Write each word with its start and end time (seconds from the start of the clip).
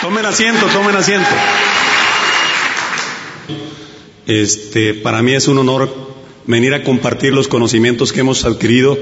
Tomen 0.00 0.24
asiento, 0.26 0.66
tomen 0.66 0.94
asiento. 0.94 1.28
Este, 4.28 4.94
para 4.94 5.22
mí 5.22 5.32
es 5.34 5.48
un 5.48 5.58
honor 5.58 5.92
venir 6.46 6.72
a 6.72 6.84
compartir 6.84 7.32
los 7.32 7.48
conocimientos 7.48 8.12
que 8.12 8.20
hemos 8.20 8.44
adquirido 8.44 8.96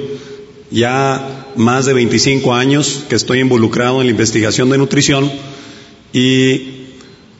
ya 0.70 1.46
más 1.54 1.84
de 1.84 1.92
25 1.92 2.54
años 2.54 3.04
que 3.10 3.14
estoy 3.14 3.40
involucrado 3.40 4.00
en 4.00 4.06
la 4.06 4.10
investigación 4.12 4.70
de 4.70 4.78
nutrición 4.78 5.30
y 6.14 6.86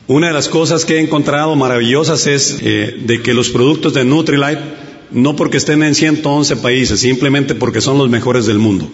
una 0.05 0.27
de 0.27 0.33
las 0.33 0.49
cosas 0.49 0.85
que 0.85 0.97
he 0.97 1.01
encontrado 1.01 1.55
maravillosas 1.55 2.27
es 2.27 2.59
eh, 2.61 2.95
de 3.05 3.21
que 3.23 3.33
los 3.33 3.49
productos 3.49 3.93
de 3.93 4.05
Nutrilite, 4.05 4.61
no 5.09 5.35
porque 5.35 5.57
estén 5.57 5.81
en 5.81 5.95
111 5.95 6.57
países, 6.57 6.99
simplemente 6.99 7.55
porque 7.55 7.81
son 7.81 7.97
los 7.97 8.09
mejores 8.09 8.45
del 8.45 8.59
mundo. 8.59 8.87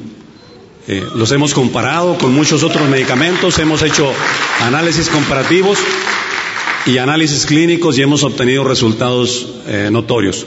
Eh, 0.85 1.01
los 1.15 1.31
hemos 1.31 1.53
comparado 1.53 2.17
con 2.17 2.33
muchos 2.33 2.61
otros 2.61 2.89
medicamentos, 2.89 3.57
hemos 3.59 3.81
hecho 3.83 4.11
análisis 4.61 5.07
comparativos 5.07 5.79
y 6.85 6.97
análisis 6.97 7.45
clínicos 7.45 7.97
y 7.97 8.01
hemos 8.01 8.23
obtenido 8.23 8.65
resultados 8.65 9.47
eh, 9.65 9.87
notorios. 9.89 10.45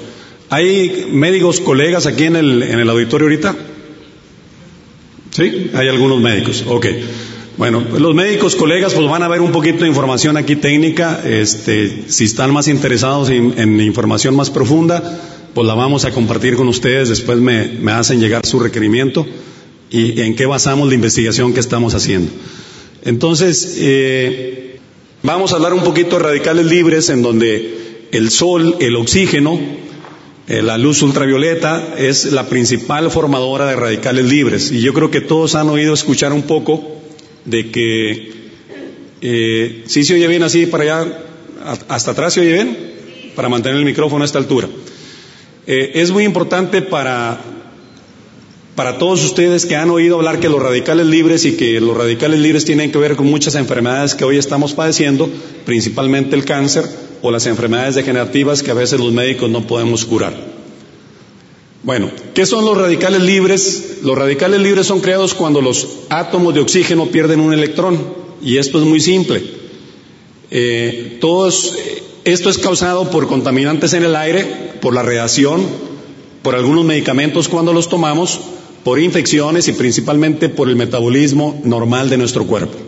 ¿Hay 0.51 1.09
médicos 1.11 1.61
colegas 1.61 2.07
aquí 2.07 2.25
en 2.25 2.37
el, 2.37 2.63
en 2.63 2.79
el 2.79 2.91
auditorio 2.91 3.27
ahorita? 3.27 3.57
¿Sí? 5.31 5.71
Hay 5.73 5.89
algunos 5.89 6.21
médicos. 6.21 6.65
Ok. 6.67 6.87
Bueno, 7.57 7.85
pues 7.89 8.03
los 8.03 8.15
médicos 8.15 8.57
colegas 8.57 8.93
pues 8.93 9.09
van 9.09 9.23
a 9.23 9.29
ver 9.29 9.41
un 9.41 9.53
poquito 9.53 9.85
de 9.85 9.89
información 9.89 10.37
aquí 10.37 10.57
técnica. 10.57 11.23
Este, 11.25 12.05
si 12.09 12.25
están 12.25 12.53
más 12.53 12.69
interesados 12.69 13.31
en, 13.31 13.81
información 13.81 14.37
más 14.37 14.51
profunda, 14.51 15.19
pues 15.55 15.67
la 15.67 15.73
vamos 15.73 16.05
a 16.05 16.11
compartir 16.11 16.57
con 16.57 16.69
ustedes. 16.69 17.09
Después 17.09 17.39
me, 17.39 17.69
me 17.81 17.93
hacen 17.93 18.21
llegar 18.21 18.45
su 18.45 18.61
requerimiento 18.61 19.27
y 19.91 20.21
en 20.21 20.35
qué 20.35 20.47
basamos 20.47 20.89
la 20.89 20.95
investigación 20.95 21.55
que 21.55 21.61
estamos 21.61 21.95
haciendo. 21.95 22.31
Entonces, 23.05 23.77
eh, 23.79 24.79
vamos 25.23 25.53
a 25.53 25.57
hablar 25.57 25.73
un 25.75 25.85
poquito 25.85 26.17
de 26.17 26.25
radicales 26.25 26.67
libres 26.67 27.09
en 27.09 27.23
donde 27.23 28.09
el 28.11 28.31
sol, 28.31 28.77
el 28.81 28.97
oxígeno, 28.97 29.59
eh, 30.49 30.63
la 30.63 30.77
luz 30.77 31.03
ultravioleta 31.03 31.95
es 31.99 32.33
la 32.33 32.49
principal 32.49 33.11
formadora 33.11 33.67
de 33.67 33.77
radicales 33.77 34.25
libres. 34.27 34.73
Y 34.73 34.81
yo 34.81 34.93
creo 34.93 35.11
que 35.11 35.21
todos 35.21 35.55
han 35.55 35.69
oído 35.69 35.95
escuchar 35.95 36.33
un 36.33 36.43
poco 36.43 37.01
de 37.45 37.71
que 37.71 38.33
eh, 39.21 39.85
si 39.87 40.05
se 40.05 40.15
oye 40.15 40.27
bien 40.27 40.43
así 40.43 40.67
para 40.67 40.83
allá, 40.83 41.25
hasta 41.89 42.11
atrás 42.11 42.35
se 42.35 42.41
oye 42.41 42.53
bien, 42.53 42.77
para 43.37 43.49
mantener 43.49 43.79
el 43.79 43.85
micrófono 43.85 44.23
a 44.23 44.27
esta 44.27 44.39
altura. 44.39 44.69
Es 45.67 46.13
muy 46.13 46.23
importante 46.25 46.81
para, 46.81 47.41
para 48.77 48.99
todos 48.99 49.25
ustedes 49.25 49.65
que 49.65 49.75
han 49.75 49.91
oído 49.91 50.17
hablar 50.17 50.39
que 50.39 50.51
los 50.51 50.63
radicales 50.63 51.07
libres 51.07 51.47
y 51.47 51.57
que 51.57 51.81
los 51.81 51.97
radicales 51.97 52.39
libres 52.39 52.67
tienen 52.67 52.93
que 52.93 52.99
ver 52.99 53.17
con 53.17 53.27
muchas 53.27 53.55
enfermedades 53.55 54.15
que 54.15 54.25
hoy 54.25 54.37
estamos 54.37 54.75
padeciendo, 54.75 55.31
principalmente 55.65 56.37
el 56.37 56.45
cáncer 56.45 56.85
o 57.23 57.31
las 57.31 57.47
enfermedades 57.47 57.95
degenerativas 57.95 58.63
que 58.63 58.71
a 58.71 58.75
veces 58.75 59.01
los 59.01 59.13
médicos 59.13 59.49
no 59.51 59.67
podemos 59.67 60.05
curar. 60.05 60.35
Bueno, 61.83 62.11
¿qué 62.35 62.45
son 62.45 62.67
los 62.67 62.77
radicales 62.77 63.23
libres? 63.23 63.99
Los 64.03 64.19
radicales 64.19 64.61
libres 64.61 64.87
son 64.87 65.01
creados 65.01 65.33
cuando 65.33 65.63
los 65.63 65.89
átomos 66.11 66.53
de 66.53 66.61
oxígeno 66.61 67.07
pierden 67.07 67.41
un 67.41 67.55
electrón. 67.55 67.99
Y 68.43 68.59
esto 68.59 68.79
es 68.79 68.85
muy 68.85 69.01
simple. 69.01 69.43
Eh, 70.51 71.17
todos, 71.21 71.77
esto 72.25 72.51
es 72.51 72.59
causado 72.59 73.09
por 73.11 73.27
contaminantes 73.27 73.95
en 73.95 74.03
el 74.03 74.17
aire, 74.17 74.45
por 74.81 74.95
la 74.95 75.03
radiación, 75.03 75.65
por 76.43 76.55
algunos 76.55 76.85
medicamentos 76.85 77.49
cuando 77.49 77.73
los 77.73 77.89
tomamos, 77.89 78.41
por 78.87 79.01
infecciones 79.01 79.67
y 79.67 79.73
principalmente 79.73 80.49
por 80.49 80.69
el 80.69 80.77
metabolismo 80.77 81.61
normal 81.65 82.09
de 82.09 82.19
nuestro 82.19 82.47
cuerpo. 82.47 82.79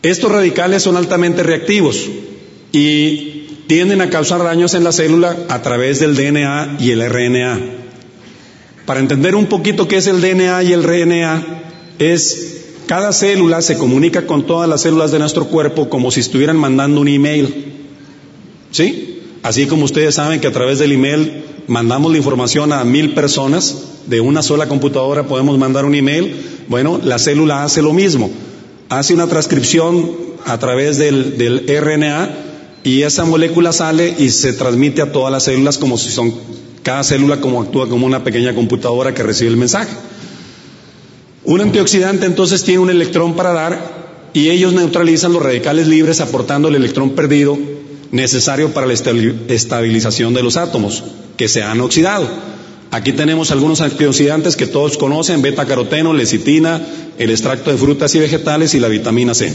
Estos 0.00 0.32
radicales 0.32 0.82
son 0.82 0.96
altamente 0.96 1.42
reactivos 1.42 2.08
y 2.72 3.48
tienden 3.66 4.00
a 4.00 4.08
causar 4.08 4.42
daños 4.42 4.72
en 4.72 4.82
la 4.82 4.92
célula 4.92 5.36
a 5.50 5.60
través 5.60 6.00
del 6.00 6.16
DNA 6.16 6.78
y 6.80 6.90
el 6.90 7.06
RNA. 7.06 7.60
Para 8.86 9.00
entender 9.00 9.34
un 9.34 9.44
poquito 9.44 9.86
qué 9.88 9.98
es 9.98 10.06
el 10.06 10.22
DNA 10.22 10.62
y 10.62 10.72
el 10.72 10.84
RNA, 10.84 11.64
es 11.98 12.62
cada 12.86 13.12
célula 13.12 13.60
se 13.60 13.76
comunica 13.76 14.26
con 14.26 14.46
todas 14.46 14.70
las 14.70 14.80
células 14.80 15.12
de 15.12 15.18
nuestro 15.18 15.48
cuerpo 15.48 15.90
como 15.90 16.10
si 16.10 16.20
estuvieran 16.20 16.56
mandando 16.56 17.02
un 17.02 17.08
email. 17.08 17.74
¿Sí? 18.70 19.20
Así 19.42 19.66
como 19.66 19.84
ustedes 19.84 20.14
saben 20.14 20.40
que 20.40 20.46
a 20.46 20.52
través 20.52 20.78
del 20.78 20.92
email 20.92 21.51
mandamos 21.68 22.10
la 22.10 22.18
información 22.18 22.72
a 22.72 22.84
mil 22.84 23.14
personas, 23.14 23.92
de 24.06 24.20
una 24.20 24.42
sola 24.42 24.68
computadora 24.68 25.26
podemos 25.26 25.58
mandar 25.58 25.84
un 25.84 25.94
email, 25.94 26.34
bueno, 26.68 27.00
la 27.02 27.18
célula 27.18 27.64
hace 27.64 27.82
lo 27.82 27.92
mismo, 27.92 28.30
hace 28.88 29.14
una 29.14 29.26
transcripción 29.26 30.10
a 30.46 30.58
través 30.58 30.98
del, 30.98 31.38
del 31.38 31.66
RNA 31.68 32.30
y 32.84 33.02
esa 33.02 33.24
molécula 33.24 33.72
sale 33.72 34.14
y 34.18 34.30
se 34.30 34.52
transmite 34.52 35.02
a 35.02 35.12
todas 35.12 35.32
las 35.32 35.44
células 35.44 35.78
como 35.78 35.96
si 35.98 36.10
son, 36.10 36.34
cada 36.82 37.04
célula 37.04 37.40
como 37.40 37.62
actúa 37.62 37.88
como 37.88 38.06
una 38.06 38.24
pequeña 38.24 38.54
computadora 38.54 39.14
que 39.14 39.22
recibe 39.22 39.50
el 39.50 39.56
mensaje. 39.56 39.92
Un 41.44 41.60
antioxidante 41.60 42.26
entonces 42.26 42.64
tiene 42.64 42.80
un 42.80 42.90
electrón 42.90 43.34
para 43.34 43.52
dar 43.52 44.02
y 44.32 44.48
ellos 44.48 44.72
neutralizan 44.72 45.32
los 45.32 45.42
radicales 45.42 45.86
libres 45.86 46.20
aportando 46.20 46.68
el 46.68 46.76
electrón 46.76 47.10
perdido 47.10 47.58
necesario 48.10 48.72
para 48.72 48.86
la 48.86 48.92
estabilización 48.94 50.34
de 50.34 50.42
los 50.42 50.56
átomos 50.56 51.02
que 51.36 51.48
se 51.48 51.62
han 51.62 51.80
oxidado. 51.80 52.28
Aquí 52.90 53.12
tenemos 53.12 53.50
algunos 53.50 53.80
antioxidantes 53.80 54.56
que 54.56 54.66
todos 54.66 54.98
conocen, 54.98 55.40
beta 55.40 55.64
caroteno, 55.64 56.12
lecitina, 56.12 56.80
el 57.18 57.30
extracto 57.30 57.70
de 57.70 57.78
frutas 57.78 58.14
y 58.14 58.18
vegetales 58.18 58.74
y 58.74 58.80
la 58.80 58.88
vitamina 58.88 59.32
C. 59.34 59.50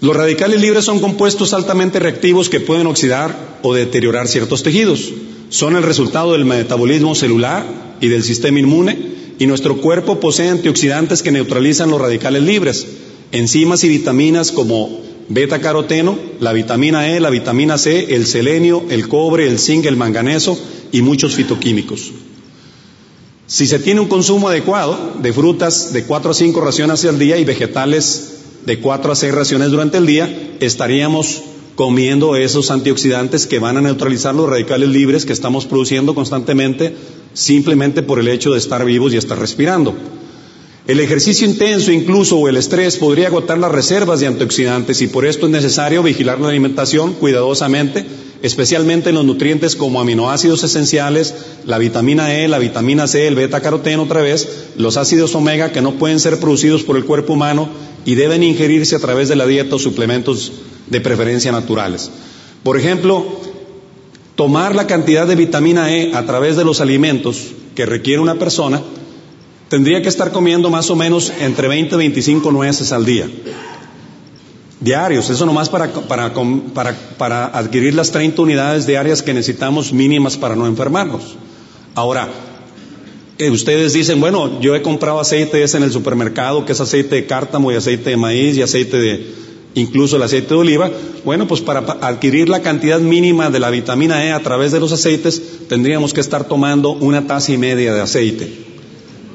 Los 0.00 0.16
radicales 0.16 0.60
libres 0.60 0.84
son 0.84 0.98
compuestos 0.98 1.52
altamente 1.52 2.00
reactivos 2.00 2.48
que 2.48 2.58
pueden 2.58 2.86
oxidar 2.86 3.58
o 3.62 3.74
deteriorar 3.74 4.26
ciertos 4.28 4.62
tejidos. 4.62 5.12
Son 5.50 5.76
el 5.76 5.82
resultado 5.82 6.32
del 6.32 6.44
metabolismo 6.44 7.14
celular 7.14 7.64
y 8.00 8.08
del 8.08 8.22
sistema 8.22 8.58
inmune 8.58 8.98
y 9.38 9.46
nuestro 9.46 9.76
cuerpo 9.76 10.18
posee 10.18 10.48
antioxidantes 10.48 11.22
que 11.22 11.32
neutralizan 11.32 11.90
los 11.90 12.00
radicales 12.00 12.42
libres, 12.42 12.86
enzimas 13.30 13.84
y 13.84 13.88
vitaminas 13.88 14.52
como 14.52 15.02
beta 15.30 15.60
caroteno, 15.60 16.18
la 16.40 16.52
vitamina 16.52 17.08
E, 17.08 17.20
la 17.20 17.30
vitamina 17.30 17.78
C, 17.78 18.14
el 18.14 18.26
selenio, 18.26 18.84
el 18.90 19.08
cobre, 19.08 19.48
el 19.48 19.58
zinc, 19.58 19.86
el 19.86 19.96
manganeso 19.96 20.58
y 20.92 21.00
muchos 21.00 21.34
fitoquímicos. 21.34 22.12
Si 23.46 23.66
se 23.66 23.78
tiene 23.78 24.00
un 24.00 24.08
consumo 24.08 24.48
adecuado 24.48 25.14
de 25.22 25.32
frutas 25.32 25.92
de 25.92 26.04
4 26.04 26.32
a 26.32 26.34
5 26.34 26.60
raciones 26.60 27.04
al 27.04 27.18
día 27.18 27.38
y 27.38 27.44
vegetales 27.44 28.36
de 28.64 28.78
cuatro 28.78 29.12
a 29.12 29.16
seis 29.16 29.34
raciones 29.34 29.70
durante 29.70 29.96
el 29.96 30.06
día, 30.06 30.56
estaríamos 30.60 31.42
comiendo 31.76 32.36
esos 32.36 32.70
antioxidantes 32.70 33.46
que 33.46 33.58
van 33.58 33.76
a 33.76 33.80
neutralizar 33.80 34.34
los 34.34 34.48
radicales 34.50 34.90
libres 34.90 35.24
que 35.24 35.32
estamos 35.32 35.64
produciendo 35.64 36.14
constantemente 36.14 36.94
simplemente 37.32 38.02
por 38.02 38.18
el 38.18 38.28
hecho 38.28 38.52
de 38.52 38.58
estar 38.58 38.84
vivos 38.84 39.14
y 39.14 39.16
estar 39.16 39.38
respirando. 39.38 39.94
El 40.90 40.98
ejercicio 40.98 41.46
intenso 41.46 41.92
incluso 41.92 42.36
o 42.36 42.48
el 42.48 42.56
estrés 42.56 42.96
podría 42.96 43.28
agotar 43.28 43.58
las 43.58 43.70
reservas 43.70 44.18
de 44.18 44.26
antioxidantes 44.26 45.00
y 45.02 45.06
por 45.06 45.24
esto 45.24 45.46
es 45.46 45.52
necesario 45.52 46.02
vigilar 46.02 46.40
la 46.40 46.48
alimentación 46.48 47.12
cuidadosamente, 47.12 48.04
especialmente 48.42 49.10
en 49.10 49.14
los 49.14 49.24
nutrientes 49.24 49.76
como 49.76 50.00
aminoácidos 50.00 50.64
esenciales, 50.64 51.32
la 51.64 51.78
vitamina 51.78 52.34
E, 52.34 52.48
la 52.48 52.58
vitamina 52.58 53.06
C, 53.06 53.28
el 53.28 53.36
beta 53.36 53.60
caroteno 53.60 54.02
otra 54.02 54.20
vez, 54.20 54.48
los 54.76 54.96
ácidos 54.96 55.36
omega 55.36 55.70
que 55.70 55.80
no 55.80 55.92
pueden 55.92 56.18
ser 56.18 56.40
producidos 56.40 56.82
por 56.82 56.96
el 56.96 57.04
cuerpo 57.04 57.34
humano 57.34 57.68
y 58.04 58.16
deben 58.16 58.42
ingerirse 58.42 58.96
a 58.96 59.00
través 59.00 59.28
de 59.28 59.36
la 59.36 59.46
dieta 59.46 59.76
o 59.76 59.78
suplementos 59.78 60.50
de 60.88 61.00
preferencia 61.00 61.52
naturales. 61.52 62.10
Por 62.64 62.76
ejemplo, 62.76 63.26
tomar 64.34 64.74
la 64.74 64.88
cantidad 64.88 65.28
de 65.28 65.36
vitamina 65.36 65.94
E 65.94 66.16
a 66.16 66.26
través 66.26 66.56
de 66.56 66.64
los 66.64 66.80
alimentos 66.80 67.52
que 67.76 67.86
requiere 67.86 68.20
una 68.20 68.40
persona, 68.40 68.82
tendría 69.70 70.02
que 70.02 70.08
estar 70.08 70.32
comiendo 70.32 70.68
más 70.68 70.90
o 70.90 70.96
menos 70.96 71.32
entre 71.40 71.68
20 71.68 71.94
y 71.94 71.98
25 71.98 72.50
nueces 72.50 72.90
al 72.92 73.06
día. 73.06 73.30
Diarios, 74.80 75.30
eso 75.30 75.46
nomás 75.46 75.68
para, 75.68 75.92
para, 75.92 76.34
para, 76.74 76.94
para 77.16 77.46
adquirir 77.46 77.94
las 77.94 78.10
30 78.10 78.42
unidades 78.42 78.86
diarias 78.86 79.22
que 79.22 79.32
necesitamos 79.32 79.92
mínimas 79.92 80.36
para 80.36 80.56
no 80.56 80.66
enfermarnos. 80.66 81.36
Ahora, 81.94 82.28
ustedes 83.38 83.92
dicen, 83.92 84.20
bueno, 84.20 84.60
yo 84.60 84.74
he 84.74 84.82
comprado 84.82 85.20
aceite 85.20 85.62
ese 85.62 85.76
en 85.76 85.84
el 85.84 85.92
supermercado, 85.92 86.64
que 86.64 86.72
es 86.72 86.80
aceite 86.80 87.14
de 87.14 87.26
cártamo 87.26 87.70
y 87.70 87.76
aceite 87.76 88.10
de 88.10 88.16
maíz 88.16 88.56
y 88.56 88.62
aceite 88.62 88.96
de, 88.96 89.24
incluso 89.74 90.16
el 90.16 90.22
aceite 90.22 90.48
de 90.48 90.60
oliva. 90.60 90.90
Bueno, 91.24 91.46
pues 91.46 91.60
para 91.60 91.80
adquirir 92.00 92.48
la 92.48 92.60
cantidad 92.60 92.98
mínima 92.98 93.50
de 93.50 93.60
la 93.60 93.70
vitamina 93.70 94.24
E 94.24 94.32
a 94.32 94.40
través 94.40 94.72
de 94.72 94.80
los 94.80 94.90
aceites, 94.90 95.68
tendríamos 95.68 96.12
que 96.12 96.20
estar 96.20 96.48
tomando 96.48 96.90
una 96.90 97.28
taza 97.28 97.52
y 97.52 97.58
media 97.58 97.94
de 97.94 98.00
aceite 98.00 98.69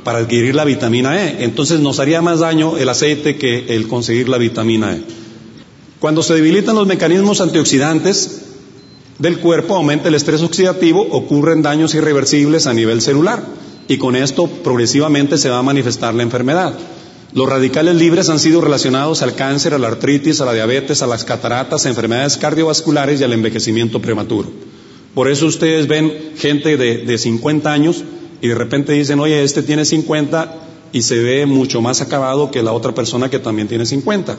para 0.05 0.19
adquirir 0.19 0.53
la 0.53 0.63
vitamina 0.63 1.19
E. 1.19 1.43
Entonces 1.43 1.79
nos 1.79 1.99
haría 1.99 2.21
más 2.21 2.39
daño 2.39 2.77
el 2.77 2.87
aceite 2.87 3.37
que 3.37 3.75
el 3.75 3.87
conseguir 3.87 4.29
la 4.29 4.37
vitamina 4.37 4.95
E. 4.95 5.01
Cuando 5.99 6.21
se 6.21 6.35
debilitan 6.35 6.75
los 6.75 6.85
mecanismos 6.85 7.41
antioxidantes 7.41 8.43
del 9.17 9.39
cuerpo, 9.39 9.75
aumenta 9.75 10.07
el 10.07 10.13
estrés 10.13 10.43
oxidativo, 10.43 11.01
ocurren 11.09 11.63
daños 11.63 11.95
irreversibles 11.95 12.67
a 12.67 12.73
nivel 12.73 13.01
celular 13.01 13.43
y 13.87 13.97
con 13.97 14.15
esto 14.15 14.45
progresivamente 14.45 15.39
se 15.39 15.49
va 15.49 15.57
a 15.57 15.63
manifestar 15.63 16.13
la 16.13 16.21
enfermedad. 16.21 16.77
Los 17.33 17.49
radicales 17.49 17.95
libres 17.95 18.29
han 18.29 18.39
sido 18.39 18.61
relacionados 18.61 19.23
al 19.23 19.33
cáncer, 19.33 19.73
a 19.73 19.79
la 19.79 19.87
artritis, 19.87 20.39
a 20.39 20.45
la 20.45 20.53
diabetes, 20.53 21.01
a 21.01 21.07
las 21.07 21.25
cataratas, 21.25 21.85
a 21.85 21.89
enfermedades 21.89 22.37
cardiovasculares 22.37 23.21
y 23.21 23.23
al 23.23 23.33
envejecimiento 23.33 23.99
prematuro. 23.99 24.51
Por 25.15 25.31
eso 25.31 25.47
ustedes 25.47 25.87
ven 25.87 26.33
gente 26.37 26.77
de, 26.77 26.99
de 26.99 27.17
50 27.17 27.73
años 27.73 28.03
y 28.41 28.47
de 28.47 28.55
repente 28.55 28.93
dicen, 28.93 29.19
oye, 29.19 29.43
este 29.43 29.63
tiene 29.63 29.85
50 29.85 30.55
y 30.91 31.01
se 31.01 31.19
ve 31.19 31.45
mucho 31.45 31.81
más 31.81 32.01
acabado 32.01 32.51
que 32.51 32.63
la 32.63 32.71
otra 32.71 32.93
persona 32.93 33.29
que 33.29 33.39
también 33.39 33.67
tiene 33.67 33.85
50. 33.85 34.37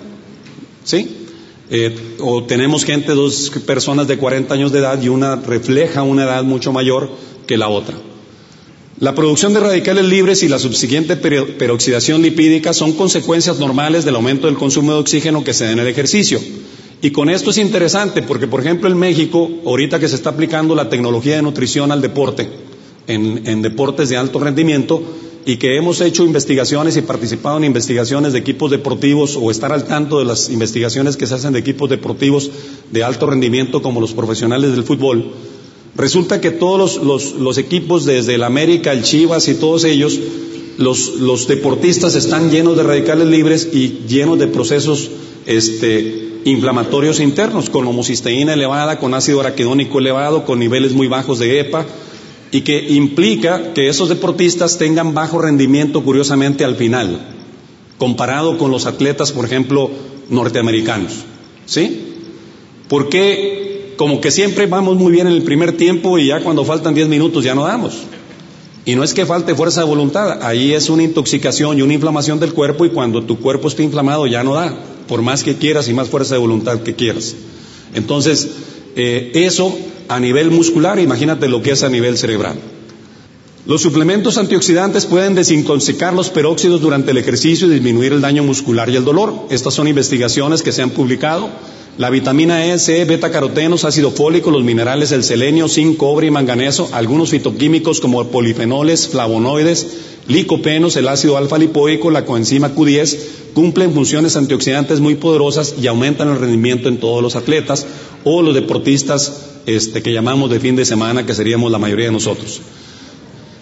¿Sí? 0.85 1.27
Eh, 1.69 2.17
o 2.21 2.45
tenemos 2.45 2.85
gente, 2.85 3.13
dos 3.13 3.51
personas 3.67 4.07
de 4.07 4.19
40 4.19 4.55
años 4.55 4.73
de 4.73 4.79
edad 4.79 5.03
y 5.03 5.09
una 5.09 5.37
refleja 5.37 6.03
una 6.03 6.25
edad 6.25 6.45
mucho 6.45 6.73
mayor 6.73 7.11
que 7.47 7.57
la 7.57 7.69
otra. 7.69 7.97
La 8.99 9.15
producción 9.15 9.53
de 9.53 9.61
radicales 9.61 10.07
libres 10.07 10.43
y 10.43 10.49
la 10.49 10.59
subsiguiente 10.59 11.17
peroxidación 11.17 12.23
lipídica 12.23 12.73
son 12.73 12.93
consecuencias 12.93 13.59
normales 13.59 14.07
del 14.07 14.15
aumento 14.15 14.47
del 14.47 14.57
consumo 14.57 14.93
de 14.93 15.01
oxígeno 15.01 15.45
que 15.45 15.53
se 15.53 15.65
da 15.65 15.73
en 15.73 15.81
el 15.81 15.89
ejercicio. 15.89 16.41
Y 17.03 17.11
con 17.11 17.29
esto 17.29 17.51
es 17.51 17.59
interesante 17.59 18.23
porque, 18.23 18.47
por 18.47 18.61
ejemplo, 18.61 18.89
en 18.89 18.97
México, 18.97 19.51
ahorita 19.67 20.01
que 20.01 20.09
se 20.09 20.15
está 20.15 20.31
aplicando 20.31 20.75
la 20.75 20.89
tecnología 20.89 21.37
de 21.37 21.43
nutrición 21.43 21.93
al 21.93 22.01
deporte, 22.01 22.49
en 23.07 23.63
deportes 23.63 24.09
de 24.09 24.17
alto 24.17 24.39
rendimiento, 24.39 25.03
y 25.47 25.59
que 25.59 25.77
hemos 25.77 26.01
hecho 26.01 26.25
investigaciones 26.25 26.97
y 26.97 27.03
participado 27.03 27.57
en 27.57 27.65
investigaciones 27.65 28.33
de 28.33 28.41
equipos 28.41 28.69
deportivos 28.69 29.39
o 29.41 29.53
estar 29.53 29.73
al 29.73 29.85
tanto 29.85 30.19
de 30.19 30.25
las 30.25 30.51
investigaciones 30.51 31.17
que 31.17 31.29
se 31.29 31.35
hacen 31.35 31.53
de 31.53 31.61
equipos 31.61 31.89
deportivos 31.89 32.51
de 32.91 33.05
alto 33.05 33.27
rendimiento 33.27 33.81
como 33.81 34.01
los 34.01 34.13
profesionales 34.13 34.73
del 34.73 34.83
fútbol, 34.83 35.31
resulta 35.95 36.41
que 36.41 36.51
todos 36.51 37.01
los, 37.01 37.59
equipos, 37.59 38.05
desde 38.05 38.35
el 38.35 38.43
América, 38.43 38.93
el 38.93 39.05
Chivas 39.05 39.47
y 39.47 39.55
todos 39.55 39.85
ellos, 39.85 40.19
los, 40.79 41.15
los, 41.15 41.47
deportistas 41.47 42.17
están 42.17 42.51
llenos 42.51 42.77
de 42.77 42.83
radicales 42.83 43.29
libres 43.29 43.69
y 43.73 44.01
llenos 44.09 44.41
de 44.41 44.49
procesos 44.49 45.11
este, 45.47 46.41
inflamatorios 46.45 47.21
internos, 47.21 47.71
con 47.71 47.87
homocisteína 47.87 48.55
elevada, 48.55 48.99
con 48.99 49.15
ácido 49.15 49.41
araquidónico 49.41 50.01
elevado, 50.01 50.45
con 50.45 50.59
niveles 50.59 50.93
muy 50.93 51.07
bajos 51.07 51.39
de 51.39 51.61
EPA, 51.61 51.87
y 52.53 52.61
que 52.63 52.91
implica 52.91 53.75
que 53.75 53.89
esos 53.89 54.09
deportistas 54.09 54.79
tengan 54.79 55.15
bajo 55.15 55.41
rendimiento, 55.41 56.03
curiosamente, 56.03 56.65
al 56.65 56.77
final, 56.77 57.21
comparado 57.99 58.59
con 58.59 58.71
los 58.71 58.87
atletas, 58.87 59.33
por 59.33 59.45
ejemplo, 59.45 59.91
norteamericanos. 60.29 61.13
¿Sí? 61.67 62.15
Porque 62.89 63.95
como 63.97 64.21
que 64.21 64.31
siempre 64.31 64.67
vamos 64.67 64.97
muy 64.97 65.13
bien 65.13 65.27
en 65.27 65.33
el 65.33 65.43
primer 65.43 65.77
tiempo 65.77 66.19
y 66.19 66.27
ya 66.27 66.41
cuando 66.43 66.65
faltan 66.65 66.95
10 66.95 67.09
minutos 67.09 67.45
ya 67.45 67.55
no 67.55 67.65
damos. 67.65 67.95
Y 68.85 68.95
no 68.95 69.03
es 69.03 69.15
que 69.15 69.27
falte 69.27 69.55
fuerza 69.57 69.81
de 69.81 69.87
voluntad, 69.89 70.45
ahí 70.45 70.73
es 70.73 70.89
una 70.91 71.03
intoxicación 71.03 71.77
y 71.77 71.83
una 71.83 71.95
inflamación 71.95 72.39
del 72.39 72.53
cuerpo 72.53 72.85
y 72.85 72.91
cuando 72.91 73.25
tu 73.25 73.41
cuerpo 73.41 73.67
está 73.67 73.83
inflamado 73.83 74.29
ya 74.29 74.45
no 74.45 74.55
da, 74.55 74.73
por 75.09 75.23
más 75.23 75.43
que 75.43 75.57
quieras 75.57 75.89
y 75.89 75.93
más 75.93 76.09
fuerza 76.09 76.35
de 76.35 76.41
voluntad 76.41 76.81
que 76.83 76.95
quieras. 76.95 77.35
Entonces, 77.95 78.49
eh, 78.97 79.31
eso 79.35 79.77
a 80.09 80.19
nivel 80.19 80.51
muscular, 80.51 80.99
imagínate 80.99 81.49
lo 81.49 81.63
que 81.63 81.73
es 81.73 81.83
a 81.83 81.89
nivel 81.89 82.17
cerebral. 82.17 82.57
Los 83.67 83.83
suplementos 83.83 84.39
antioxidantes 84.39 85.07
pueden 85.07 85.35
desintoxicar 85.35 86.15
los 86.15 86.31
peróxidos 86.31 86.81
durante 86.81 87.11
el 87.11 87.19
ejercicio 87.19 87.67
y 87.67 87.71
disminuir 87.71 88.13
el 88.13 88.21
daño 88.21 88.45
muscular 88.45 88.89
y 88.89 88.95
el 88.95 89.05
dolor. 89.05 89.35
Estas 89.51 89.75
son 89.75 89.89
investigaciones 89.89 90.63
que 90.63 90.71
se 90.71 90.83
han 90.83 90.91
publicado. 90.91 91.51
La 91.99 92.11
vitamina 92.11 92.65
E, 92.65 92.79
C, 92.79 93.05
beta 93.07 93.33
carotenos, 93.33 93.85
ácido 93.85 94.13
fólico, 94.13 94.53
los 94.53 94.63
minerales, 94.63 95.11
el 95.11 95.25
selenio, 95.25 95.67
zinc, 95.67 95.97
cobre 95.97 96.29
y 96.29 96.31
manganeso, 96.31 96.89
algunos 96.93 97.31
fitoquímicos 97.31 98.01
como 98.01 98.25
polifenoles, 98.29 99.09
flavonoides, 99.09 99.87
licopenos, 100.29 100.97
el 100.97 101.09
ácido 101.09 101.37
alfa 101.37 101.59
lipoico, 101.59 102.11
la 102.11 102.25
coenzima 102.25 102.75
Q10, 102.75 103.19
cumplen 103.55 103.93
funciones 103.93 104.37
antioxidantes 104.37 105.01
muy 105.01 105.15
poderosas 105.15 105.75
y 105.81 105.87
aumentan 105.87 106.29
el 106.29 106.39
rendimiento 106.39 106.89
en 106.89 106.99
todos 106.99 107.23
los 107.23 107.37
atletas 107.37 107.87
o 108.25 108.43
los 108.43 108.55
deportistas 108.55 109.51
este, 109.67 110.03
que 110.03 110.13
llamamos 110.13 110.51
de 110.51 110.61
fin 110.61 110.77
de 110.77 110.85
semana, 110.85 111.27
que 111.27 111.35
seríamos 111.35 111.73
la 111.73 111.79
mayoría 111.79 112.07
de 112.07 112.13
nosotros. 112.13 112.61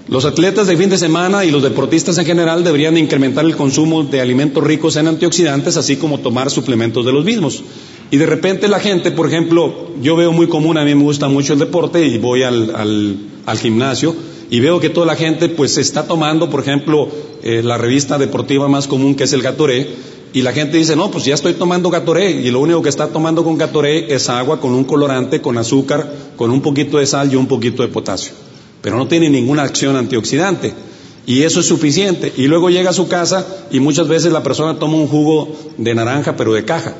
Los 0.06 0.26
atletas 0.26 0.66
de 0.66 0.76
fin 0.76 0.90
de 0.90 0.99
semana 0.99 1.46
y 1.46 1.50
los 1.50 1.62
deportistas 1.62 2.19
en 2.19 2.26
general 2.26 2.62
deberían 2.62 2.99
incrementar 2.99 3.44
el 3.46 3.56
consumo 3.56 4.05
de 4.05 4.20
alimentos 4.20 4.62
ricos 4.62 4.96
en 4.96 5.08
antioxidantes, 5.08 5.78
así 5.78 5.96
como 5.96 6.20
tomar 6.20 6.50
suplementos 6.50 7.06
de 7.06 7.12
los 7.12 7.25
mismos. 7.25 7.62
Y 8.10 8.19
de 8.19 8.26
repente 8.26 8.69
la 8.69 8.81
gente, 8.81 9.12
por 9.12 9.26
ejemplo, 9.26 9.88
yo 10.02 10.14
veo 10.14 10.31
muy 10.31 10.46
común, 10.46 10.76
a 10.76 10.84
mí 10.84 10.94
me 10.94 11.02
gusta 11.02 11.28
mucho 11.28 11.55
el 11.55 11.58
deporte 11.58 12.06
y 12.06 12.19
voy 12.19 12.43
al, 12.43 13.19
al, 13.46 13.58
gimnasio 13.58 14.14
y 14.50 14.61
veo 14.61 14.81
que 14.81 14.91
toda 14.91 15.06
la 15.06 15.17
gente 15.17 15.49
pues 15.49 15.79
está 15.79 16.06
tomando, 16.06 16.50
por 16.50 16.61
ejemplo, 16.61 17.08
eh, 17.43 17.62
la 17.62 17.79
revista 17.79 18.19
deportiva 18.19 18.69
más 18.69 18.87
común 18.87 19.14
que 19.14 19.25
es 19.25 19.32
el 19.32 19.43
Gatoré, 19.43 19.88
y 20.35 20.43
la 20.43 20.52
gente 20.52 20.79
dice, 20.79 20.96
no, 20.96 21.12
pues 21.12 21.25
ya 21.25 21.35
estoy 21.35 21.52
tomando 21.52 21.91
Gatoré 21.91 22.29
y 22.32 22.50
lo 22.50 22.58
único 22.58 22.82
que 22.82 22.88
está 22.88 23.06
tomando 23.06 23.44
con 23.44 23.56
Gatoré 23.56 24.12
es 24.12 24.29
agua 24.29 24.61
con 24.61 24.73
un 24.73 24.82
colorante, 24.82 25.41
con 25.41 25.56
azúcar, 25.58 26.12
con 26.37 26.50
un 26.50 26.61
poquito 26.61 26.99
de 26.99 27.06
sal 27.06 27.32
y 27.32 27.37
un 27.37 27.46
poquito 27.46 27.85
de 27.85 27.88
potasio. 27.88 28.32
Pero 28.82 28.96
no 28.99 29.06
tiene 29.06 29.31
ninguna 29.31 29.62
acción 29.62 29.94
antioxidante. 29.94 30.75
Y 31.25 31.43
eso 31.43 31.61
es 31.61 31.67
suficiente. 31.67 32.32
Y 32.37 32.49
luego 32.49 32.69
llega 32.69 32.91
a 32.91 32.93
su 32.93 33.06
casa 33.06 33.46
y 33.70 33.79
muchas 33.79 34.08
veces 34.08 34.32
la 34.32 34.43
persona 34.43 34.76
toma 34.76 34.96
un 34.96 35.06
jugo 35.06 35.56
de 35.79 35.94
naranja 35.94 36.37
pero 36.37 36.52
de 36.52 36.64
caja 36.64 36.96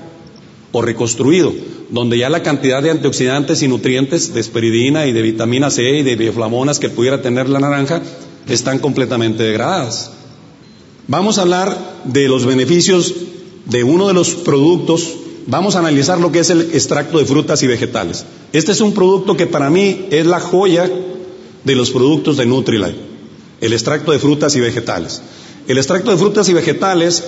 o 0.71 0.81
reconstruido, 0.81 1.53
donde 1.91 2.19
ya 2.19 2.31
la 2.31 2.43
cantidad 2.43 2.83
de 2.83 2.91
antioxidantes 2.91 3.63
y 3.63 3.69
nutrientes 3.69 4.35
de 4.35 4.41
esperidina 4.41 5.07
y 5.07 5.13
de 5.13 5.23
vitamina 5.23 5.71
C 5.71 5.83
y 5.99 6.03
de 6.03 6.17
bioflavonas 6.17 6.79
que 6.79 6.89
pudiera 6.89 7.23
tener 7.23 7.49
la 7.49 7.61
naranja 7.61 8.03
están 8.49 8.79
completamente 8.79 9.43
degradadas. 9.43 10.11
Vamos 11.07 11.39
a 11.39 11.43
hablar 11.43 11.77
de 12.05 12.29
los 12.29 12.47
beneficios 12.47 13.15
de 13.67 13.85
uno 13.85 14.09
de 14.09 14.15
los 14.15 14.31
productos. 14.31 15.15
Vamos 15.47 15.77
a 15.77 15.81
analizar 15.81 16.19
lo 16.19 16.33
que 16.33 16.39
es 16.41 16.51
el 16.51 16.63
extracto 16.73 17.19
de 17.19 17.27
frutas 17.27 17.63
y 17.63 17.67
vegetales. 17.67 18.25
Este 18.53 18.73
es 18.73 18.81
un 18.81 18.95
producto 18.95 19.37
que 19.37 19.47
para 19.47 19.69
mí 19.69 20.07
es 20.11 20.27
la 20.27 20.41
joya 20.41 20.91
de 21.65 21.75
los 21.75 21.91
productos 21.91 22.37
de 22.37 22.47
Nutrilite, 22.47 22.97
el 23.61 23.73
extracto 23.73 24.13
de 24.13 24.19
frutas 24.19 24.57
y 24.57 24.61
vegetales. 24.61 25.23
El 25.67 25.79
extracto 25.79 26.11
de 26.11 26.19
frutas 26.19 26.49
y 26.49 26.55
vegetales, 26.55 27.25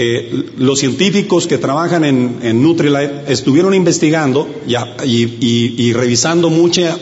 eh, 0.00 0.50
los 0.56 0.78
científicos 0.78 1.48
que 1.48 1.58
trabajan 1.58 2.04
en, 2.04 2.38
en 2.42 2.76
estuvieron 3.26 3.74
investigando 3.74 4.48
y, 5.04 5.92
revisando 5.92 6.50
mucha 6.50 6.96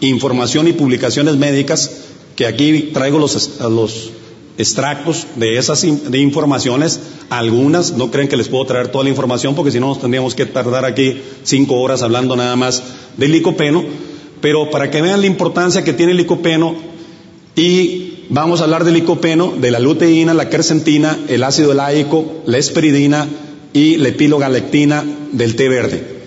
información 0.00 0.66
y 0.66 0.72
publicaciones 0.72 1.36
médicas 1.36 2.02
que 2.34 2.46
aquí 2.46 2.90
traigo 2.92 3.20
los, 3.20 3.60
los 3.60 4.10
extractos 4.58 5.28
de 5.36 5.56
esas 5.56 5.82
de 5.82 6.18
informaciones, 6.18 6.98
algunas, 7.30 7.92
no 7.92 8.10
creen 8.10 8.26
que 8.26 8.36
les 8.36 8.48
puedo 8.48 8.66
traer 8.66 8.88
toda 8.88 9.04
la 9.04 9.10
información 9.10 9.54
porque 9.54 9.70
si 9.70 9.78
no 9.78 9.86
nos 9.86 10.00
tendríamos 10.00 10.34
que 10.34 10.46
tardar 10.46 10.84
aquí 10.84 11.22
cinco 11.44 11.80
horas 11.80 12.02
hablando 12.02 12.34
nada 12.34 12.56
más 12.56 12.82
del 13.18 13.30
licopeno, 13.30 13.84
pero 14.40 14.68
para 14.68 14.90
que 14.90 15.00
vean 15.00 15.20
la 15.20 15.28
importancia 15.28 15.84
que 15.84 15.92
tiene 15.92 16.10
el 16.10 16.18
licopeno 16.18 16.74
y 17.54 18.11
vamos 18.28 18.60
a 18.60 18.64
hablar 18.64 18.84
del 18.84 18.94
licopeno, 18.94 19.54
de 19.58 19.70
la 19.70 19.78
luteína, 19.78 20.34
la 20.34 20.48
quercetina, 20.48 21.18
el 21.28 21.44
ácido 21.44 21.74
laico, 21.74 22.42
la 22.46 22.58
esperidina 22.58 23.28
y 23.72 23.96
la 23.96 24.08
epilogalactina 24.08 25.04
del 25.32 25.56
té 25.56 25.68
verde. 25.68 26.22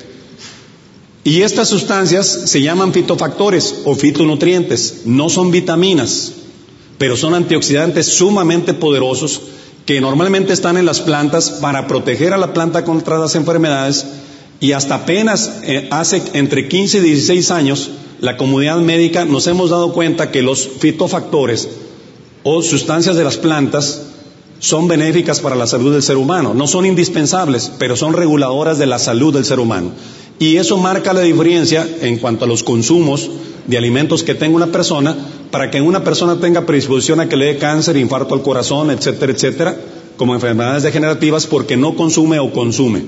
Y 1.24 1.42
estas 1.42 1.70
sustancias 1.70 2.28
se 2.28 2.62
llaman 2.62 2.94
fitofactores 2.94 3.82
o 3.86 3.96
fitonutrientes, 3.96 5.02
no 5.06 5.30
son 5.30 5.52
vitaminas, 5.52 6.34
pero 6.98 7.18
son 7.18 7.34
antioxidantes 7.34 8.06
sumamente 8.06 8.74
poderosos 8.74 9.42
que 9.86 10.02
normalmente 10.02 10.54
están 10.54 10.78
en 10.78 10.86
las 10.86 11.02
plantas 11.02 11.50
para 11.50 11.88
proteger 11.88 12.34
a 12.34 12.38
la 12.38 12.54
planta 12.54 12.84
contra 12.84 13.18
las 13.18 13.36
enfermedades 13.36 14.06
y 14.60 14.72
hasta 14.72 14.96
apenas 14.96 15.60
eh, 15.64 15.88
hace 15.92 16.22
entre 16.34 16.68
15 16.68 17.00
y 17.00 17.02
16 17.02 17.52
años 17.52 17.90
la 18.20 18.38
comunidad 18.38 18.78
médica 18.78 19.26
nos 19.26 19.48
hemos 19.48 19.70
dado 19.70 19.92
cuenta 19.94 20.32
que 20.32 20.42
los 20.42 20.68
fitofactores 20.80 21.68
o 22.44 22.62
sustancias 22.62 23.16
de 23.16 23.24
las 23.24 23.38
plantas 23.38 24.04
son 24.60 24.88
benéficas 24.88 25.40
para 25.40 25.56
la 25.56 25.68
salud 25.68 25.94
del 25.94 26.04
ser 26.04 26.18
humano. 26.18 26.54
No 26.54 26.68
son 26.68 26.86
indispensables, 26.86 27.72
pero 27.78 27.96
son 27.96 28.14
reguladoras 28.14 28.78
de 28.78 28.86
la 28.86 29.00
salud 29.00 29.34
del 29.34 29.46
ser 29.46 29.60
humano. 29.60 29.92
Y 30.40 30.58
eso 30.58 30.78
marca 30.78 31.14
la 31.14 31.22
diferencia 31.22 31.88
en 32.02 32.18
cuanto 32.18 32.46
a 32.46 32.48
los 32.48 32.64
consumos 32.64 33.30
de 33.68 33.78
alimentos 33.78 34.24
que 34.24 34.36
tenga 34.36 34.56
una 34.56 34.72
persona 34.72 35.16
para 35.52 35.72
que 35.72 35.82
una 35.82 36.04
persona 36.04 36.40
tenga 36.40 36.66
predisposición 36.66 37.20
a 37.20 37.30
que 37.30 37.38
le 37.38 37.46
dé 37.46 37.58
cáncer, 37.58 37.98
infarto 37.98 38.34
al 38.34 38.42
corazón, 38.42 38.92
etcétera, 38.92 39.32
etcétera, 39.32 39.78
como 40.18 40.36
enfermedades 40.36 40.84
degenerativas 40.84 41.48
porque 41.48 41.78
no 41.78 41.96
consume 41.96 42.40
o 42.40 42.52
consume. 42.52 43.04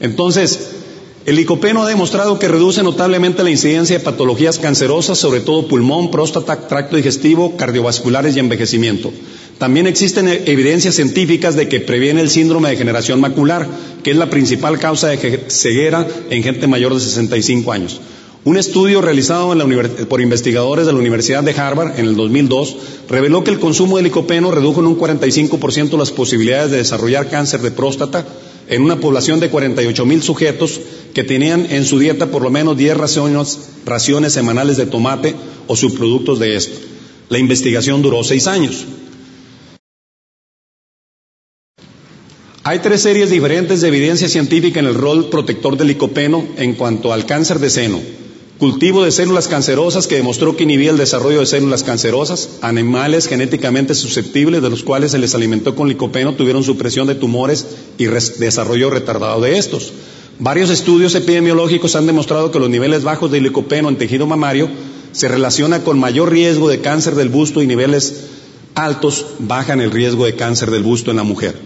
Entonces, 0.00 0.79
el 1.26 1.36
licopeno 1.36 1.82
ha 1.82 1.88
demostrado 1.88 2.38
que 2.38 2.48
reduce 2.48 2.82
notablemente 2.82 3.42
la 3.42 3.50
incidencia 3.50 3.98
de 3.98 4.04
patologías 4.04 4.58
cancerosas, 4.58 5.18
sobre 5.18 5.40
todo 5.40 5.68
pulmón, 5.68 6.10
próstata, 6.10 6.66
tracto 6.66 6.96
digestivo, 6.96 7.56
cardiovasculares 7.56 8.36
y 8.36 8.40
envejecimiento. 8.40 9.12
También 9.58 9.86
existen 9.86 10.26
evidencias 10.28 10.94
científicas 10.94 11.54
de 11.54 11.68
que 11.68 11.80
previene 11.80 12.22
el 12.22 12.30
síndrome 12.30 12.68
de 12.68 12.76
degeneración 12.76 13.20
macular, 13.20 13.68
que 14.02 14.12
es 14.12 14.16
la 14.16 14.30
principal 14.30 14.78
causa 14.78 15.08
de 15.08 15.44
ceguera 15.48 16.08
en 16.30 16.42
gente 16.42 16.66
mayor 16.66 16.94
de 16.94 17.00
65 17.00 17.70
años. 17.70 18.00
Un 18.42 18.56
estudio 18.56 19.02
realizado 19.02 19.54
por 20.08 20.22
investigadores 20.22 20.86
de 20.86 20.94
la 20.94 20.98
Universidad 20.98 21.42
de 21.42 21.52
Harvard 21.52 21.98
en 21.98 22.06
el 22.06 22.16
2002 22.16 22.76
reveló 23.10 23.44
que 23.44 23.50
el 23.50 23.60
consumo 23.60 23.98
de 23.98 24.04
licopeno 24.04 24.50
redujo 24.50 24.80
en 24.80 24.86
un 24.86 24.98
45% 24.98 25.98
las 25.98 26.10
posibilidades 26.10 26.70
de 26.70 26.78
desarrollar 26.78 27.28
cáncer 27.28 27.60
de 27.60 27.70
próstata 27.70 28.24
en 28.70 28.82
una 28.82 29.00
población 29.00 29.40
de 29.40 29.50
48 29.50 30.06
mil 30.06 30.22
sujetos 30.22 30.80
que 31.12 31.24
tenían 31.24 31.66
en 31.70 31.84
su 31.84 31.98
dieta 31.98 32.30
por 32.30 32.42
lo 32.42 32.50
menos 32.50 32.78
10 32.78 32.96
raciones, 32.96 33.58
raciones 33.84 34.32
semanales 34.32 34.76
de 34.76 34.86
tomate 34.86 35.34
o 35.66 35.76
subproductos 35.76 36.38
de 36.38 36.56
esto. 36.56 36.78
La 37.28 37.38
investigación 37.38 38.00
duró 38.00 38.24
seis 38.24 38.46
años. 38.46 38.86
Hay 42.62 42.78
tres 42.78 43.02
series 43.02 43.30
diferentes 43.30 43.80
de 43.80 43.88
evidencia 43.88 44.28
científica 44.28 44.78
en 44.78 44.86
el 44.86 44.94
rol 44.94 45.30
protector 45.30 45.76
del 45.76 45.88
licopeno 45.88 46.46
en 46.56 46.74
cuanto 46.74 47.12
al 47.12 47.26
cáncer 47.26 47.58
de 47.58 47.70
seno, 47.70 48.00
cultivo 48.60 49.02
de 49.02 49.10
células 49.10 49.48
cancerosas 49.48 50.06
que 50.06 50.16
demostró 50.16 50.54
que 50.54 50.64
inhibía 50.64 50.90
el 50.90 50.98
desarrollo 50.98 51.40
de 51.40 51.46
células 51.46 51.82
cancerosas, 51.82 52.50
animales 52.60 53.26
genéticamente 53.26 53.94
susceptibles 53.94 54.60
de 54.60 54.68
los 54.68 54.82
cuales 54.82 55.12
se 55.12 55.18
les 55.18 55.34
alimentó 55.34 55.74
con 55.74 55.88
licopeno 55.88 56.34
tuvieron 56.34 56.62
supresión 56.62 57.06
de 57.06 57.14
tumores 57.14 57.66
y 57.96 58.04
desarrollo 58.04 58.90
retardado 58.90 59.40
de 59.40 59.56
estos. 59.56 59.94
Varios 60.38 60.68
estudios 60.68 61.14
epidemiológicos 61.14 61.96
han 61.96 62.06
demostrado 62.06 62.50
que 62.50 62.58
los 62.58 62.68
niveles 62.68 63.02
bajos 63.02 63.30
de 63.30 63.40
licopeno 63.40 63.88
en 63.88 63.96
tejido 63.96 64.26
mamario 64.26 64.68
se 65.12 65.28
relaciona 65.28 65.82
con 65.82 65.98
mayor 65.98 66.30
riesgo 66.30 66.68
de 66.68 66.82
cáncer 66.82 67.14
del 67.14 67.30
busto 67.30 67.62
y 67.62 67.66
niveles 67.66 68.26
altos 68.74 69.24
bajan 69.38 69.80
el 69.80 69.90
riesgo 69.90 70.26
de 70.26 70.34
cáncer 70.34 70.70
del 70.70 70.82
busto 70.82 71.10
en 71.10 71.16
la 71.16 71.24
mujer. 71.24 71.56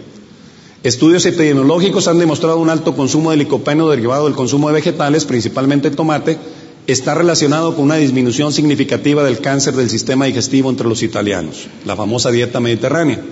Estudios 0.85 1.27
epidemiológicos 1.27 2.07
han 2.07 2.21
demostrado 2.21 2.59
un 2.59 2.71
alto 2.71 2.95
consumo 2.95 3.33
de 3.33 3.39
licopeno 3.39 3.89
derivado 3.89 4.27
del 4.27 4.35
consumo 4.35 4.69
de 4.69 4.75
vegetales, 4.75 5.25
principalmente 5.25 5.91
tomate, 5.91 6.39
está 6.87 7.15
relacionado 7.15 7.75
con 7.75 7.87
una 7.87 7.97
disminución 7.97 8.53
significativa 8.53 9.25
del 9.25 9.41
cáncer 9.41 9.75
del 9.75 9.89
sistema 9.89 10.27
digestivo 10.27 10.69
entre 10.71 10.89
los 10.89 11.03
italianos, 11.03 11.67
la 11.85 11.97
famosa 11.97 12.31
dieta 12.31 12.61
mediterránea. 12.61 13.23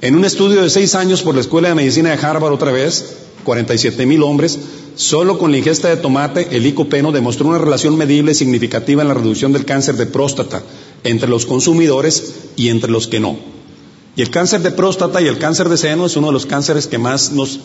En 0.00 0.14
un 0.14 0.24
estudio 0.24 0.62
de 0.62 0.70
seis 0.70 0.94
años 0.94 1.22
por 1.22 1.34
la 1.34 1.40
Escuela 1.40 1.68
de 1.68 1.74
Medicina 1.74 2.10
de 2.10 2.24
Harvard, 2.24 2.52
otra 2.52 2.70
vez, 2.70 3.16
47 3.44 4.06
mil 4.06 4.22
hombres, 4.22 4.58
solo 4.94 5.38
con 5.38 5.50
la 5.50 5.58
ingesta 5.58 5.88
de 5.88 5.96
tomate, 5.96 6.48
el 6.52 6.62
licopeno 6.62 7.10
demostró 7.10 7.48
una 7.48 7.58
relación 7.58 7.96
medible 7.96 8.34
significativa 8.34 9.02
en 9.02 9.08
la 9.08 9.14
reducción 9.14 9.52
del 9.52 9.64
cáncer 9.64 9.96
de 9.96 10.06
próstata 10.06 10.62
entre 11.04 11.28
los 11.28 11.46
consumidores 11.46 12.34
y 12.56 12.68
entre 12.68 12.90
los 12.90 13.08
que 13.08 13.20
no. 13.20 13.36
Y 14.16 14.22
el 14.22 14.30
cáncer 14.30 14.62
de 14.62 14.70
próstata 14.70 15.20
y 15.20 15.26
el 15.26 15.38
cáncer 15.38 15.68
de 15.68 15.76
seno 15.76 16.06
es 16.06 16.16
uno 16.16 16.28
de 16.28 16.32
los 16.34 16.46
cánceres 16.46 16.86
que 16.86 16.98
más 16.98 17.32
nos, 17.32 17.60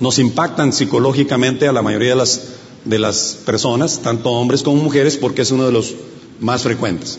nos 0.00 0.18
impactan 0.18 0.72
psicológicamente 0.72 1.68
a 1.68 1.72
la 1.72 1.82
mayoría 1.82 2.10
de 2.10 2.16
las 2.16 2.40
de 2.84 2.98
las 2.98 3.38
personas, 3.44 4.00
tanto 4.02 4.30
hombres 4.30 4.62
como 4.62 4.82
mujeres, 4.82 5.16
porque 5.16 5.42
es 5.42 5.50
uno 5.50 5.66
de 5.66 5.72
los 5.72 5.94
más 6.40 6.62
frecuentes. 6.62 7.18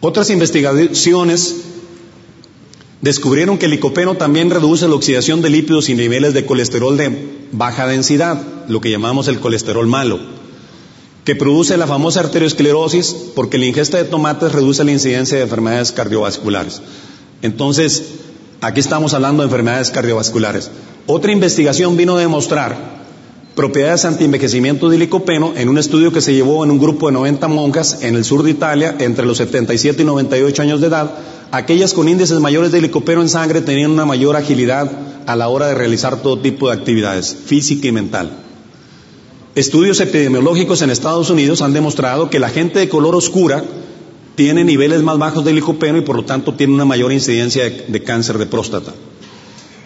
Otras 0.00 0.30
investigaciones 0.30 1.56
descubrieron 3.00 3.58
que 3.58 3.66
el 3.66 3.72
licopeno 3.72 4.16
también 4.16 4.50
reduce 4.50 4.88
la 4.88 4.94
oxidación 4.94 5.42
de 5.42 5.50
lípidos 5.50 5.88
y 5.88 5.94
niveles 5.94 6.34
de 6.34 6.46
colesterol 6.46 6.96
de 6.96 7.46
baja 7.52 7.86
densidad, 7.86 8.40
lo 8.68 8.80
que 8.80 8.90
llamamos 8.90 9.28
el 9.28 9.40
colesterol 9.40 9.86
malo, 9.86 10.18
que 11.24 11.36
produce 11.36 11.76
la 11.76 11.86
famosa 11.86 12.20
arteriosclerosis 12.20 13.14
porque 13.34 13.58
la 13.58 13.66
ingesta 13.66 13.98
de 13.98 14.04
tomates 14.04 14.52
reduce 14.52 14.84
la 14.84 14.92
incidencia 14.92 15.36
de 15.36 15.44
enfermedades 15.44 15.92
cardiovasculares. 15.92 16.82
Entonces, 17.42 18.02
aquí 18.60 18.80
estamos 18.80 19.14
hablando 19.14 19.42
de 19.42 19.48
enfermedades 19.48 19.90
cardiovasculares. 19.90 20.70
Otra 21.06 21.32
investigación 21.32 21.96
vino 21.96 22.16
a 22.16 22.20
demostrar 22.20 23.03
propiedades 23.54 24.04
antienvejecimiento 24.04 24.88
de 24.88 24.98
licopeno 24.98 25.52
en 25.56 25.68
un 25.68 25.78
estudio 25.78 26.12
que 26.12 26.20
se 26.20 26.34
llevó 26.34 26.64
en 26.64 26.70
un 26.70 26.78
grupo 26.78 27.06
de 27.06 27.12
90 27.12 27.46
monjas 27.48 28.02
en 28.02 28.16
el 28.16 28.24
sur 28.24 28.42
de 28.42 28.50
Italia 28.50 28.96
entre 28.98 29.26
los 29.26 29.38
77 29.38 30.02
y 30.02 30.04
98 30.04 30.62
años 30.62 30.80
de 30.80 30.88
edad. 30.88 31.10
Aquellas 31.52 31.94
con 31.94 32.08
índices 32.08 32.40
mayores 32.40 32.72
de 32.72 32.80
licopeno 32.80 33.22
en 33.22 33.28
sangre 33.28 33.60
tenían 33.60 33.92
una 33.92 34.04
mayor 34.04 34.34
agilidad 34.34 34.90
a 35.26 35.36
la 35.36 35.48
hora 35.48 35.68
de 35.68 35.74
realizar 35.74 36.20
todo 36.20 36.40
tipo 36.40 36.68
de 36.68 36.74
actividades, 36.74 37.36
física 37.46 37.86
y 37.86 37.92
mental. 37.92 38.30
Estudios 39.54 40.00
epidemiológicos 40.00 40.82
en 40.82 40.90
Estados 40.90 41.30
Unidos 41.30 41.62
han 41.62 41.72
demostrado 41.72 42.28
que 42.28 42.40
la 42.40 42.48
gente 42.48 42.80
de 42.80 42.88
color 42.88 43.14
oscura 43.14 43.62
tiene 44.34 44.64
niveles 44.64 45.02
más 45.02 45.16
bajos 45.16 45.44
de 45.44 45.52
licopeno 45.52 45.98
y 45.98 46.00
por 46.00 46.16
lo 46.16 46.24
tanto 46.24 46.54
tiene 46.54 46.74
una 46.74 46.84
mayor 46.84 47.12
incidencia 47.12 47.70
de 47.70 48.02
cáncer 48.02 48.38
de 48.38 48.46
próstata. 48.46 48.92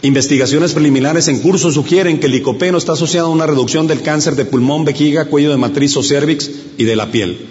Investigaciones 0.00 0.74
preliminares 0.74 1.26
en 1.26 1.40
curso 1.40 1.72
sugieren 1.72 2.20
que 2.20 2.26
el 2.26 2.32
licopeno 2.32 2.78
está 2.78 2.92
asociado 2.92 3.26
a 3.26 3.30
una 3.30 3.46
reducción 3.46 3.88
del 3.88 4.02
cáncer 4.02 4.36
de 4.36 4.44
pulmón, 4.44 4.84
vejiga, 4.84 5.24
cuello 5.24 5.50
de 5.50 5.56
matriz 5.56 5.96
o 5.96 6.04
cervix 6.04 6.50
y 6.76 6.84
de 6.84 6.94
la 6.94 7.10
piel. 7.10 7.46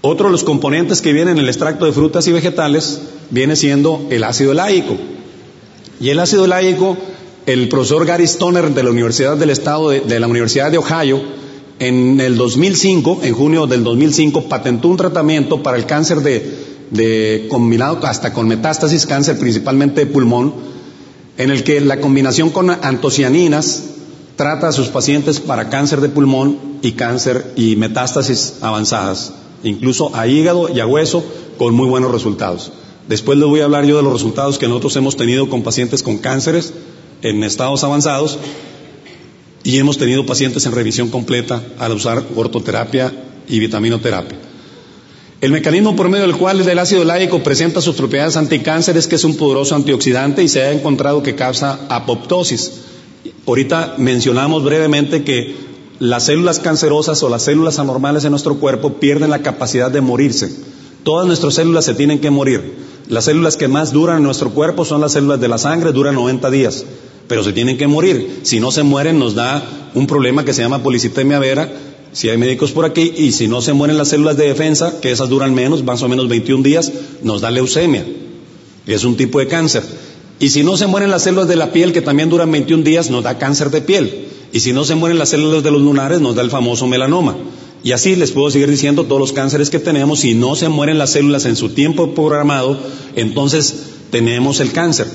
Otro 0.00 0.26
de 0.26 0.32
los 0.32 0.44
componentes 0.44 1.02
que 1.02 1.12
vienen 1.12 1.36
en 1.36 1.42
el 1.42 1.48
extracto 1.48 1.84
de 1.84 1.92
frutas 1.92 2.26
y 2.26 2.32
vegetales 2.32 3.02
viene 3.28 3.56
siendo 3.56 4.06
el 4.10 4.24
ácido 4.24 4.54
láico. 4.54 4.96
Y 6.00 6.08
el 6.08 6.18
ácido 6.18 6.46
láico, 6.46 6.96
el 7.44 7.68
profesor 7.68 8.06
Gary 8.06 8.24
Stoner 8.24 8.72
de 8.72 8.82
la 8.82 8.90
Universidad 8.90 9.36
del 9.36 9.50
Estado 9.50 9.90
de, 9.90 10.20
la 10.20 10.26
Universidad 10.26 10.70
de 10.70 10.78
Ohio, 10.78 11.20
en 11.78 12.18
el 12.22 12.38
2005, 12.38 13.20
en 13.22 13.34
junio 13.34 13.66
del 13.66 13.84
2005, 13.84 14.48
patentó 14.48 14.88
un 14.88 14.96
tratamiento 14.96 15.62
para 15.62 15.76
el 15.76 15.84
cáncer 15.84 16.20
de, 16.20 16.70
de 16.90 17.46
combinado 17.50 18.04
hasta 18.04 18.32
con 18.32 18.48
metástasis, 18.48 19.06
cáncer 19.06 19.38
principalmente 19.38 20.04
de 20.04 20.10
pulmón, 20.10 20.54
en 21.38 21.50
el 21.50 21.64
que 21.64 21.80
la 21.80 22.00
combinación 22.00 22.50
con 22.50 22.70
antocianinas 22.70 23.84
trata 24.36 24.68
a 24.68 24.72
sus 24.72 24.88
pacientes 24.88 25.40
para 25.40 25.68
cáncer 25.68 26.00
de 26.00 26.08
pulmón 26.08 26.58
y 26.82 26.92
cáncer 26.92 27.52
y 27.56 27.76
metástasis 27.76 28.56
avanzadas, 28.60 29.32
incluso 29.62 30.14
a 30.14 30.26
hígado 30.26 30.68
y 30.68 30.80
a 30.80 30.86
hueso, 30.86 31.24
con 31.58 31.74
muy 31.74 31.86
buenos 31.86 32.10
resultados. 32.10 32.72
Después 33.08 33.38
les 33.38 33.48
voy 33.48 33.60
a 33.60 33.64
hablar 33.64 33.84
yo 33.84 33.96
de 33.96 34.02
los 34.02 34.12
resultados 34.12 34.58
que 34.58 34.68
nosotros 34.68 34.96
hemos 34.96 35.16
tenido 35.16 35.48
con 35.48 35.62
pacientes 35.62 36.02
con 36.02 36.18
cánceres 36.18 36.72
en 37.22 37.44
estados 37.44 37.84
avanzados 37.84 38.38
y 39.62 39.78
hemos 39.78 39.98
tenido 39.98 40.24
pacientes 40.26 40.64
en 40.66 40.72
revisión 40.72 41.10
completa 41.10 41.62
al 41.78 41.92
usar 41.92 42.24
ortoterapia 42.34 43.12
y 43.48 43.58
vitaminoterapia. 43.58 44.49
El 45.40 45.52
mecanismo 45.52 45.96
por 45.96 46.10
medio 46.10 46.26
del 46.26 46.36
cual 46.36 46.60
el 46.60 46.78
ácido 46.78 47.02
láico 47.02 47.42
presenta 47.42 47.80
sus 47.80 47.96
propiedades 47.96 48.36
anticáncer 48.36 48.98
es 48.98 49.06
que 49.06 49.14
es 49.14 49.24
un 49.24 49.38
poderoso 49.38 49.74
antioxidante 49.74 50.42
y 50.42 50.48
se 50.48 50.60
ha 50.60 50.70
encontrado 50.70 51.22
que 51.22 51.34
causa 51.34 51.80
apoptosis. 51.88 52.72
Ahorita 53.46 53.94
mencionamos 53.96 54.62
brevemente 54.62 55.24
que 55.24 55.56
las 55.98 56.26
células 56.26 56.60
cancerosas 56.60 57.22
o 57.22 57.30
las 57.30 57.44
células 57.44 57.78
anormales 57.78 58.24
en 58.24 58.32
nuestro 58.32 58.56
cuerpo 58.56 59.00
pierden 59.00 59.30
la 59.30 59.40
capacidad 59.40 59.90
de 59.90 60.02
morirse. 60.02 60.54
Todas 61.04 61.26
nuestras 61.26 61.54
células 61.54 61.86
se 61.86 61.94
tienen 61.94 62.18
que 62.18 62.30
morir. 62.30 62.74
Las 63.08 63.24
células 63.24 63.56
que 63.56 63.66
más 63.66 63.94
duran 63.94 64.18
en 64.18 64.24
nuestro 64.24 64.50
cuerpo 64.50 64.84
son 64.84 65.00
las 65.00 65.12
células 65.12 65.40
de 65.40 65.48
la 65.48 65.56
sangre, 65.56 65.92
duran 65.92 66.16
90 66.16 66.50
días, 66.50 66.84
pero 67.28 67.42
se 67.42 67.54
tienen 67.54 67.78
que 67.78 67.86
morir. 67.86 68.40
Si 68.42 68.60
no 68.60 68.70
se 68.70 68.82
mueren 68.82 69.18
nos 69.18 69.34
da 69.34 69.90
un 69.94 70.06
problema 70.06 70.44
que 70.44 70.52
se 70.52 70.60
llama 70.60 70.82
policitemia 70.82 71.38
vera, 71.38 71.72
si 72.12 72.28
hay 72.28 72.36
médicos 72.38 72.72
por 72.72 72.84
aquí, 72.84 73.12
y 73.16 73.32
si 73.32 73.46
no 73.46 73.62
se 73.62 73.72
mueren 73.72 73.98
las 73.98 74.08
células 74.08 74.36
de 74.36 74.48
defensa, 74.48 75.00
que 75.00 75.12
esas 75.12 75.28
duran 75.28 75.54
menos, 75.54 75.84
más 75.84 76.02
o 76.02 76.08
menos 76.08 76.28
21 76.28 76.62
días, 76.62 76.92
nos 77.22 77.40
da 77.40 77.50
leucemia. 77.50 78.04
Es 78.86 79.04
un 79.04 79.16
tipo 79.16 79.38
de 79.38 79.46
cáncer. 79.46 79.82
Y 80.40 80.48
si 80.48 80.64
no 80.64 80.76
se 80.76 80.86
mueren 80.86 81.10
las 81.10 81.22
células 81.22 81.48
de 81.48 81.56
la 81.56 81.70
piel, 81.72 81.92
que 81.92 82.00
también 82.00 82.30
duran 82.30 82.50
21 82.50 82.82
días, 82.82 83.10
nos 83.10 83.22
da 83.22 83.38
cáncer 83.38 83.70
de 83.70 83.82
piel. 83.82 84.26
Y 84.52 84.60
si 84.60 84.72
no 84.72 84.84
se 84.84 84.94
mueren 84.94 85.18
las 85.18 85.28
células 85.28 85.62
de 85.62 85.70
los 85.70 85.82
lunares, 85.82 86.20
nos 86.20 86.34
da 86.34 86.42
el 86.42 86.50
famoso 86.50 86.86
melanoma. 86.86 87.36
Y 87.82 87.92
así 87.92 88.16
les 88.16 88.32
puedo 88.32 88.50
seguir 88.50 88.68
diciendo 88.68 89.04
todos 89.04 89.20
los 89.20 89.32
cánceres 89.32 89.70
que 89.70 89.78
tenemos. 89.78 90.20
Si 90.20 90.34
no 90.34 90.56
se 90.56 90.68
mueren 90.68 90.98
las 90.98 91.10
células 91.10 91.44
en 91.44 91.56
su 91.56 91.70
tiempo 91.70 92.14
programado, 92.14 92.78
entonces 93.16 93.74
tenemos 94.10 94.60
el 94.60 94.72
cáncer. 94.72 95.06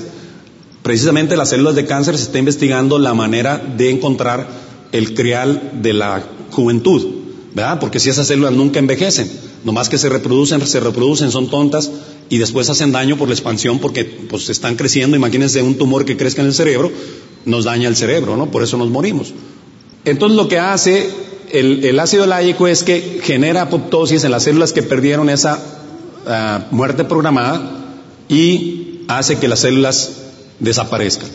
Precisamente 0.82 1.36
las 1.36 1.50
células 1.50 1.74
de 1.74 1.84
cáncer 1.84 2.16
se 2.16 2.24
está 2.24 2.38
investigando 2.38 2.98
la 2.98 3.12
manera 3.12 3.58
de 3.58 3.90
encontrar 3.90 4.48
el 4.92 5.14
crial 5.14 5.72
de 5.82 5.92
la 5.92 6.24
juventud, 6.56 7.06
¿verdad? 7.54 7.78
Porque 7.78 8.00
si 8.00 8.08
esas 8.08 8.26
células 8.26 8.52
nunca 8.52 8.78
envejecen, 8.78 9.30
nomás 9.64 9.90
que 9.90 9.98
se 9.98 10.08
reproducen, 10.08 10.66
se 10.66 10.80
reproducen, 10.80 11.30
son 11.30 11.48
tontas 11.48 11.90
y 12.30 12.38
después 12.38 12.70
hacen 12.70 12.92
daño 12.92 13.18
por 13.18 13.28
la 13.28 13.34
expansión 13.34 13.78
porque 13.78 14.04
pues 14.04 14.48
están 14.48 14.76
creciendo, 14.76 15.16
imagínense 15.16 15.62
un 15.62 15.76
tumor 15.76 16.06
que 16.06 16.16
crezca 16.16 16.40
en 16.40 16.48
el 16.48 16.54
cerebro, 16.54 16.90
nos 17.44 17.64
daña 17.64 17.88
el 17.88 17.96
cerebro, 17.96 18.36
¿no? 18.36 18.50
Por 18.50 18.62
eso 18.62 18.78
nos 18.78 18.88
morimos. 18.88 19.34
Entonces 20.06 20.36
lo 20.36 20.48
que 20.48 20.58
hace 20.58 21.10
el, 21.52 21.98
ácido 22.00 22.26
láico 22.26 22.66
es 22.66 22.82
que 22.82 23.20
genera 23.22 23.62
apoptosis 23.62 24.24
en 24.24 24.30
las 24.30 24.44
células 24.44 24.72
que 24.72 24.82
perdieron 24.82 25.28
esa 25.28 25.62
ah, 26.26 26.66
muerte 26.70 27.04
programada 27.04 28.00
y 28.28 29.02
hace 29.08 29.38
que 29.38 29.46
las 29.46 29.60
células 29.60 30.12
desaparezcan. 30.58 31.28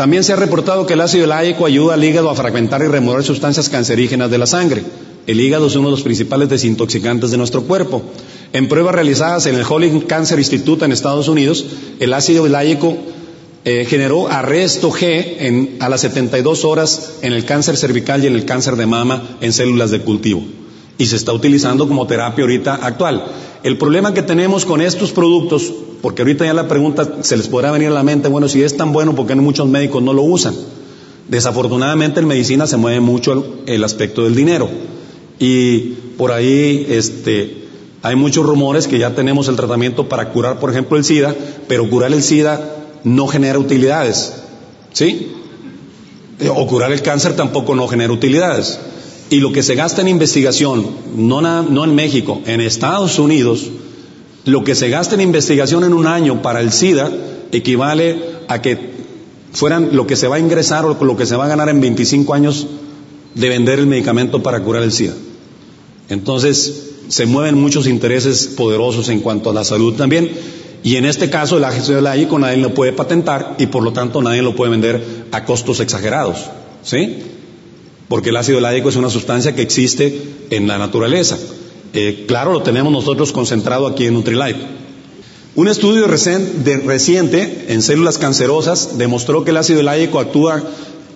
También 0.00 0.24
se 0.24 0.32
ha 0.32 0.36
reportado 0.36 0.86
que 0.86 0.94
el 0.94 1.02
ácido 1.02 1.26
láico 1.26 1.66
ayuda 1.66 1.92
al 1.92 2.02
hígado 2.02 2.30
a 2.30 2.34
fragmentar 2.34 2.80
y 2.80 2.86
remover 2.86 3.22
sustancias 3.22 3.68
cancerígenas 3.68 4.30
de 4.30 4.38
la 4.38 4.46
sangre. 4.46 4.82
El 5.26 5.38
hígado 5.38 5.66
es 5.66 5.76
uno 5.76 5.88
de 5.88 5.90
los 5.90 6.00
principales 6.00 6.48
desintoxicantes 6.48 7.30
de 7.30 7.36
nuestro 7.36 7.64
cuerpo. 7.64 8.00
En 8.54 8.66
pruebas 8.66 8.94
realizadas 8.94 9.44
en 9.44 9.56
el 9.56 9.66
Holling 9.68 10.00
Cancer 10.00 10.38
Institute 10.38 10.86
en 10.86 10.92
Estados 10.92 11.28
Unidos, 11.28 11.66
el 11.98 12.14
ácido 12.14 12.48
láico 12.48 12.96
eh, 13.66 13.84
generó 13.86 14.26
arresto 14.26 14.90
G 14.90 15.76
a 15.80 15.90
las 15.90 16.00
72 16.00 16.64
horas 16.64 17.18
en 17.20 17.34
el 17.34 17.44
cáncer 17.44 17.76
cervical 17.76 18.24
y 18.24 18.28
en 18.28 18.36
el 18.36 18.46
cáncer 18.46 18.76
de 18.76 18.86
mama 18.86 19.36
en 19.42 19.52
células 19.52 19.90
de 19.90 20.00
cultivo. 20.00 20.42
Y 20.96 21.04
se 21.04 21.16
está 21.16 21.34
utilizando 21.34 21.86
como 21.86 22.06
terapia 22.06 22.42
ahorita 22.42 22.76
actual. 22.76 23.26
El 23.62 23.76
problema 23.76 24.14
que 24.14 24.22
tenemos 24.22 24.64
con 24.64 24.80
estos 24.80 25.12
productos, 25.12 25.70
porque 26.02 26.22
ahorita 26.22 26.46
ya 26.46 26.54
la 26.54 26.68
pregunta 26.68 27.16
se 27.20 27.36
les 27.36 27.48
podrá 27.48 27.70
venir 27.72 27.88
a 27.88 27.92
la 27.92 28.02
mente, 28.02 28.28
bueno, 28.28 28.48
si 28.48 28.62
es 28.62 28.76
tan 28.76 28.92
bueno, 28.92 29.14
¿por 29.14 29.26
qué 29.26 29.34
muchos 29.34 29.68
médicos 29.68 30.02
no 30.02 30.12
lo 30.12 30.22
usan? 30.22 30.54
Desafortunadamente 31.28 32.20
en 32.20 32.26
medicina 32.26 32.66
se 32.66 32.76
mueve 32.76 33.00
mucho 33.00 33.60
el, 33.66 33.84
aspecto 33.84 34.24
del 34.24 34.34
dinero. 34.34 34.68
Y 35.38 35.78
por 36.16 36.32
ahí 36.32 36.86
este, 36.88 37.64
hay 38.02 38.16
muchos 38.16 38.44
rumores 38.44 38.88
que 38.88 38.98
ya 38.98 39.14
tenemos 39.14 39.48
el 39.48 39.56
tratamiento 39.56 40.08
para 40.08 40.30
curar, 40.30 40.58
por 40.58 40.70
ejemplo, 40.70 40.96
el 40.96 41.04
SIDA, 41.04 41.34
pero 41.68 41.88
curar 41.88 42.12
el 42.12 42.22
SIDA 42.22 42.60
no 43.04 43.26
genera 43.26 43.58
utilidades. 43.58 44.32
¿Sí? 44.92 45.32
O 46.54 46.66
curar 46.66 46.90
el 46.92 47.02
cáncer 47.02 47.36
tampoco 47.36 47.74
no 47.74 47.86
genera 47.86 48.12
utilidades. 48.12 48.80
Y 49.28 49.36
lo 49.36 49.52
que 49.52 49.62
se 49.62 49.76
gasta 49.76 50.00
en 50.00 50.08
investigación, 50.08 50.84
no, 51.14 51.40
no 51.40 51.84
en 51.84 51.94
México, 51.94 52.40
en 52.46 52.60
Estados 52.60 53.18
Unidos, 53.18 53.70
lo 54.44 54.64
que 54.64 54.74
se 54.74 54.88
gasta 54.88 55.14
en 55.14 55.20
investigación 55.20 55.84
en 55.84 55.92
un 55.92 56.06
año 56.06 56.42
para 56.42 56.60
el 56.60 56.72
SIDA 56.72 57.10
equivale 57.52 58.18
a 58.48 58.62
que 58.62 58.90
fueran 59.52 59.90
lo 59.92 60.06
que 60.06 60.16
se 60.16 60.28
va 60.28 60.36
a 60.36 60.40
ingresar 60.40 60.84
o 60.84 60.96
lo 61.04 61.16
que 61.16 61.26
se 61.26 61.36
va 61.36 61.44
a 61.44 61.48
ganar 61.48 61.68
en 61.68 61.80
25 61.80 62.34
años 62.34 62.66
de 63.34 63.48
vender 63.48 63.78
el 63.78 63.86
medicamento 63.86 64.42
para 64.42 64.60
curar 64.62 64.82
el 64.82 64.92
SIDA. 64.92 65.14
Entonces, 66.08 66.90
se 67.08 67.26
mueven 67.26 67.60
muchos 67.60 67.86
intereses 67.86 68.46
poderosos 68.46 69.08
en 69.08 69.20
cuanto 69.20 69.50
a 69.50 69.54
la 69.54 69.64
salud 69.64 69.94
también. 69.94 70.30
Y 70.82 70.96
en 70.96 71.04
este 71.04 71.28
caso, 71.28 71.58
el 71.58 71.64
ácido 71.64 72.00
láico 72.00 72.38
nadie 72.38 72.56
lo 72.56 72.72
puede 72.72 72.92
patentar 72.92 73.56
y 73.58 73.66
por 73.66 73.82
lo 73.82 73.92
tanto 73.92 74.22
nadie 74.22 74.42
lo 74.42 74.54
puede 74.54 74.70
vender 74.70 75.26
a 75.30 75.44
costos 75.44 75.80
exagerados. 75.80 76.46
¿Sí? 76.82 77.18
Porque 78.08 78.30
el 78.30 78.36
ácido 78.36 78.60
láico 78.60 78.88
es 78.88 78.96
una 78.96 79.10
sustancia 79.10 79.54
que 79.54 79.62
existe 79.62 80.22
en 80.50 80.66
la 80.66 80.78
naturaleza. 80.78 81.36
Eh, 81.92 82.24
claro, 82.28 82.52
lo 82.52 82.62
tenemos 82.62 82.92
nosotros 82.92 83.32
concentrado 83.32 83.86
aquí 83.86 84.06
en 84.06 84.14
Nutrilite. 84.14 84.80
Un 85.56 85.66
estudio 85.66 86.06
reciente 86.06 87.64
en 87.68 87.82
células 87.82 88.18
cancerosas 88.18 88.98
demostró 88.98 89.44
que 89.44 89.50
el 89.50 89.56
ácido 89.56 89.82
láico 89.82 90.20
actúa 90.20 90.62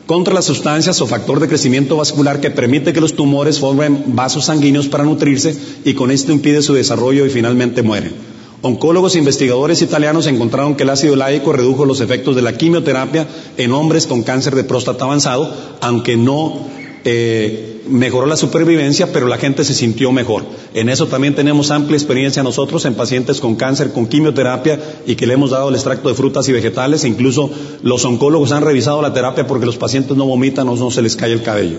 contra 0.07 0.35
las 0.35 0.45
sustancias 0.45 1.01
o 1.01 1.07
factor 1.07 1.41
de 1.41 1.49
crecimiento 1.49 1.97
vascular 1.97 2.41
que 2.41 2.51
permite 2.51 2.93
que 2.93 3.01
los 3.01 3.15
tumores 3.15 3.61
formen 3.61 4.05
vasos 4.09 4.47
sanguíneos 4.47 4.89
para 4.89 5.05
nutrirse 5.05 5.57
y 5.85 5.95
con 5.95 6.11
esto 6.11 6.33
impide 6.33 6.63
su 6.63 6.75
desarrollo 6.75 7.25
y 7.25 7.31
finalmente 7.31 7.83
mueren. 7.83 8.13
Oncólogos 8.61 9.15
e 9.15 9.19
investigadores 9.19 9.83
italianos 9.83 10.27
encontraron 10.27 10.75
que 10.75 10.83
el 10.83 10.91
ácido 10.91 11.17
láico 11.17 11.53
redujo 11.53 11.85
los 11.85 12.01
efectos 12.01 12.35
de 12.35 12.43
la 12.43 12.57
quimioterapia 12.57 13.29
en 13.57 13.73
hombres 13.73 14.07
con 14.07 14.23
cáncer 14.23 14.55
de 14.55 14.65
próstata 14.65 15.05
avanzado, 15.05 15.55
aunque 15.81 16.17
no 16.17 16.67
eh, 17.05 17.74
mejoró 17.89 18.27
la 18.27 18.37
supervivencia, 18.37 19.13
pero 19.13 19.27
la 19.27 19.39
gente 19.39 19.65
se 19.65 19.75
sintió 19.75 20.13
mejor. 20.13 20.45
En 20.75 20.89
eso 20.89 21.07
también 21.07 21.35
tenemos 21.35 21.71
amplia 21.71 21.97
experiencia 21.97 22.43
nosotros 22.43 22.85
en 22.85 22.95
pacientes 22.95 23.41
con 23.41 23.57
cáncer, 23.57 23.93
con 23.93 24.07
quimioterapia 24.07 24.81
y 25.07 25.17
que 25.17 25.27
le 25.27 25.35
hemos 25.35 25.51
dado 25.51 25.69
el 25.69 25.75
extracto 25.75 26.09
de 26.09 26.15
frutas 26.15 26.49
y 26.49 26.53
vegetales. 26.53 27.05
incluso 27.05 27.51
los 27.83 28.05
oncólogos 28.05 28.53
han 28.53 28.65
revisado 28.65 29.03
la 29.03 29.13
terapia 29.13 29.47
porque 29.47 29.67
los 29.67 29.77
pacientes 29.77 30.17
no 30.17 30.27
vomitan 30.27 30.69
o 30.69 30.77
no 30.77 30.91
se 30.91 31.03
les 31.03 31.17
cae 31.17 31.33
el 31.33 31.43
cabello. 31.43 31.79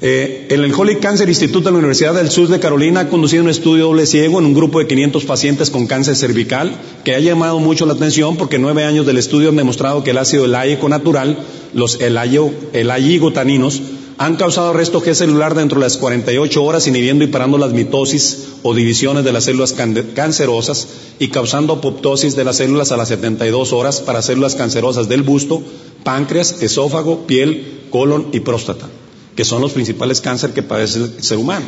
Eh, 0.00 0.46
el 0.50 0.72
Holy 0.72 0.96
Cancer 0.96 1.28
Institute 1.28 1.64
de 1.64 1.72
la 1.72 1.78
Universidad 1.78 2.14
del 2.14 2.30
Sur 2.30 2.46
de 2.46 2.60
Carolina 2.60 3.00
ha 3.00 3.08
conducido 3.08 3.42
un 3.42 3.50
estudio 3.50 3.86
doble 3.86 4.06
ciego 4.06 4.38
en 4.38 4.46
un 4.46 4.54
grupo 4.54 4.78
de 4.78 4.86
500 4.86 5.24
pacientes 5.24 5.70
con 5.70 5.88
cáncer 5.88 6.14
cervical 6.14 6.70
que 7.02 7.16
ha 7.16 7.18
llamado 7.18 7.58
mucho 7.58 7.84
la 7.84 7.94
atención 7.94 8.36
porque 8.36 8.60
nueve 8.60 8.84
años 8.84 9.06
del 9.06 9.18
estudio 9.18 9.48
han 9.48 9.56
demostrado 9.56 10.04
que 10.04 10.12
el 10.12 10.18
ácido 10.18 10.46
láico 10.46 10.88
natural, 10.88 11.38
los 11.74 11.98
elayigotaninos, 12.00 13.82
han 14.18 14.34
causado 14.34 14.70
arresto 14.70 15.00
G 15.00 15.14
celular 15.14 15.54
dentro 15.54 15.78
de 15.78 15.86
las 15.86 15.96
48 15.96 16.62
horas, 16.62 16.88
inhibiendo 16.88 17.24
y 17.24 17.28
parando 17.28 17.56
las 17.56 17.72
mitosis 17.72 18.48
o 18.64 18.74
divisiones 18.74 19.24
de 19.24 19.32
las 19.32 19.44
células 19.44 19.72
cancerosas 19.72 20.88
y 21.20 21.28
causando 21.28 21.74
apoptosis 21.74 22.34
de 22.34 22.42
las 22.42 22.56
células 22.56 22.90
a 22.90 22.96
las 22.96 23.08
72 23.08 23.72
horas 23.72 24.00
para 24.00 24.20
células 24.20 24.56
cancerosas 24.56 25.08
del 25.08 25.22
busto, 25.22 25.62
páncreas, 26.02 26.60
esófago, 26.60 27.28
piel, 27.28 27.82
colon 27.90 28.28
y 28.32 28.40
próstata, 28.40 28.88
que 29.36 29.44
son 29.44 29.62
los 29.62 29.72
principales 29.72 30.20
cánceres 30.20 30.52
que 30.52 30.64
padece 30.64 30.98
el 30.98 31.22
ser 31.22 31.38
humano. 31.38 31.66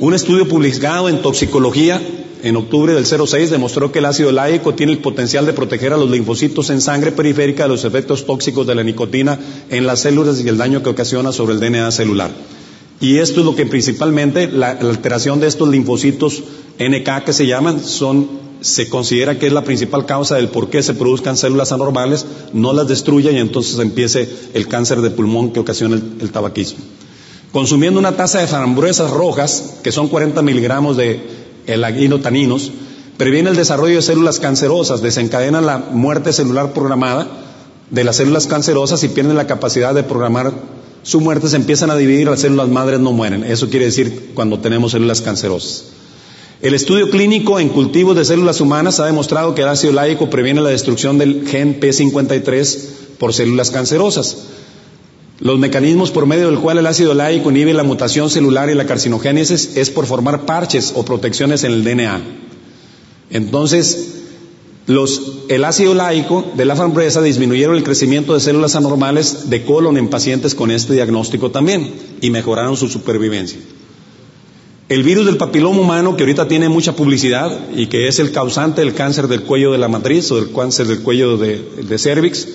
Un 0.00 0.12
estudio 0.12 0.48
publicado 0.48 1.08
en 1.08 1.22
toxicología 1.22 2.02
en 2.42 2.56
octubre 2.56 2.92
del 2.92 3.06
06 3.06 3.50
demostró 3.50 3.92
que 3.92 4.00
el 4.00 4.04
ácido 4.06 4.32
láico 4.32 4.74
tiene 4.74 4.92
el 4.92 4.98
potencial 4.98 5.46
de 5.46 5.52
proteger 5.52 5.92
a 5.92 5.96
los 5.96 6.10
linfocitos 6.10 6.68
en 6.70 6.80
sangre 6.80 7.12
periférica 7.12 7.62
de 7.62 7.70
los 7.70 7.84
efectos 7.84 8.26
tóxicos 8.26 8.66
de 8.66 8.74
la 8.74 8.82
nicotina 8.82 9.38
en 9.70 9.86
las 9.86 10.00
células 10.00 10.40
y 10.40 10.48
el 10.48 10.58
daño 10.58 10.82
que 10.82 10.90
ocasiona 10.90 11.32
sobre 11.32 11.54
el 11.54 11.60
DNA 11.60 11.90
celular. 11.92 12.30
Y 13.00 13.18
esto 13.18 13.40
es 13.40 13.46
lo 13.46 13.54
que 13.54 13.66
principalmente, 13.66 14.48
la, 14.48 14.70
alteración 14.70 15.38
de 15.38 15.46
estos 15.46 15.68
linfocitos 15.68 16.42
NK 16.78 17.24
que 17.24 17.32
se 17.32 17.46
llaman, 17.46 17.82
son, 17.82 18.28
se 18.60 18.88
considera 18.88 19.38
que 19.38 19.46
es 19.46 19.52
la 19.52 19.64
principal 19.64 20.06
causa 20.06 20.34
del 20.34 20.48
por 20.48 20.70
qué 20.70 20.82
se 20.82 20.94
produzcan 20.94 21.36
células 21.36 21.70
anormales, 21.70 22.26
no 22.52 22.72
las 22.72 22.88
destruye 22.88 23.32
y 23.32 23.38
entonces 23.38 23.78
empiece 23.78 24.28
el 24.54 24.68
cáncer 24.68 25.00
de 25.02 25.10
pulmón 25.10 25.52
que 25.52 25.60
ocasiona 25.60 25.96
el, 25.96 26.30
tabaquismo. 26.30 26.82
Consumiendo 27.54 28.00
una 28.00 28.16
taza 28.16 28.40
de 28.40 28.48
frambuesas 28.48 29.12
rojas, 29.12 29.74
que 29.84 29.92
son 29.92 30.08
40 30.08 30.42
miligramos 30.42 30.96
de 30.96 31.20
el 31.68 32.20
taninos, 32.20 32.72
previene 33.16 33.50
el 33.50 33.54
desarrollo 33.54 33.94
de 33.94 34.02
células 34.02 34.40
cancerosas, 34.40 35.02
desencadena 35.02 35.60
la 35.60 35.78
muerte 35.78 36.32
celular 36.32 36.72
programada 36.72 37.28
de 37.90 38.02
las 38.02 38.16
células 38.16 38.48
cancerosas 38.48 39.04
y 39.04 39.08
pierden 39.08 39.36
la 39.36 39.46
capacidad 39.46 39.94
de 39.94 40.02
programar 40.02 40.52
su 41.04 41.20
muerte, 41.20 41.46
se 41.46 41.54
empiezan 41.54 41.92
a 41.92 41.96
dividir, 41.96 42.26
las 42.26 42.40
células 42.40 42.70
madres 42.70 42.98
no 42.98 43.12
mueren. 43.12 43.44
Eso 43.44 43.70
quiere 43.70 43.84
decir 43.84 44.32
cuando 44.34 44.58
tenemos 44.58 44.90
células 44.90 45.20
cancerosas. 45.20 45.84
El 46.60 46.74
estudio 46.74 47.08
clínico 47.08 47.60
en 47.60 47.68
cultivos 47.68 48.16
de 48.16 48.24
células 48.24 48.60
humanas 48.60 48.98
ha 48.98 49.06
demostrado 49.06 49.54
que 49.54 49.62
el 49.62 49.68
ácido 49.68 49.92
láico 49.92 50.28
previene 50.28 50.60
la 50.60 50.70
destrucción 50.70 51.18
del 51.18 51.46
gen 51.46 51.78
P53 51.78 52.78
por 53.16 53.32
células 53.32 53.70
cancerosas. 53.70 54.38
Los 55.44 55.58
mecanismos 55.58 56.10
por 56.10 56.24
medio 56.24 56.46
del 56.46 56.58
cual 56.58 56.78
el 56.78 56.86
ácido 56.86 57.12
láico 57.12 57.50
inhibe 57.50 57.74
la 57.74 57.82
mutación 57.82 58.30
celular 58.30 58.70
y 58.70 58.74
la 58.74 58.86
carcinogénesis 58.86 59.76
es 59.76 59.90
por 59.90 60.06
formar 60.06 60.46
parches 60.46 60.94
o 60.96 61.04
protecciones 61.04 61.64
en 61.64 61.72
el 61.72 61.84
DNA. 61.84 62.22
Entonces, 63.28 64.22
el 64.86 65.64
ácido 65.66 65.92
láico 65.92 66.46
de 66.56 66.64
la 66.64 66.74
frambuesa 66.74 67.20
disminuyeron 67.20 67.76
el 67.76 67.82
crecimiento 67.82 68.32
de 68.32 68.40
células 68.40 68.74
anormales 68.74 69.50
de 69.50 69.66
colon 69.66 69.98
en 69.98 70.08
pacientes 70.08 70.54
con 70.54 70.70
este 70.70 70.94
diagnóstico 70.94 71.50
también 71.50 71.92
y 72.22 72.30
mejoraron 72.30 72.78
su 72.78 72.88
supervivencia. 72.88 73.58
El 74.88 75.02
virus 75.02 75.26
del 75.26 75.36
papiloma 75.36 75.78
humano, 75.78 76.16
que 76.16 76.22
ahorita 76.22 76.48
tiene 76.48 76.70
mucha 76.70 76.96
publicidad 76.96 77.68
y 77.76 77.88
que 77.88 78.08
es 78.08 78.18
el 78.18 78.32
causante 78.32 78.80
del 78.80 78.94
cáncer 78.94 79.28
del 79.28 79.42
cuello 79.42 79.72
de 79.72 79.78
la 79.78 79.88
matriz 79.88 80.32
o 80.32 80.36
del 80.36 80.54
cáncer 80.54 80.86
del 80.86 81.00
cuello 81.00 81.36
de, 81.36 81.58
de 81.86 81.98
cervix, 81.98 82.48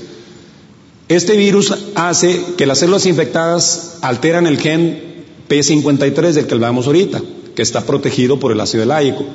este 1.10 1.36
virus 1.36 1.74
hace 1.96 2.40
que 2.56 2.68
las 2.68 2.78
células 2.78 3.08
infectadas 3.08 3.98
alteran 4.02 4.46
el 4.46 4.60
gen 4.60 5.26
P53 5.50 6.34
del 6.34 6.46
que 6.46 6.54
hablamos 6.54 6.86
ahorita, 6.86 7.20
que 7.56 7.64
está 7.64 7.82
protegido 7.82 8.40
por 8.40 8.52
el 8.52 8.62
ácido 8.62 8.86
láico. 8.86 9.26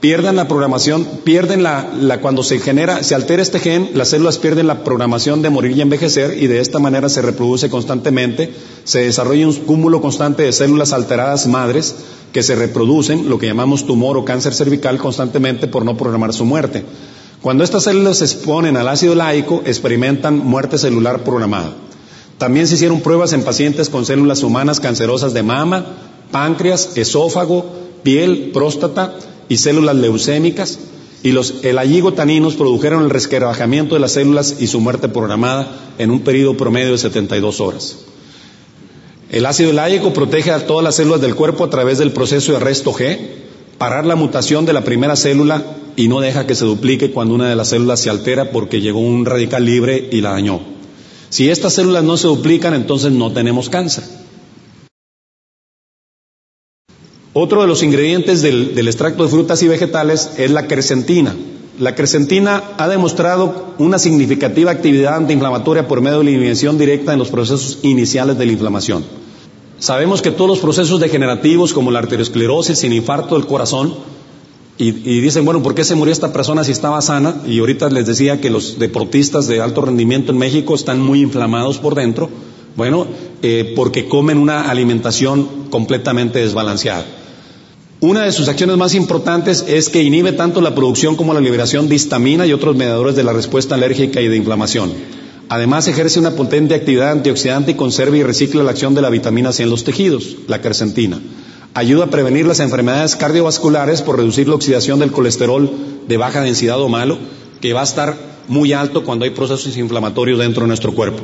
Pierden 0.00 0.36
la 0.36 0.46
programación, 0.46 1.06
pierden 1.24 1.62
la, 1.62 2.18
cuando 2.20 2.42
se 2.42 2.58
genera, 2.58 3.02
se 3.02 3.14
altera 3.14 3.40
este 3.40 3.60
gen, 3.60 3.92
las 3.94 4.08
células 4.08 4.36
pierden 4.36 4.66
la 4.66 4.84
programación 4.84 5.40
de 5.40 5.48
morir 5.48 5.74
y 5.74 5.80
envejecer 5.80 6.36
y 6.42 6.48
de 6.48 6.60
esta 6.60 6.80
manera 6.80 7.08
se 7.08 7.22
reproduce 7.22 7.70
constantemente, 7.70 8.52
se 8.84 9.04
desarrolla 9.04 9.46
un 9.46 9.54
cúmulo 9.54 10.02
constante 10.02 10.42
de 10.42 10.52
células 10.52 10.92
alteradas 10.92 11.46
madres 11.46 11.94
que 12.32 12.42
se 12.42 12.56
reproducen, 12.56 13.30
lo 13.30 13.38
que 13.38 13.46
llamamos 13.46 13.86
tumor 13.86 14.18
o 14.18 14.24
cáncer 14.24 14.52
cervical 14.52 14.98
constantemente 14.98 15.66
por 15.66 15.84
no 15.84 15.96
programar 15.96 16.34
su 16.34 16.44
muerte. 16.44 16.84
Cuando 17.42 17.64
estas 17.64 17.82
células 17.82 18.18
se 18.18 18.24
exponen 18.24 18.76
al 18.76 18.86
ácido 18.86 19.16
láico, 19.16 19.62
experimentan 19.66 20.38
muerte 20.38 20.78
celular 20.78 21.24
programada. 21.24 21.74
También 22.38 22.68
se 22.68 22.76
hicieron 22.76 23.00
pruebas 23.00 23.32
en 23.32 23.42
pacientes 23.42 23.88
con 23.88 24.06
células 24.06 24.44
humanas 24.44 24.78
cancerosas 24.78 25.34
de 25.34 25.42
mama, 25.42 25.84
páncreas, 26.30 26.96
esófago, 26.96 27.66
piel, 28.04 28.50
próstata 28.52 29.16
y 29.48 29.56
células 29.56 29.96
leucémicas, 29.96 30.78
y 31.24 31.32
los 31.32 31.64
elayigotaninos 31.64 32.54
produjeron 32.54 33.02
el 33.02 33.10
resquebrajamiento 33.10 33.96
de 33.96 34.00
las 34.00 34.12
células 34.12 34.56
y 34.60 34.68
su 34.68 34.80
muerte 34.80 35.08
programada 35.08 35.94
en 35.98 36.12
un 36.12 36.20
periodo 36.20 36.56
promedio 36.56 36.92
de 36.92 36.98
72 36.98 37.60
horas. 37.60 37.96
El 39.30 39.46
ácido 39.46 39.72
láico 39.72 40.12
protege 40.12 40.52
a 40.52 40.64
todas 40.66 40.84
las 40.84 40.94
células 40.94 41.20
del 41.20 41.34
cuerpo 41.34 41.64
a 41.64 41.70
través 41.70 41.98
del 41.98 42.12
proceso 42.12 42.52
de 42.52 42.58
arresto 42.58 42.92
G, 42.92 43.18
parar 43.78 44.06
la 44.06 44.14
mutación 44.14 44.64
de 44.64 44.72
la 44.72 44.84
primera 44.84 45.16
célula 45.16 45.64
y 45.96 46.08
no 46.08 46.20
deja 46.20 46.46
que 46.46 46.54
se 46.54 46.64
duplique 46.64 47.10
cuando 47.10 47.34
una 47.34 47.48
de 47.48 47.56
las 47.56 47.68
células 47.68 48.00
se 48.00 48.10
altera 48.10 48.50
porque 48.50 48.80
llegó 48.80 49.00
un 49.00 49.24
radical 49.24 49.64
libre 49.64 50.08
y 50.10 50.20
la 50.20 50.30
dañó. 50.30 50.60
Si 51.28 51.48
estas 51.48 51.74
células 51.74 52.04
no 52.04 52.16
se 52.16 52.26
duplican, 52.26 52.74
entonces 52.74 53.12
no 53.12 53.32
tenemos 53.32 53.68
cáncer. 53.68 54.04
Otro 57.34 57.62
de 57.62 57.66
los 57.66 57.82
ingredientes 57.82 58.42
del, 58.42 58.76
extracto 58.86 59.22
de 59.22 59.30
frutas 59.30 59.62
y 59.62 59.68
vegetales 59.68 60.32
es 60.36 60.50
la 60.50 60.66
crescentina. 60.66 61.34
La 61.78 61.94
crecentina 61.94 62.62
ha 62.76 62.88
demostrado 62.88 63.74
una 63.78 63.98
significativa 63.98 64.70
actividad 64.70 65.16
antiinflamatoria 65.16 65.88
por 65.88 66.02
medio 66.02 66.18
de 66.18 66.24
la 66.24 66.30
inhibición 66.32 66.76
directa 66.76 67.14
en 67.14 67.18
los 67.18 67.30
procesos 67.30 67.78
iniciales 67.82 68.36
de 68.36 68.44
la 68.44 68.52
inflamación. 68.52 69.02
Sabemos 69.78 70.20
que 70.20 70.30
todos 70.30 70.50
los 70.50 70.58
procesos 70.58 71.00
degenerativos 71.00 71.72
como 71.72 71.90
la 71.90 72.00
arteriosclerosis 72.00 72.84
y 72.84 72.88
el 72.88 72.92
infarto 72.92 73.34
del 73.34 73.46
corazón, 73.46 73.94
y, 74.78 75.20
dicen, 75.20 75.44
bueno, 75.44 75.62
¿por 75.62 75.74
qué 75.74 75.84
se 75.84 75.94
murió 75.94 76.12
esta 76.12 76.32
persona 76.32 76.64
si 76.64 76.72
estaba 76.72 77.00
sana? 77.02 77.36
Y 77.46 77.58
ahorita 77.60 77.90
les 77.90 78.06
decía 78.06 78.40
que 78.40 78.50
los 78.50 78.78
deportistas 78.78 79.46
de 79.46 79.60
alto 79.60 79.82
rendimiento 79.82 80.32
en 80.32 80.38
México 80.38 80.74
están 80.74 81.00
muy 81.00 81.20
inflamados 81.20 81.78
por 81.78 81.94
dentro. 81.94 82.30
Bueno, 82.74 83.06
eh, 83.42 83.74
porque 83.76 84.08
comen 84.08 84.38
una 84.38 84.70
alimentación 84.70 85.68
completamente 85.70 86.38
desbalanceada. 86.38 87.04
Una 88.00 88.24
de 88.24 88.32
sus 88.32 88.48
acciones 88.48 88.76
más 88.78 88.94
importantes 88.94 89.64
es 89.68 89.88
que 89.88 90.02
inhibe 90.02 90.32
tanto 90.32 90.60
la 90.60 90.74
producción 90.74 91.14
como 91.14 91.34
la 91.34 91.40
liberación 91.40 91.88
de 91.88 91.94
histamina 91.94 92.46
y 92.46 92.52
otros 92.52 92.74
mediadores 92.74 93.14
de 93.14 93.22
la 93.22 93.32
respuesta 93.32 93.76
alérgica 93.76 94.20
y 94.20 94.26
de 94.26 94.36
inflamación. 94.36 94.90
Además, 95.48 95.86
ejerce 95.86 96.18
una 96.18 96.32
potente 96.32 96.74
actividad 96.74 97.12
antioxidante 97.12 97.72
y 97.72 97.74
conserva 97.74 98.16
y 98.16 98.22
recicla 98.22 98.62
la 98.62 98.70
acción 98.70 98.94
de 98.94 99.02
la 99.02 99.10
vitamina 99.10 99.52
C 99.52 99.64
en 99.64 99.70
los 99.70 99.84
tejidos, 99.84 100.36
la 100.48 100.62
quercetina. 100.62 101.20
Ayuda 101.74 102.04
a 102.04 102.10
prevenir 102.10 102.46
las 102.46 102.60
enfermedades 102.60 103.16
cardiovasculares 103.16 104.02
por 104.02 104.16
reducir 104.16 104.46
la 104.46 104.56
oxidación 104.56 104.98
del 104.98 105.10
colesterol 105.10 105.70
de 106.06 106.16
baja 106.18 106.42
densidad 106.42 106.80
o 106.80 106.88
malo, 106.88 107.18
que 107.62 107.72
va 107.72 107.80
a 107.80 107.84
estar 107.84 108.14
muy 108.48 108.74
alto 108.74 109.04
cuando 109.04 109.24
hay 109.24 109.30
procesos 109.30 109.76
inflamatorios 109.78 110.38
dentro 110.38 110.62
de 110.62 110.68
nuestro 110.68 110.92
cuerpo. 110.92 111.22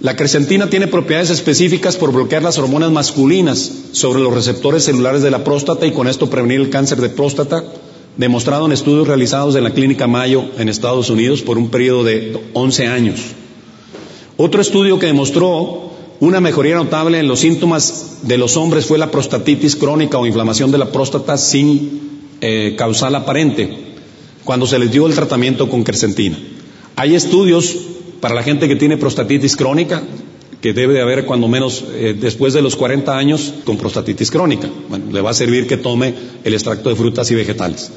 La 0.00 0.16
crecentina 0.16 0.70
tiene 0.70 0.86
propiedades 0.86 1.30
específicas 1.30 1.96
por 1.96 2.12
bloquear 2.12 2.42
las 2.42 2.56
hormonas 2.56 2.90
masculinas 2.90 3.70
sobre 3.92 4.22
los 4.22 4.32
receptores 4.32 4.84
celulares 4.84 5.22
de 5.22 5.30
la 5.30 5.44
próstata 5.44 5.86
y 5.86 5.92
con 5.92 6.08
esto 6.08 6.30
prevenir 6.30 6.60
el 6.60 6.70
cáncer 6.70 7.00
de 7.00 7.10
próstata, 7.10 7.64
demostrado 8.16 8.64
en 8.64 8.72
estudios 8.72 9.08
realizados 9.08 9.56
en 9.56 9.64
la 9.64 9.74
Clínica 9.74 10.06
Mayo 10.06 10.44
en 10.56 10.68
Estados 10.68 11.10
Unidos 11.10 11.42
por 11.42 11.58
un 11.58 11.68
periodo 11.68 12.04
de 12.04 12.40
11 12.54 12.86
años. 12.86 13.20
Otro 14.36 14.62
estudio 14.62 15.00
que 15.00 15.06
demostró 15.06 15.87
una 16.20 16.40
mejoría 16.40 16.74
notable 16.74 17.20
en 17.20 17.28
los 17.28 17.40
síntomas 17.40 18.18
de 18.22 18.38
los 18.38 18.56
hombres 18.56 18.86
fue 18.86 18.98
la 18.98 19.10
prostatitis 19.10 19.76
crónica 19.76 20.18
o 20.18 20.26
inflamación 20.26 20.70
de 20.70 20.78
la 20.78 20.90
próstata 20.90 21.36
sin 21.36 22.26
eh, 22.40 22.74
causal 22.76 23.14
aparente, 23.14 23.94
cuando 24.44 24.66
se 24.66 24.78
les 24.78 24.90
dio 24.90 25.06
el 25.06 25.14
tratamiento 25.14 25.68
con 25.68 25.84
quercetina. 25.84 26.38
Hay 26.96 27.14
estudios 27.14 27.76
para 28.20 28.34
la 28.34 28.42
gente 28.42 28.66
que 28.66 28.76
tiene 28.76 28.96
prostatitis 28.96 29.56
crónica, 29.56 30.02
que 30.60 30.72
debe 30.72 30.94
de 30.94 31.02
haber 31.02 31.24
cuando 31.24 31.46
menos 31.46 31.84
eh, 31.92 32.16
después 32.18 32.52
de 32.52 32.62
los 32.62 32.74
40 32.74 33.16
años 33.16 33.54
con 33.64 33.76
prostatitis 33.76 34.30
crónica. 34.30 34.68
Bueno, 34.88 35.12
le 35.12 35.20
va 35.20 35.30
a 35.30 35.34
servir 35.34 35.68
que 35.68 35.76
tome 35.76 36.14
el 36.42 36.52
extracto 36.52 36.88
de 36.88 36.96
frutas 36.96 37.30
y 37.30 37.36
vegetales. 37.36 37.92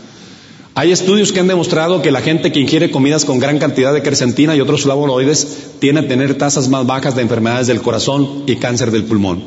Hay 0.73 0.91
estudios 0.91 1.34
que 1.34 1.41
han 1.41 1.47
demostrado 1.47 2.01
que 2.01 2.12
la 2.12 2.21
gente 2.21 2.51
que 2.53 2.62
ingiere 2.62 2.91
comidas 2.91 3.25
con 3.25 3.39
gran 3.39 3.60
cantidad 3.60 3.93
de 3.93 4.01
quercetina 4.01 4.55
y 4.55 4.62
otros 4.62 4.84
flavonoides 4.84 5.71
tiene 5.79 5.99
a 5.99 6.07
tener 6.07 6.38
tasas 6.38 6.69
más 6.69 6.86
bajas 6.86 7.13
de 7.13 7.21
enfermedades 7.21 7.67
del 7.67 7.81
corazón 7.81 8.43
y 8.47 8.55
cáncer 8.55 8.89
del 8.89 9.03
pulmón. 9.03 9.43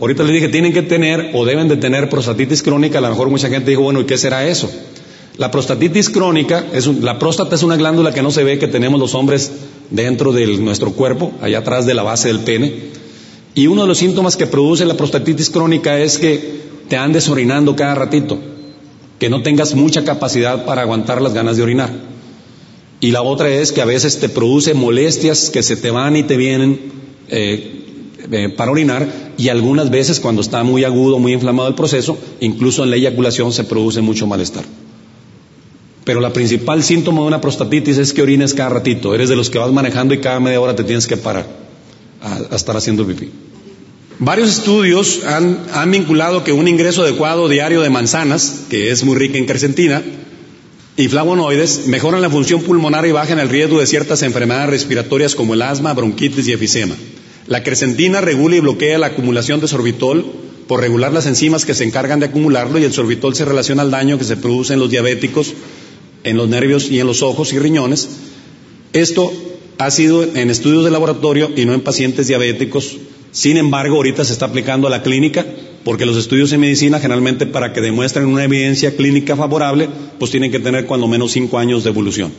Ahorita 0.00 0.22
les 0.22 0.32
dije, 0.32 0.48
tienen 0.48 0.72
que 0.72 0.82
tener 0.82 1.30
o 1.34 1.44
deben 1.44 1.68
de 1.68 1.76
tener 1.76 2.08
prostatitis 2.08 2.62
crónica. 2.62 2.98
A 2.98 3.00
lo 3.02 3.10
mejor 3.10 3.28
mucha 3.28 3.50
gente 3.50 3.70
dijo, 3.70 3.82
bueno, 3.82 4.00
¿y 4.00 4.06
qué 4.06 4.16
será 4.16 4.46
eso? 4.46 4.70
La 5.36 5.50
prostatitis 5.50 6.08
crónica, 6.08 6.64
es 6.72 6.86
la 6.86 7.18
próstata 7.18 7.54
es 7.54 7.62
una 7.62 7.76
glándula 7.76 8.14
que 8.14 8.22
no 8.22 8.30
se 8.30 8.44
ve 8.44 8.58
que 8.58 8.66
tenemos 8.66 8.98
los 8.98 9.14
hombres 9.14 9.52
dentro 9.90 10.32
de 10.32 10.46
nuestro 10.56 10.92
cuerpo, 10.92 11.32
allá 11.42 11.58
atrás 11.58 11.84
de 11.84 11.92
la 11.92 12.02
base 12.02 12.28
del 12.28 12.40
pene. 12.40 12.72
Y 13.54 13.66
uno 13.66 13.82
de 13.82 13.88
los 13.88 13.98
síntomas 13.98 14.38
que 14.38 14.46
produce 14.46 14.86
la 14.86 14.96
prostatitis 14.96 15.50
crónica 15.50 15.98
es 15.98 16.16
que 16.16 16.62
te 16.88 16.96
andes 16.96 17.28
orinando 17.28 17.76
cada 17.76 17.94
ratito 17.94 18.51
que 19.22 19.30
no 19.30 19.40
tengas 19.40 19.76
mucha 19.76 20.02
capacidad 20.02 20.64
para 20.64 20.82
aguantar 20.82 21.22
las 21.22 21.32
ganas 21.32 21.56
de 21.56 21.62
orinar. 21.62 21.92
Y 22.98 23.12
la 23.12 23.22
otra 23.22 23.50
es 23.50 23.70
que 23.70 23.80
a 23.80 23.84
veces 23.84 24.18
te 24.18 24.28
produce 24.28 24.74
molestias 24.74 25.48
que 25.48 25.62
se 25.62 25.76
te 25.76 25.92
van 25.92 26.16
y 26.16 26.24
te 26.24 26.36
vienen 26.36 26.90
eh, 27.28 27.84
eh, 28.32 28.48
para 28.48 28.72
orinar 28.72 29.06
y 29.38 29.48
algunas 29.48 29.90
veces 29.90 30.18
cuando 30.18 30.42
está 30.42 30.64
muy 30.64 30.82
agudo, 30.82 31.20
muy 31.20 31.34
inflamado 31.34 31.68
el 31.68 31.76
proceso, 31.76 32.18
incluso 32.40 32.82
en 32.82 32.90
la 32.90 32.96
eyaculación 32.96 33.52
se 33.52 33.62
produce 33.62 34.00
mucho 34.00 34.26
malestar. 34.26 34.64
Pero 36.02 36.20
la 36.20 36.32
principal 36.32 36.82
síntoma 36.82 37.20
de 37.20 37.28
una 37.28 37.40
prostatitis 37.40 37.98
es 37.98 38.12
que 38.12 38.22
orines 38.22 38.54
cada 38.54 38.70
ratito. 38.70 39.14
Eres 39.14 39.28
de 39.28 39.36
los 39.36 39.50
que 39.50 39.58
vas 39.58 39.70
manejando 39.70 40.14
y 40.14 40.18
cada 40.18 40.40
media 40.40 40.60
hora 40.60 40.74
te 40.74 40.82
tienes 40.82 41.06
que 41.06 41.16
parar 41.16 41.46
a, 42.20 42.38
a 42.50 42.56
estar 42.56 42.76
haciendo 42.76 43.06
pipí. 43.06 43.30
Varios 44.24 44.50
estudios 44.50 45.24
han, 45.24 45.90
vinculado 45.90 46.44
que 46.44 46.52
un 46.52 46.68
ingreso 46.68 47.02
adecuado 47.02 47.48
diario 47.48 47.80
de 47.80 47.90
manzanas, 47.90 48.66
que 48.70 48.92
es 48.92 49.02
muy 49.02 49.16
rica 49.16 49.36
en 49.36 49.46
quercetina, 49.46 50.00
y 50.96 51.08
flavonoides 51.08 51.88
mejoran 51.88 52.22
la 52.22 52.30
función 52.30 52.62
pulmonar 52.62 53.04
y 53.04 53.10
bajan 53.10 53.40
el 53.40 53.48
riesgo 53.48 53.80
de 53.80 53.86
ciertas 53.88 54.22
enfermedades 54.22 54.70
respiratorias 54.70 55.34
como 55.34 55.54
el 55.54 55.62
asma, 55.62 55.92
bronquitis 55.92 56.46
y 56.46 56.52
efisema. 56.52 56.94
La 57.48 57.64
quercetina 57.64 58.20
regula 58.20 58.54
y 58.54 58.60
bloquea 58.60 58.96
la 58.96 59.08
acumulación 59.08 59.58
de 59.58 59.66
sorbitol 59.66 60.24
por 60.68 60.78
regular 60.78 61.12
las 61.12 61.26
enzimas 61.26 61.64
que 61.64 61.74
se 61.74 61.82
encargan 61.82 62.20
de 62.20 62.26
acumularlo 62.26 62.78
y 62.78 62.84
el 62.84 62.92
sorbitol 62.92 63.34
se 63.34 63.44
relaciona 63.44 63.82
al 63.82 63.90
daño 63.90 64.18
que 64.18 64.24
se 64.24 64.36
produce 64.36 64.74
en 64.74 64.78
los 64.78 64.90
diabéticos, 64.90 65.52
en 66.22 66.36
los 66.36 66.48
nervios 66.48 66.92
y 66.92 67.00
en 67.00 67.08
los 67.08 67.22
ojos 67.22 67.52
y 67.54 67.58
riñones. 67.58 68.08
Esto 68.92 69.32
ha 69.78 69.90
sido 69.90 70.22
en 70.22 70.48
estudios 70.48 70.84
de 70.84 70.92
laboratorio 70.92 71.50
y 71.56 71.64
no 71.64 71.74
en 71.74 71.80
pacientes 71.80 72.28
diabéticos 72.28 72.98
sin 73.32 73.56
embargo, 73.56 73.96
ahorita 73.96 74.24
se 74.24 74.34
está 74.34 74.46
aplicando 74.46 74.86
a 74.86 74.90
la 74.90 75.02
clínica 75.02 75.44
porque 75.84 76.06
los 76.06 76.16
estudios 76.16 76.52
en 76.52 76.60
medicina 76.60 77.00
generalmente 77.00 77.46
para 77.46 77.72
que 77.72 77.80
demuestren 77.80 78.26
una 78.26 78.44
evidencia 78.44 78.94
clínica 78.94 79.36
favorable, 79.36 79.88
pues 80.18 80.30
tienen 80.30 80.52
que 80.52 80.60
tener 80.60 80.86
cuando 80.86 81.08
menos 81.08 81.32
cinco 81.32 81.58
años 81.58 81.82
de 81.82 81.90
evolución. 81.90 82.32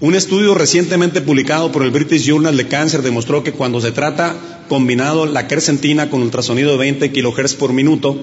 Un 0.00 0.14
estudio 0.14 0.54
recientemente 0.54 1.20
publicado 1.20 1.72
por 1.72 1.84
el 1.84 1.90
British 1.90 2.24
Journal 2.24 2.56
de 2.56 2.68
Cáncer 2.68 3.02
demostró 3.02 3.42
que 3.42 3.52
cuando 3.52 3.80
se 3.80 3.92
trata 3.92 4.36
combinado 4.68 5.24
la 5.26 5.48
quercetina 5.48 6.10
con 6.10 6.22
ultrasonido 6.22 6.72
de 6.72 6.78
20 6.78 7.12
kHz 7.12 7.54
por 7.54 7.72
minuto 7.72 8.16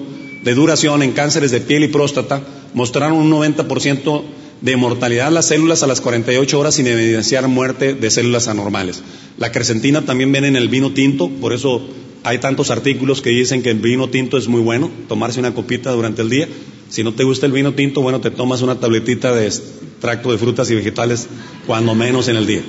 de 0.44 0.54
duración 0.54 1.02
en 1.02 1.12
cánceres 1.12 1.50
de 1.50 1.60
piel 1.60 1.84
y 1.84 1.88
próstata, 1.88 2.42
mostraron 2.74 3.18
un 3.18 3.30
90% 3.30 4.22
de 4.62 4.76
mortalidad 4.76 5.30
las 5.30 5.48
células 5.48 5.82
a 5.82 5.86
las 5.86 6.00
48 6.00 6.58
horas 6.58 6.76
sin 6.76 6.86
evidenciar 6.86 7.46
muerte 7.48 7.94
de 7.94 8.10
células 8.10 8.48
anormales. 8.48 9.02
La 9.36 9.52
crescentina 9.52 10.02
también 10.02 10.32
viene 10.32 10.48
en 10.48 10.56
el 10.56 10.68
vino 10.68 10.92
tinto, 10.92 11.28
por 11.28 11.52
eso 11.52 11.82
hay 12.22 12.38
tantos 12.38 12.70
artículos 12.70 13.20
que 13.20 13.30
dicen 13.30 13.62
que 13.62 13.70
el 13.70 13.78
vino 13.78 14.08
tinto 14.08 14.38
es 14.38 14.46
muy 14.46 14.60
bueno, 14.60 14.90
tomarse 15.08 15.40
una 15.40 15.52
copita 15.52 15.90
durante 15.90 16.22
el 16.22 16.30
día. 16.30 16.48
Si 16.88 17.02
no 17.02 17.12
te 17.12 17.24
gusta 17.24 17.46
el 17.46 17.52
vino 17.52 17.74
tinto, 17.74 18.00
bueno, 18.02 18.20
te 18.20 18.30
tomas 18.30 18.62
una 18.62 18.78
tabletita 18.78 19.34
de 19.34 19.46
extracto 19.46 20.30
de 20.30 20.38
frutas 20.38 20.70
y 20.70 20.76
vegetales, 20.76 21.26
cuando 21.66 21.94
menos 21.94 22.28
en 22.28 22.36
el 22.36 22.46
día. 22.46 22.62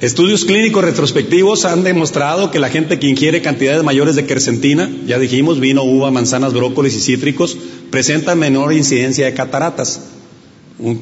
Estudios 0.00 0.44
clínicos 0.44 0.84
retrospectivos 0.84 1.64
han 1.64 1.82
demostrado 1.82 2.50
que 2.50 2.58
la 2.58 2.70
gente 2.70 2.98
que 2.98 3.08
ingiere 3.08 3.42
cantidades 3.42 3.82
mayores 3.82 4.16
de 4.16 4.24
quercetina, 4.24 4.90
ya 5.06 5.18
dijimos, 5.18 5.60
vino, 5.60 5.82
uva, 5.82 6.10
manzanas, 6.10 6.54
brócolis 6.54 6.96
y 6.96 7.00
cítricos, 7.00 7.56
presenta 7.90 8.34
menor 8.34 8.72
incidencia 8.72 9.26
de 9.26 9.34
cataratas. 9.34 10.09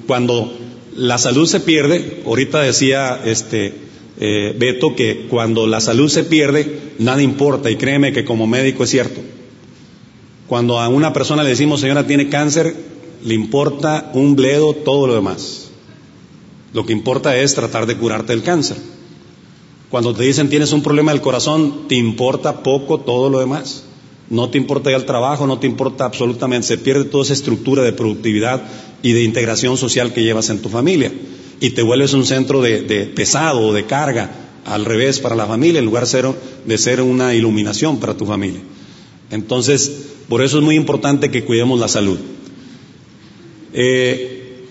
Cuando 0.06 0.52
la 0.96 1.18
salud 1.18 1.46
se 1.46 1.60
pierde, 1.60 2.22
ahorita 2.26 2.60
decía 2.60 3.20
este 3.24 3.74
eh, 4.20 4.54
Beto 4.58 4.96
que 4.96 5.26
cuando 5.28 5.66
la 5.66 5.80
salud 5.80 6.08
se 6.08 6.24
pierde, 6.24 6.94
nada 6.98 7.22
importa, 7.22 7.70
y 7.70 7.76
créeme 7.76 8.12
que 8.12 8.24
como 8.24 8.46
médico 8.46 8.84
es 8.84 8.90
cierto. 8.90 9.20
Cuando 10.48 10.80
a 10.80 10.88
una 10.88 11.12
persona 11.12 11.44
le 11.44 11.50
decimos, 11.50 11.80
señora, 11.80 12.06
tiene 12.06 12.28
cáncer, 12.28 12.74
le 13.24 13.34
importa 13.34 14.10
un 14.14 14.34
bledo 14.34 14.74
todo 14.74 15.06
lo 15.06 15.14
demás. 15.14 15.70
Lo 16.72 16.84
que 16.84 16.92
importa 16.92 17.36
es 17.36 17.54
tratar 17.54 17.86
de 17.86 17.96
curarte 17.96 18.32
el 18.32 18.42
cáncer. 18.42 18.76
Cuando 19.90 20.14
te 20.14 20.24
dicen 20.24 20.50
tienes 20.50 20.72
un 20.72 20.82
problema 20.82 21.12
del 21.12 21.20
corazón, 21.20 21.88
te 21.88 21.94
importa 21.94 22.62
poco 22.62 22.98
todo 22.98 23.30
lo 23.30 23.38
demás. 23.38 23.84
No 24.30 24.50
te 24.50 24.58
importa 24.58 24.90
ya 24.90 24.96
el 24.96 25.06
trabajo, 25.06 25.46
no 25.46 25.58
te 25.58 25.66
importa 25.66 26.04
absolutamente, 26.04 26.66
se 26.66 26.78
pierde 26.78 27.04
toda 27.04 27.24
esa 27.24 27.32
estructura 27.32 27.82
de 27.82 27.92
productividad 27.92 28.62
y 29.02 29.12
de 29.12 29.22
integración 29.22 29.76
social 29.76 30.12
que 30.12 30.22
llevas 30.22 30.50
en 30.50 30.60
tu 30.60 30.68
familia. 30.68 31.12
Y 31.60 31.70
te 31.70 31.82
vuelves 31.82 32.12
un 32.12 32.26
centro 32.26 32.60
de, 32.60 33.10
pesado 33.14 33.60
o 33.60 33.72
de 33.72 33.86
carga, 33.86 34.30
al 34.66 34.84
revés, 34.84 35.18
para 35.18 35.34
la 35.34 35.46
familia, 35.46 35.78
en 35.78 35.86
lugar 35.86 36.06
de 36.06 36.78
ser 36.78 37.00
una 37.00 37.34
iluminación 37.34 37.98
para 37.98 38.16
tu 38.16 38.26
familia. 38.26 38.60
Entonces, 39.30 39.90
por 40.28 40.42
eso 40.42 40.58
es 40.58 40.64
muy 40.64 40.76
importante 40.76 41.30
que 41.30 41.44
cuidemos 41.44 41.80
la 41.80 41.88
salud. 41.88 42.18
Eh, 43.72 44.66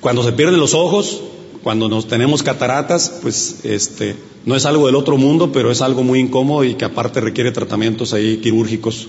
cuando 0.00 0.22
se 0.22 0.32
pierden 0.32 0.58
los 0.58 0.74
ojos, 0.74 1.22
cuando 1.64 1.88
nos 1.88 2.06
tenemos 2.06 2.44
cataratas, 2.44 3.18
pues 3.20 3.64
este, 3.64 4.14
no 4.46 4.54
es 4.54 4.64
algo 4.66 4.86
del 4.86 4.94
otro 4.94 5.16
mundo, 5.16 5.50
pero 5.50 5.72
es 5.72 5.82
algo 5.82 6.04
muy 6.04 6.20
incómodo 6.20 6.62
y 6.62 6.74
que 6.74 6.84
aparte 6.84 7.20
requiere 7.20 7.50
tratamientos 7.50 8.12
ahí 8.12 8.36
quirúrgicos 8.36 9.08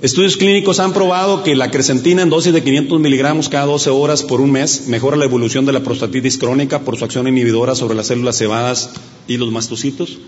Estudios 0.00 0.36
clínicos 0.36 0.78
han 0.78 0.92
probado 0.92 1.42
que 1.42 1.56
la 1.56 1.72
crecentina 1.72 2.22
en 2.22 2.30
dosis 2.30 2.52
de 2.52 2.62
500 2.62 3.00
miligramos 3.00 3.48
cada 3.48 3.66
12 3.66 3.90
horas 3.90 4.22
por 4.22 4.40
un 4.40 4.52
mes 4.52 4.86
mejora 4.86 5.16
la 5.16 5.24
evolución 5.24 5.66
de 5.66 5.72
la 5.72 5.82
prostatitis 5.82 6.38
crónica 6.38 6.82
por 6.82 6.96
su 6.96 7.04
acción 7.04 7.26
inhibidora 7.26 7.74
sobre 7.74 7.96
las 7.96 8.06
células 8.06 8.38
cebadas 8.38 8.90
y 9.26 9.38
los 9.38 9.50
mastocitos. 9.50 10.18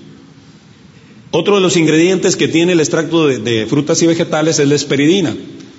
Otro 1.30 1.54
de 1.54 1.60
los 1.60 1.76
ingredientes 1.76 2.34
que 2.34 2.48
tiene 2.48 2.72
el 2.72 2.80
extracto 2.80 3.28
de, 3.28 3.38
de 3.38 3.66
frutas 3.66 4.02
y 4.02 4.08
vegetales 4.08 4.58
es 4.58 4.66
la 4.66 4.74
esperidina. 4.74 5.36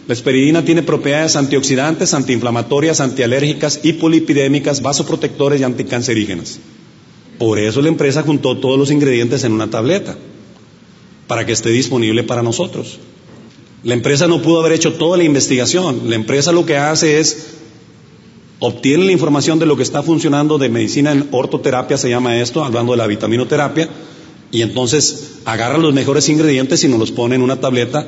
La 0.07 0.13
esperidina 0.13 0.65
tiene 0.65 0.83
propiedades 0.83 1.35
antioxidantes, 1.35 2.13
antiinflamatorias, 2.13 3.01
antialérgicas, 3.01 3.79
hipolipidémicas, 3.83 4.81
vasoprotectores 4.81 5.61
y 5.61 5.63
anticancerígenas. 5.63 6.59
Por 7.37 7.59
eso 7.59 7.81
la 7.81 7.89
empresa 7.89 8.23
juntó 8.23 8.57
todos 8.57 8.77
los 8.77 8.91
ingredientes 8.91 9.43
en 9.43 9.53
una 9.53 9.69
tableta, 9.69 10.17
para 11.27 11.45
que 11.45 11.53
esté 11.53 11.69
disponible 11.69 12.23
para 12.23 12.43
nosotros. 12.43 12.99
La 13.83 13.93
empresa 13.93 14.27
no 14.27 14.41
pudo 14.41 14.59
haber 14.59 14.73
hecho 14.73 14.93
toda 14.93 15.17
la 15.17 15.23
investigación. 15.23 16.09
La 16.09 16.15
empresa 16.15 16.51
lo 16.51 16.65
que 16.65 16.77
hace 16.77 17.19
es 17.19 17.55
obtiene 18.59 19.05
la 19.05 19.11
información 19.11 19.57
de 19.57 19.65
lo 19.65 19.75
que 19.75 19.83
está 19.83 20.03
funcionando 20.03 20.59
de 20.59 20.69
medicina 20.69 21.11
en 21.11 21.27
ortoterapia, 21.31 21.97
se 21.97 22.09
llama 22.09 22.39
esto, 22.39 22.63
hablando 22.63 22.91
de 22.91 22.99
la 22.99 23.07
vitaminoterapia, 23.07 23.89
y 24.51 24.61
entonces 24.61 25.39
agarra 25.45 25.79
los 25.79 25.95
mejores 25.95 26.29
ingredientes 26.29 26.83
y 26.83 26.87
nos 26.87 26.99
los 26.99 27.11
pone 27.11 27.35
en 27.35 27.41
una 27.41 27.59
tableta 27.59 28.05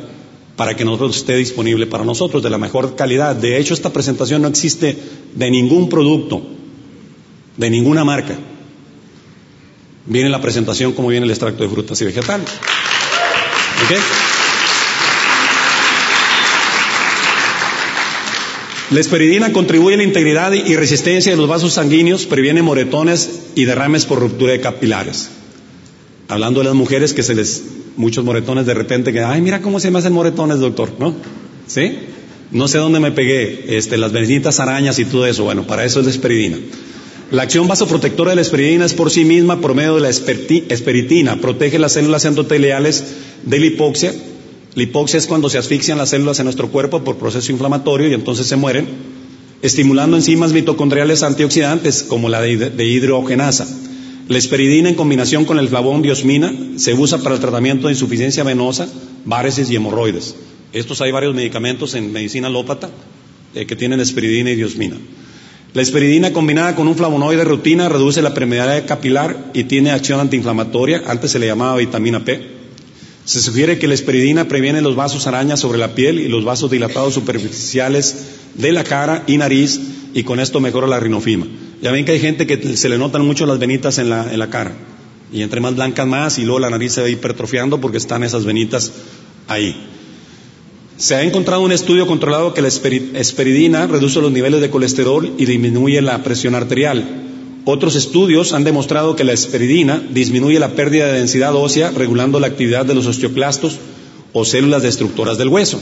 para 0.56 0.76
que 0.76 0.86
nosotros 0.86 1.18
esté 1.18 1.36
disponible 1.36 1.88
para 1.88 2.04
nosotros 2.04 2.44
de 2.44 2.50
la 2.50 2.58
mejor 2.58 2.96
calidad. 2.96 3.36
De 3.36 3.58
hecho, 3.58 3.74
esta 3.74 3.92
presentación 3.92 4.42
no 4.42 4.48
existe 4.48 4.98
de 5.34 5.52
ningún 5.52 5.90
producto, 5.90 6.42
de 7.58 7.70
ninguna 7.70 8.04
marca. 8.04 8.38
Viene 10.06 10.30
la 10.30 10.42
presentación 10.42 10.94
como 10.94 11.08
viene 11.08 11.26
el 11.26 11.32
extracto 11.32 11.64
de 11.64 11.70
frutas 11.70 12.00
y 12.02 12.06
vegetales. 12.06 12.50
La 18.92 19.00
esperidina 19.00 19.52
contribuye 19.54 19.96
a 19.96 19.98
la 19.98 20.04
integridad 20.04 20.52
y 20.52 20.76
resistencia 20.76 21.32
de 21.32 21.38
los 21.38 21.50
vasos 21.50 21.74
sanguíneos, 21.74 22.28
previene 22.28 22.62
moretones 22.62 23.40
y 23.56 23.66
derrames 23.66 24.06
por 24.06 24.20
ruptura 24.20 24.52
de 24.52 24.62
capilares. 24.62 25.30
Hablando 26.28 26.60
de 26.60 26.66
las 26.66 26.76
mujeres 26.76 27.14
que 27.14 27.24
se 27.24 27.34
les, 27.34 27.64
muchos 27.96 28.24
moretones 28.24 28.66
de 28.66 28.74
repente 28.74 29.12
que, 29.12 29.22
ay, 29.22 29.42
mira 29.42 29.62
cómo 29.62 29.80
se 29.80 29.92
me 29.92 30.00
hacen 30.00 30.14
moretones, 30.14 30.60
doctor, 30.60 30.92
¿no? 31.00 31.14
¿Sí? 31.68 31.98
No 32.52 32.68
sé 32.68 32.78
dónde 32.78 33.00
me 33.00 33.12
pegué, 33.12 33.78
este, 33.78 33.98
las 33.98 34.12
benditas 34.12 34.60
arañas 34.60 35.00
y 35.00 35.06
todo 35.06 35.26
eso. 35.26 35.44
Bueno, 35.44 35.66
para 35.66 35.86
eso 35.86 36.00
es 36.00 36.06
la 36.06 36.12
esperidina. 36.12 36.58
La 37.32 37.44
acción 37.44 37.68
vasoprotectora 37.68 38.32
de 38.32 38.36
la 38.36 38.42
esperidina 38.42 38.86
es 38.86 38.94
por 38.94 39.10
sí 39.10 39.26
misma, 39.26 39.60
por 39.60 39.74
medio 39.74 39.96
de 39.96 40.02
la 40.02 40.10
esperitina, 40.10 41.38
protege 41.42 41.80
las 41.80 41.94
células 41.94 42.26
endoteliales 42.26 43.04
de 43.44 43.60
la 43.60 43.66
hipoxia 43.66 44.14
la 44.76 44.84
hipoxia 44.84 45.20
es 45.20 45.28
cuando 45.28 45.50
se 45.50 45.60
asfixian 45.60 46.00
las 46.00 46.10
células 46.10 46.40
en 46.40 46.46
nuestro 46.46 46.70
cuerpo 46.70 47.04
por 47.04 47.18
proceso 47.18 47.52
inflamatorio 47.52 48.08
y 48.08 48.14
entonces 48.14 48.48
se 48.48 48.56
mueren, 48.56 48.88
estimulando 49.62 50.18
enzimas 50.18 50.52
mitocondriales 50.52 51.22
antioxidantes 51.22 52.04
como 52.04 52.28
la 52.28 52.42
de, 52.42 52.86
hidrogenasa. 52.86 53.68
La 54.30 54.38
esperidina 54.38 54.88
en 54.88 54.96
combinación 54.96 55.44
con 55.44 55.60
el 55.60 55.68
flavón 55.68 56.02
diosmina 56.02 56.54
se 56.78 56.94
usa 56.94 57.18
para 57.18 57.36
el 57.36 57.42
tratamiento 57.42 57.88
de 57.88 57.94
insuficiencia 57.94 58.44
venosa, 58.44 58.88
varices 59.26 59.70
y 59.70 59.76
hemorroides. 59.76 60.36
Estos 60.72 61.02
hay 61.02 61.12
varios 61.12 61.36
medicamentos 61.36 61.94
en 61.94 62.12
medicina 62.14 62.48
alópata 62.48 62.90
eh, 63.54 63.66
que 63.66 63.76
tienen 63.76 64.00
esperidina 64.00 64.52
y 64.52 64.56
diosmina. 64.56 64.96
La 65.74 65.82
esperidina 65.82 66.32
combinada 66.32 66.76
con 66.76 66.88
un 66.88 66.96
flavonoide 66.96 67.44
rutina 67.44 67.90
reduce 67.90 68.22
la 68.22 68.34
permeabilidad 68.34 68.88
capilar 68.88 69.52
y 69.54 69.66
tiene 69.66 69.92
acción 69.92 70.20
antiinflamatoria, 70.20 71.04
antes 71.08 71.32
se 71.32 71.40
le 71.40 71.48
llamaba 71.48 71.78
vitamina 71.78 72.24
P. 72.24 72.64
Se 73.26 73.42
sugiere 73.42 73.78
que 73.78 73.88
la 73.88 73.94
esperidina 73.94 74.48
previene 74.48 74.82
los 74.82 74.96
vasos 74.96 75.28
arañas 75.28 75.60
sobre 75.60 75.80
la 75.80 75.96
piel 75.96 76.20
y 76.20 76.28
los 76.28 76.46
vasos 76.46 76.72
dilatados 76.72 77.14
superficiales 77.14 78.16
de 78.56 78.72
la 78.72 78.84
cara 78.84 79.24
y 79.28 79.38
nariz 79.38 79.80
y 80.14 80.24
con 80.24 80.40
esto 80.40 80.60
mejora 80.60 80.88
la 80.88 81.00
rinofima. 81.00 81.48
Ya 81.84 81.92
ven 81.92 82.06
que 82.06 82.14
hay 82.14 82.20
gente 82.20 82.48
que 82.48 82.78
se 82.78 82.88
le 82.88 82.98
notan 82.98 83.26
mucho 83.26 83.46
las 83.46 83.60
venitas 83.60 83.98
en 83.98 84.10
la, 84.10 84.32
en 84.32 84.40
la 84.40 84.50
cara 84.50 84.72
y 85.34 85.42
entre 85.42 85.60
más 85.60 85.76
blancas 85.76 86.08
más 86.08 86.40
y 86.40 86.44
luego 86.44 86.60
la 86.60 86.70
nariz 86.70 86.94
se 86.94 87.02
va 87.02 87.10
hipertrofiando 87.10 87.82
porque 87.82 87.98
están 87.98 88.24
esas 88.24 88.46
venitas 88.46 88.94
ahí. 89.50 89.76
Se 90.96 91.16
ha 91.16 91.24
encontrado 91.24 91.62
un 91.62 91.74
estudio 91.74 92.08
controlado 92.08 92.54
que 92.54 92.62
la 92.62 92.70
esperidina 92.70 93.88
reduce 93.88 94.22
los 94.22 94.32
niveles 94.32 94.62
de 94.62 94.70
colesterol 94.70 95.34
y 95.38 95.46
disminuye 95.46 96.02
la 96.02 96.24
presión 96.24 96.56
arterial. 96.56 97.04
Otros 97.66 97.96
estudios 97.96 98.54
han 98.54 98.64
demostrado 98.64 99.18
que 99.18 99.26
la 99.26 99.34
esperidina 99.34 100.02
disminuye 100.12 100.60
la 100.60 100.76
pérdida 100.76 101.08
de 101.08 101.20
densidad 101.20 101.56
ósea 101.56 101.92
regulando 101.92 102.40
la 102.40 102.48
actividad 102.48 102.86
de 102.86 102.94
los 102.94 103.08
osteoclastos 103.08 103.80
o 104.32 104.46
células 104.46 104.84
destructoras 104.84 105.38
del 105.38 105.50
hueso. 105.50 105.82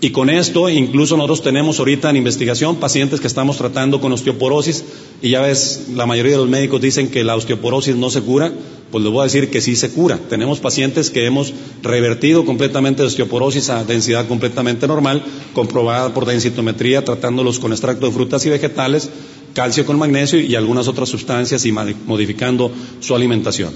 Y 0.00 0.10
con 0.10 0.28
esto, 0.28 0.68
incluso 0.68 1.16
nosotros 1.16 1.42
tenemos 1.42 1.78
ahorita 1.78 2.10
en 2.10 2.16
investigación 2.16 2.76
pacientes 2.76 3.20
que 3.20 3.26
estamos 3.26 3.56
tratando 3.56 4.00
con 4.00 4.12
osteoporosis 4.12 4.84
y 5.22 5.30
ya 5.30 5.40
ves, 5.40 5.86
la 5.94 6.04
mayoría 6.04 6.32
de 6.32 6.38
los 6.38 6.48
médicos 6.48 6.82
dicen 6.82 7.08
que 7.08 7.24
la 7.24 7.36
osteoporosis 7.36 7.96
no 7.96 8.10
se 8.10 8.20
cura, 8.20 8.52
pues 8.90 9.02
les 9.02 9.12
voy 9.12 9.20
a 9.20 9.24
decir 9.24 9.50
que 9.50 9.62
sí 9.62 9.76
se 9.76 9.90
cura. 9.90 10.18
Tenemos 10.28 10.60
pacientes 10.60 11.10
que 11.10 11.24
hemos 11.24 11.54
revertido 11.82 12.44
completamente 12.44 13.02
de 13.02 13.08
osteoporosis 13.08 13.70
a 13.70 13.84
densidad 13.84 14.28
completamente 14.28 14.86
normal, 14.86 15.22
comprobada 15.54 16.12
por 16.12 16.26
densitometría, 16.26 17.04
tratándolos 17.04 17.58
con 17.58 17.72
extracto 17.72 18.06
de 18.06 18.12
frutas 18.12 18.44
y 18.44 18.50
vegetales 18.50 19.08
calcio 19.54 19.86
con 19.86 19.98
magnesio 19.98 20.40
y 20.40 20.54
algunas 20.56 20.88
otras 20.88 21.08
sustancias 21.08 21.64
y 21.64 21.72
modificando 21.72 22.70
su 23.00 23.14
alimentación. 23.14 23.72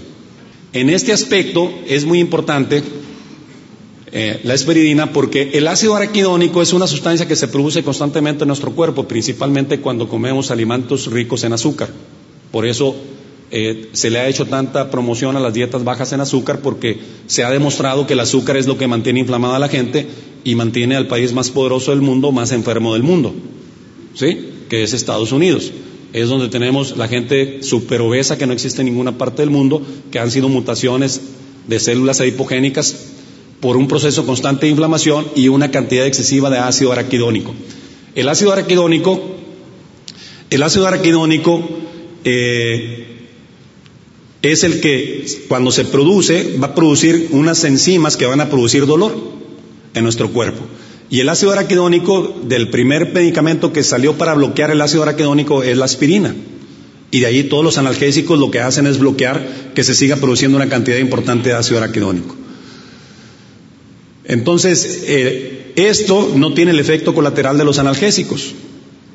En 0.73 0.91
este 0.91 1.13
aspecto 1.13 1.73
es 1.87 2.05
muy 2.05 2.19
importante 2.19 2.83
eh, 4.13 4.41
la 4.45 4.55
esperidina 4.55 5.13
porque 5.13 5.51
el 5.55 5.69
ácido 5.69 5.97
araquidónico 5.97 6.63
es 6.63 6.73
una 6.73 6.87
sustancia 6.87 7.29
que 7.29 7.37
se 7.37 7.49
produce 7.49 7.83
constantemente 7.83 8.45
en 8.45 8.49
nuestro 8.49 8.73
cuerpo, 8.73 9.07
principalmente 9.07 9.81
cuando 9.81 10.09
comemos 10.09 10.51
alimentos 10.51 11.07
ricos 11.07 11.45
en 11.45 11.53
azúcar. 11.53 11.89
Por 12.51 12.67
eso 12.67 12.95
eh, 13.51 13.91
se 13.93 14.11
le 14.11 14.19
ha 14.19 14.29
hecho 14.29 14.47
tanta 14.47 14.91
promoción 14.91 15.37
a 15.37 15.41
las 15.41 15.55
dietas 15.55 15.85
bajas 15.85 16.13
en 16.13 16.21
azúcar 16.21 16.61
porque 16.61 16.99
se 17.27 17.45
ha 17.45 17.51
demostrado 17.51 18.07
que 18.07 18.15
el 18.15 18.21
azúcar 18.21 18.57
es 18.57 18.67
lo 18.67 18.79
que 18.79 18.89
mantiene 18.89 19.21
inflamada 19.21 19.57
a 19.57 19.61
la 19.61 19.69
gente 19.69 20.07
y 20.45 20.55
mantiene 20.55 20.97
al 20.97 21.09
país 21.09 21.33
más 21.33 21.51
poderoso 21.51 21.91
del 21.91 22.01
mundo 22.01 22.33
más 22.33 22.53
enfermo 22.53 22.95
del 22.95 23.03
mundo. 23.03 23.35
¿Sí? 24.15 24.55
que 24.69 24.83
es 24.83 24.93
Estados 24.93 25.33
Unidos. 25.33 25.73
Es 26.13 26.29
donde 26.29 26.49
tenemos 26.49 26.97
la 26.97 27.09
gente 27.09 27.63
super 27.63 28.01
obesa 28.01 28.39
que 28.39 28.47
no 28.47 28.53
existe 28.53 28.81
en 28.83 28.87
ninguna 28.87 29.19
parte 29.19 29.43
del 29.43 29.51
mundo, 29.51 29.83
que 30.11 30.19
han 30.19 30.31
sido 30.31 30.49
mutaciones 30.49 31.21
de 31.67 31.81
células 31.81 32.21
adipogénicas 32.21 33.13
por 33.61 33.77
un 33.77 33.89
proceso 33.89 34.25
constante 34.25 34.67
de 34.67 34.71
inflamación 34.71 35.27
y 35.35 35.49
una 35.49 35.71
cantidad 35.71 36.07
excesiva 36.07 36.51
de 36.51 36.59
ácido 36.59 36.93
araquidónico. 36.93 37.55
El 38.15 38.29
ácido 38.29 38.53
araquidónico, 38.53 39.21
el 40.51 40.63
ácido 40.63 40.87
araquidónico 40.87 41.69
eh, 42.25 43.07
es 44.43 44.65
el 44.65 44.81
que 44.81 45.27
cuando 45.49 45.71
se 45.73 45.85
produce 45.85 46.57
va 46.63 46.69
a 46.69 46.75
producir 46.75 47.29
unas 47.33 47.65
enzimas 47.65 48.17
que 48.17 48.27
van 48.27 48.41
a 48.41 48.49
producir 48.49 48.87
dolor 48.87 49.17
en 49.95 50.05
nuestro 50.05 50.31
cuerpo. 50.31 50.63
Y 51.11 51.21
el 51.21 51.29
ácido 51.29 51.53
araquidónico 51.53 52.41
del 52.45 52.69
primer 52.69 53.13
medicamento 53.13 53.73
que 53.73 53.83
salió 53.83 54.15
para 54.15 54.35
bloquear 54.35 54.71
el 54.71 54.81
ácido 54.81 55.03
araquidónico 55.03 55.63
es 55.63 55.77
la 55.77 55.87
aspirina. 55.87 56.35
Y 57.11 57.21
de 57.21 57.27
ahí 57.27 57.45
todos 57.45 57.65
los 57.65 57.79
analgésicos 57.79 58.39
lo 58.39 58.51
que 58.51 58.61
hacen 58.61 58.87
es 58.87 58.99
bloquear 58.99 59.73
que 59.75 59.83
se 59.83 59.95
siga 59.95 60.17
produciendo 60.17 60.57
una 60.57 60.69
cantidad 60.69 60.99
importante 60.99 61.49
de 61.49 61.55
ácido 61.55 61.79
araquidónico. 61.79 62.37
Entonces, 64.29 65.05
eh, 65.07 65.73
esto 65.75 66.33
no 66.37 66.55
tiene 66.55 66.71
el 66.71 66.79
efecto 66.79 67.15
colateral 67.15 67.59
de 67.59 67.65
los 67.65 67.79
analgésicos. 67.79 68.55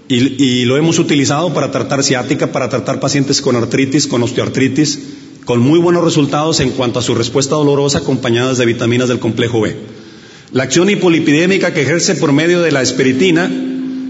Y, 0.10 0.66
lo 0.66 0.78
hemos 0.78 1.00
utilizado 1.00 1.54
para 1.54 1.72
tratar 1.72 2.04
ciática, 2.04 2.52
para 2.52 2.70
tratar 2.70 3.00
pacientes 3.00 3.42
con 3.42 3.56
artritis, 3.56 4.06
con 4.06 4.22
osteoartritis, 4.22 5.00
con 5.46 5.60
muy 5.60 5.80
buenos 5.80 6.04
resultados 6.04 6.60
en 6.60 6.72
cuanto 6.72 7.00
a 7.00 7.02
su 7.02 7.16
respuesta 7.16 7.56
dolorosa 7.56 8.00
acompañadas 8.00 8.58
de 8.58 8.66
vitaminas 8.66 9.08
del 9.08 9.20
complejo 9.20 9.62
B. 9.62 9.76
La 10.52 10.64
acción 10.64 10.90
hipolipidémica 10.90 11.74
que 11.74 11.82
ejerce 11.82 12.16
por 12.16 12.32
medio 12.32 12.62
de 12.62 12.72
la 12.72 12.82
esperitina 12.82 13.52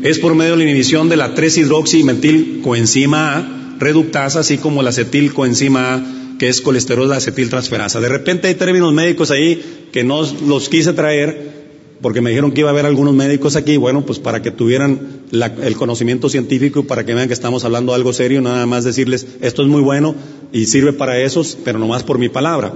es 0.01 0.19
por 0.19 0.35
medio 0.35 0.51
de 0.51 0.57
la 0.57 0.63
inhibición 0.63 1.09
de 1.09 1.15
la 1.15 1.35
3-hidroximetilcoenzima 1.35 3.37
A 3.37 3.77
reductasa, 3.79 4.41
así 4.41 4.57
como 4.57 4.83
la 4.83 4.89
acetilcoenzima 4.89 5.93
A, 5.93 6.03
que 6.39 6.49
es 6.49 6.61
colesterol 6.61 7.09
de 7.09 7.15
acetiltransferasa. 7.15 7.99
De 7.99 8.09
repente 8.09 8.47
hay 8.47 8.55
términos 8.55 8.93
médicos 8.93 9.31
ahí 9.31 9.61
que 9.91 10.03
no 10.03 10.21
los 10.45 10.69
quise 10.69 10.93
traer 10.93 11.63
porque 12.03 12.21
me 12.21 12.29
dijeron 12.31 12.51
que 12.51 12.59
iba 12.59 12.69
a 12.69 12.73
haber 12.73 12.85
algunos 12.85 13.15
médicos 13.15 13.55
aquí, 13.55 13.77
bueno, 13.77 14.05
pues 14.05 14.19
para 14.19 14.41
que 14.41 14.51
tuvieran 14.51 15.21
el 15.31 15.75
conocimiento 15.75 16.27
científico 16.27 16.81
y 16.81 16.83
para 16.83 17.05
que 17.05 17.13
vean 17.13 17.29
que 17.29 17.33
estamos 17.33 17.63
hablando 17.63 17.93
de 17.93 17.95
algo 17.95 18.11
serio, 18.11 18.41
nada 18.41 18.65
más 18.65 18.83
decirles, 18.83 19.25
esto 19.39 19.61
es 19.61 19.69
muy 19.69 19.81
bueno 19.81 20.13
y 20.51 20.65
sirve 20.65 20.91
para 20.91 21.17
esos, 21.21 21.57
pero 21.63 21.79
no 21.79 21.87
más 21.87 22.03
por 22.03 22.19
mi 22.19 22.27
palabra. 22.27 22.73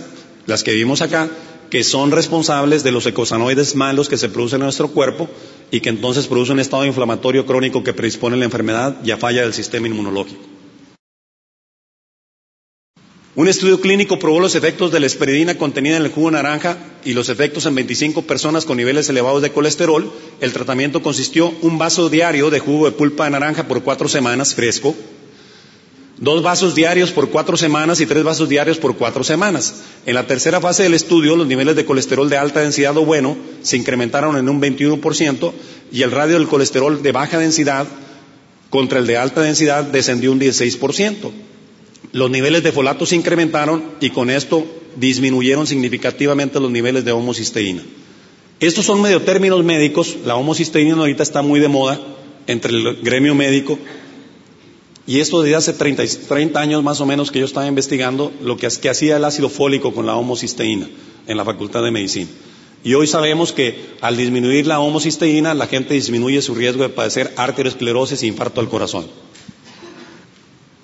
las 0.47 0.63
que 0.63 0.73
vimos 0.73 1.01
acá, 1.01 1.29
que 1.69 1.83
son 1.83 2.11
responsables 2.11 2.83
de 2.83 2.91
los 2.91 3.05
ecosanoides 3.05 3.75
malos 3.75 4.09
que 4.09 4.17
se 4.17 4.29
producen 4.29 4.61
en 4.61 4.65
nuestro 4.65 4.87
cuerpo 4.87 5.29
y 5.69 5.81
que 5.81 5.89
entonces 5.89 6.27
producen 6.27 6.53
un 6.53 6.61
estado 6.61 6.85
inflamatorio 6.85 7.45
crónico 7.45 7.83
que 7.83 7.93
predispone 7.93 8.35
a 8.35 8.39
la 8.39 8.45
enfermedad 8.45 8.97
y 9.03 9.11
a 9.11 9.17
falla 9.17 9.41
del 9.41 9.53
sistema 9.53 9.87
inmunológico. 9.87 10.41
Un 13.35 13.47
estudio 13.47 13.79
clínico 13.79 14.17
probó 14.17 14.39
los 14.39 14.55
efectos 14.55 14.91
de 14.91 14.99
la 14.99 15.05
esperidina 15.05 15.59
contenida 15.59 15.97
en 15.97 16.03
el 16.03 16.11
jugo 16.11 16.31
naranja 16.31 16.75
y 17.05 17.13
los 17.13 17.29
efectos 17.29 17.67
en 17.67 17.75
25 17.75 18.23
personas 18.23 18.65
con 18.65 18.77
niveles 18.77 19.09
elevados 19.09 19.43
de 19.43 19.51
colesterol. 19.51 20.11
El 20.41 20.53
tratamiento 20.53 21.03
consistió 21.03 21.53
un 21.61 21.77
vaso 21.77 22.09
diario 22.09 22.49
de 22.49 22.57
jugo 22.57 22.85
de 22.85 22.93
pulpa 22.93 23.25
de 23.25 23.31
naranja 23.31 23.67
por 23.67 23.83
cuatro 23.83 24.09
semanas 24.09 24.55
fresco, 24.55 24.95
dos 26.19 26.41
vasos 26.41 26.73
diarios 26.73 27.11
por 27.11 27.29
cuatro 27.29 27.57
semanas 27.57 28.01
y 28.01 28.05
tres 28.05 28.23
vasos 28.23 28.49
diarios 28.49 28.77
por 28.77 28.95
cuatro 28.95 29.23
semanas. 29.23 29.75
En 30.05 30.15
la 30.15 30.25
tercera 30.25 30.59
fase 30.59 30.83
del 30.83 30.93
estudio, 30.93 31.35
los 31.35 31.47
niveles 31.47 31.75
de 31.75 31.85
colesterol 31.85 32.29
de 32.29 32.37
alta 32.37 32.61
densidad 32.61 32.97
o 32.97 33.05
bueno 33.05 33.37
se 33.61 33.77
incrementaron 33.77 34.37
en 34.37 34.49
un 34.49 34.61
21% 34.61 35.51
y 35.91 36.01
el 36.01 36.11
radio 36.11 36.35
del 36.35 36.47
colesterol 36.47 37.01
de 37.01 37.11
baja 37.11 37.37
densidad 37.37 37.87
contra 38.69 38.99
el 38.99 39.07
de 39.07 39.17
alta 39.17 39.41
densidad 39.41 39.83
descendió 39.83 40.31
un 40.31 40.39
16%. 40.39 41.31
Los 42.13 42.31
niveles 42.31 42.63
de 42.63 42.71
folato 42.71 43.05
se 43.05 43.15
incrementaron 43.15 43.83
y 44.01 44.09
con 44.09 44.29
esto 44.29 44.65
disminuyeron 44.95 45.67
significativamente 45.67 46.59
los 46.59 46.71
niveles 46.71 47.05
de 47.05 47.11
homocisteína. 47.11 47.83
Estos 48.59 48.85
son 48.85 49.01
medio 49.03 49.21
términos 49.21 49.63
médicos, 49.63 50.17
la 50.25 50.35
homocisteína 50.35 50.95
ahorita 50.95 51.21
está 51.21 51.43
muy 51.43 51.59
de 51.59 51.67
moda 51.67 51.99
entre 52.47 52.71
el 52.71 53.01
gremio 53.03 53.35
médico 53.35 53.77
y 55.07 55.21
esto 55.21 55.41
desde 55.41 55.55
hace 55.55 55.73
30, 55.73 56.03
30 56.27 56.59
años 56.59 56.83
más 56.83 56.99
o 56.99 57.05
menos 57.05 57.31
que 57.31 57.39
yo 57.39 57.45
estaba 57.45 57.65
investigando 57.65 58.33
lo 58.41 58.57
que, 58.57 58.67
que 58.67 58.89
hacía 58.89 59.15
el 59.15 59.23
ácido 59.23 59.47
fólico 59.47 59.93
con 59.93 60.05
la 60.05 60.15
homocisteína 60.15 60.89
en 61.25 61.37
la 61.37 61.45
Facultad 61.45 61.81
de 61.81 61.91
Medicina. 61.91 62.29
Y 62.83 62.93
hoy 62.93 63.07
sabemos 63.07 63.53
que 63.53 63.95
al 64.01 64.17
disminuir 64.17 64.67
la 64.67 64.79
homocisteína, 64.79 65.53
la 65.53 65.67
gente 65.67 65.93
disminuye 65.93 66.41
su 66.41 66.53
riesgo 66.55 66.83
de 66.83 66.89
padecer 66.89 67.33
arteriosclerosis 67.37 68.21
e 68.21 68.27
infarto 68.27 68.59
al 68.59 68.69
corazón. 68.69 69.07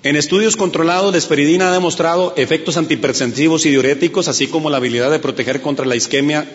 En 0.02 0.16
estudios 0.16 0.56
controlados, 0.56 1.12
la 1.12 1.18
esperidina 1.18 1.68
ha 1.68 1.72
demostrado 1.72 2.32
efectos 2.36 2.76
antihipertensivos 2.78 3.64
y 3.66 3.70
diuréticos, 3.70 4.28
así 4.28 4.48
como 4.48 4.70
la 4.70 4.78
habilidad 4.78 5.10
de 5.10 5.18
proteger 5.18 5.60
contra 5.60 5.86
la 5.86 5.96
isquemia 5.96 6.46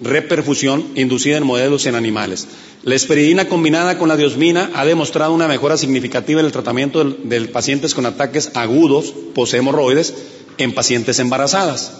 reperfusión 0.00 0.84
inducida 0.94 1.36
en 1.36 1.46
modelos 1.46 1.86
en 1.86 1.94
animales. 1.94 2.46
La 2.82 2.94
esperidina 2.94 3.48
combinada 3.48 3.98
con 3.98 4.08
la 4.08 4.16
diosmina 4.16 4.70
ha 4.74 4.84
demostrado 4.84 5.32
una 5.32 5.48
mejora 5.48 5.76
significativa 5.76 6.40
en 6.40 6.46
el 6.46 6.52
tratamiento 6.52 7.04
de 7.04 7.40
pacientes 7.48 7.94
con 7.94 8.06
ataques 8.06 8.50
agudos 8.54 9.12
poshemorroides 9.34 10.14
en 10.58 10.74
pacientes 10.74 11.18
embarazadas. 11.18 11.92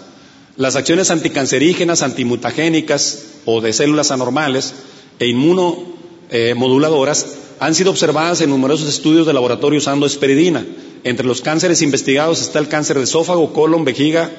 Las 0.57 0.77
acciones 0.77 1.11
anticancerígenas, 1.11 2.03
antimutagénicas 2.03 3.25
o 3.45 3.61
de 3.61 3.73
células 3.73 4.11
anormales 4.11 4.75
e 5.19 5.27
inmunomoduladoras 5.27 7.27
han 7.59 7.75
sido 7.75 7.91
observadas 7.91 8.41
en 8.41 8.51
numerosos 8.51 8.89
estudios 8.89 9.27
de 9.27 9.33
laboratorio 9.33 9.79
usando 9.79 10.07
esperidina. 10.07 10.65
Entre 11.05 11.27
los 11.27 11.41
cánceres 11.41 11.83
investigados 11.83 12.41
está 12.41 12.59
el 12.59 12.69
cáncer 12.69 12.99
de 12.99 13.05
esófago, 13.05 13.53
colon, 13.53 13.85
vejiga, 13.85 14.31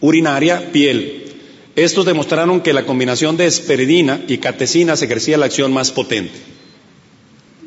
urinaria, 0.00 0.70
piel. 0.72 1.21
Estos 1.74 2.04
demostraron 2.04 2.60
que 2.60 2.72
la 2.72 2.84
combinación 2.84 3.36
de 3.36 3.46
esperidina 3.46 4.22
y 4.28 4.38
catecina 4.38 4.94
ejercía 4.94 5.38
la 5.38 5.46
acción 5.46 5.72
más 5.72 5.90
potente. 5.90 6.38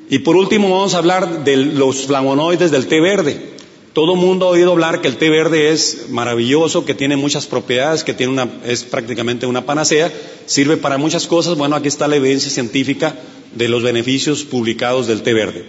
Y 0.10 0.20
por 0.20 0.36
último 0.36 0.70
vamos 0.70 0.94
a 0.94 1.00
hablar 1.00 1.44
de 1.44 1.58
los 1.58 2.06
flavonoides 2.06 2.70
del 2.70 2.88
té 2.88 3.02
verde. 3.02 3.56
Todo 3.94 4.16
mundo 4.16 4.46
ha 4.46 4.50
oído 4.50 4.74
hablar 4.74 5.02
que 5.02 5.08
el 5.08 5.18
té 5.18 5.30
verde 5.30 5.72
es 5.72 6.10
maravilloso, 6.10 6.86
que 6.86 6.94
tiene 6.94 7.16
muchas 7.16 7.48
propiedades, 7.48 8.04
que 8.04 8.14
tiene 8.14 8.34
una, 8.34 8.50
es 8.66 8.84
prácticamente 8.84 9.48
una 9.48 9.66
panacea, 9.66 10.12
sirve 10.46 10.78
para 10.78 10.98
muchas 10.98 11.26
cosas. 11.26 11.58
Bueno, 11.58 11.76
aquí 11.76 11.88
está 11.88 12.08
la 12.08 12.18
evidencia 12.18 12.52
científica 12.52 13.16
de 13.56 13.70
los 13.70 13.82
beneficios 13.82 14.44
publicados 14.44 15.08
del 15.08 15.24
té 15.24 15.34
verde. 15.34 15.66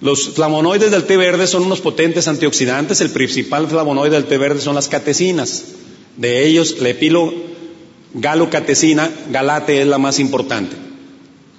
Los 0.00 0.34
flavonoides 0.34 0.90
del 0.90 1.04
té 1.04 1.16
verde 1.16 1.46
son 1.46 1.62
unos 1.62 1.80
potentes 1.80 2.28
antioxidantes. 2.28 3.00
El 3.00 3.10
principal 3.10 3.66
flavonoide 3.66 4.10
del 4.10 4.26
té 4.26 4.38
verde 4.38 4.60
son 4.60 4.74
las 4.74 4.88
catecinas. 4.88 5.64
De 6.16 6.46
ellos, 6.46 6.80
la 6.80 6.90
epilo 6.90 7.32
galocatecina, 8.14 9.10
galate 9.30 9.80
es 9.80 9.86
la 9.86 9.98
más 9.98 10.20
importante. 10.20 10.76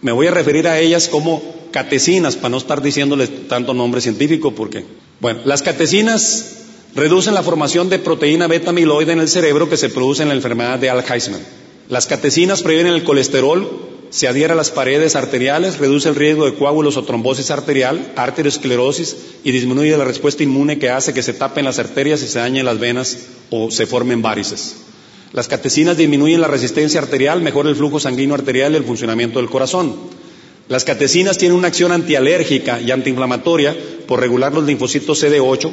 Me 0.02 0.12
voy 0.12 0.28
a 0.28 0.32
referir 0.32 0.68
a 0.68 0.80
ellas 0.80 1.08
como 1.08 1.42
catecinas, 1.72 2.36
para 2.38 2.50
no 2.50 2.58
estar 2.58 2.82
diciéndoles 2.82 3.48
tanto 3.50 3.74
nombre 3.74 4.00
científico, 4.00 4.56
porque, 4.56 4.86
bueno, 5.20 5.42
las 5.44 5.62
catecinas 5.62 6.64
reducen 6.96 7.34
la 7.34 7.44
formación 7.44 7.90
de 7.90 8.00
proteína 8.00 8.48
beta 8.48 8.70
amiloide 8.70 9.12
en 9.12 9.20
el 9.20 9.28
cerebro 9.28 9.70
que 9.70 9.76
se 9.76 9.90
produce 9.90 10.24
en 10.24 10.30
la 10.30 10.36
enfermedad 10.36 10.80
de 10.80 10.90
Alzheimer. 10.90 11.42
Las 11.90 12.08
catecinas 12.08 12.64
previenen 12.64 12.94
el 12.94 13.04
colesterol, 13.04 13.95
se 14.10 14.28
adhiere 14.28 14.54
a 14.54 14.56
las 14.56 14.72
paredes 14.72 15.16
arteriales, 15.16 15.78
reduce 15.78 16.10
el 16.10 16.16
riesgo 16.16 16.46
de 16.46 16.54
coágulos 16.56 16.98
o 16.98 17.04
trombosis 17.04 17.52
arterial, 17.52 18.14
arteriosclerosis 18.16 19.18
y 19.44 19.52
disminuye 19.52 19.98
la 19.98 20.06
respuesta 20.06 20.44
inmune 20.44 20.80
que 20.80 20.90
hace 20.90 21.14
que 21.14 21.24
se 21.24 21.34
tapen 21.34 21.66
las 21.66 21.80
arterias 21.80 22.22
y 22.22 22.28
se 22.28 22.40
dañen 22.40 22.66
las 22.66 22.80
venas 22.80 23.18
o 23.50 23.72
se 23.72 23.86
formen 23.86 24.22
varices. 24.22 24.78
Las 25.34 25.48
catecinas 25.48 25.98
disminuyen 25.98 26.40
la 26.40 26.48
resistencia 26.48 27.02
arterial, 27.02 27.42
mejora 27.42 27.70
el 27.70 27.76
flujo 27.76 28.00
sanguíneo 28.00 28.36
arterial 28.36 28.74
y 28.74 28.78
el 28.78 28.86
funcionamiento 28.86 29.40
del 29.40 29.50
corazón. 29.50 29.96
Las 30.70 30.86
catecinas 30.86 31.38
tienen 31.38 31.58
una 31.58 31.68
acción 31.68 31.92
antialérgica 31.92 32.82
y 32.82 32.92
antiinflamatoria 32.92 33.76
por 34.08 34.20
regular 34.20 34.54
los 34.54 34.66
linfocitos 34.66 35.24
CD8, 35.24 35.72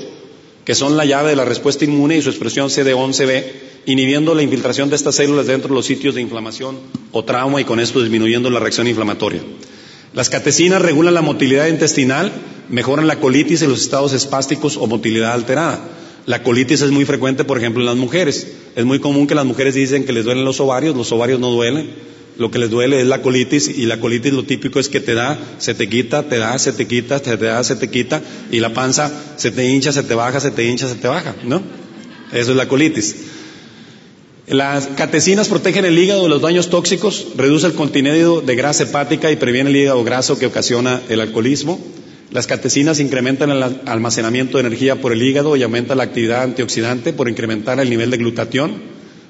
que 0.64 0.74
son 0.74 0.96
la 0.96 1.04
llave 1.04 1.30
de 1.30 1.36
la 1.36 1.44
respuesta 1.44 1.84
inmune 1.84 2.16
y 2.16 2.22
su 2.22 2.30
expresión 2.30 2.68
CD11B, 2.68 3.44
inhibiendo 3.86 4.34
la 4.34 4.42
infiltración 4.42 4.90
de 4.90 4.96
estas 4.96 5.16
células 5.16 5.46
dentro 5.46 5.68
de 5.68 5.74
los 5.74 5.86
sitios 5.86 6.14
de 6.14 6.20
inflamación 6.20 6.78
o 7.10 7.24
trauma 7.24 7.60
y 7.60 7.64
con 7.64 7.80
esto 7.80 8.00
disminuyendo 8.00 8.48
la 8.50 8.60
reacción 8.60 8.86
inflamatoria. 8.86 9.42
Las 10.14 10.28
catecinas 10.28 10.82
regulan 10.82 11.14
la 11.14 11.22
motilidad 11.22 11.68
intestinal, 11.68 12.30
mejoran 12.68 13.06
la 13.06 13.18
colitis 13.18 13.62
en 13.62 13.70
los 13.70 13.80
estados 13.80 14.12
espásticos 14.12 14.76
o 14.76 14.86
motilidad 14.86 15.32
alterada. 15.32 15.80
La 16.26 16.42
colitis 16.42 16.82
es 16.82 16.90
muy 16.90 17.04
frecuente, 17.04 17.44
por 17.44 17.58
ejemplo, 17.58 17.80
en 17.82 17.86
las 17.86 17.96
mujeres. 17.96 18.46
Es 18.76 18.84
muy 18.84 19.00
común 19.00 19.26
que 19.26 19.34
las 19.34 19.46
mujeres 19.46 19.74
dicen 19.74 20.04
que 20.04 20.12
les 20.12 20.24
duelen 20.24 20.44
los 20.44 20.60
ovarios, 20.60 20.94
los 20.94 21.10
ovarios 21.10 21.40
no 21.40 21.50
duelen. 21.50 21.90
Lo 22.38 22.50
que 22.50 22.58
les 22.58 22.70
duele 22.70 23.00
es 23.00 23.06
la 23.06 23.20
colitis 23.20 23.68
y 23.68 23.84
la 23.86 24.00
colitis 24.00 24.32
lo 24.32 24.44
típico 24.44 24.80
es 24.80 24.88
que 24.88 25.00
te 25.00 25.14
da, 25.14 25.38
se 25.58 25.74
te 25.74 25.88
quita, 25.88 26.22
te 26.22 26.38
da, 26.38 26.58
se 26.58 26.72
te 26.72 26.86
quita, 26.86 27.20
te 27.20 27.36
da, 27.36 27.62
se 27.62 27.76
te 27.76 27.90
quita 27.90 28.22
y 28.50 28.60
la 28.60 28.72
panza 28.72 29.10
se 29.36 29.50
te 29.50 29.68
hincha, 29.68 29.92
se 29.92 30.02
te 30.02 30.14
baja, 30.14 30.40
se 30.40 30.50
te 30.50 30.64
hincha, 30.64 30.88
se 30.88 30.94
te 30.94 31.08
baja, 31.08 31.34
¿no? 31.44 31.62
Eso 32.32 32.52
es 32.52 32.56
la 32.56 32.68
colitis. 32.68 33.16
Las 34.48 34.86
catecinas 34.88 35.48
protegen 35.48 35.84
el 35.84 35.98
hígado 35.98 36.24
de 36.24 36.28
los 36.28 36.42
daños 36.42 36.68
tóxicos, 36.68 37.28
reduce 37.36 37.66
el 37.66 37.74
contenido 37.74 38.40
de 38.40 38.56
grasa 38.56 38.84
hepática 38.84 39.30
y 39.30 39.36
previene 39.36 39.70
el 39.70 39.76
hígado 39.76 40.02
graso 40.02 40.38
que 40.38 40.46
ocasiona 40.46 41.00
el 41.08 41.20
alcoholismo. 41.20 41.78
Las 42.32 42.46
catecinas 42.46 42.98
incrementan 42.98 43.50
el 43.50 43.62
almacenamiento 43.86 44.56
de 44.56 44.66
energía 44.66 45.00
por 45.00 45.12
el 45.12 45.22
hígado 45.22 45.54
y 45.54 45.62
aumenta 45.62 45.94
la 45.94 46.04
actividad 46.04 46.42
antioxidante 46.42 47.12
por 47.12 47.28
incrementar 47.28 47.78
el 47.78 47.90
nivel 47.90 48.10
de 48.10 48.16
glutatión, 48.16 48.82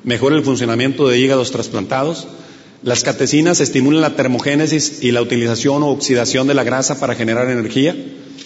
mejora 0.05 0.37
el 0.37 0.45
funcionamiento 0.45 1.09
de 1.09 1.19
hígados 1.19 1.51
trasplantados. 1.51 2.29
Las 2.83 3.05
catecinas 3.05 3.61
estimulan 3.61 4.01
la 4.01 4.17
termogénesis 4.17 5.03
y 5.03 5.13
la 5.13 5.23
utilización 5.23 5.85
o 5.85 5.91
oxidación 5.91 6.49
de 6.49 6.55
la 6.55 6.65
grasa 6.65 6.99
para 6.99 7.15
generar 7.15 7.49
energía, 7.49 7.95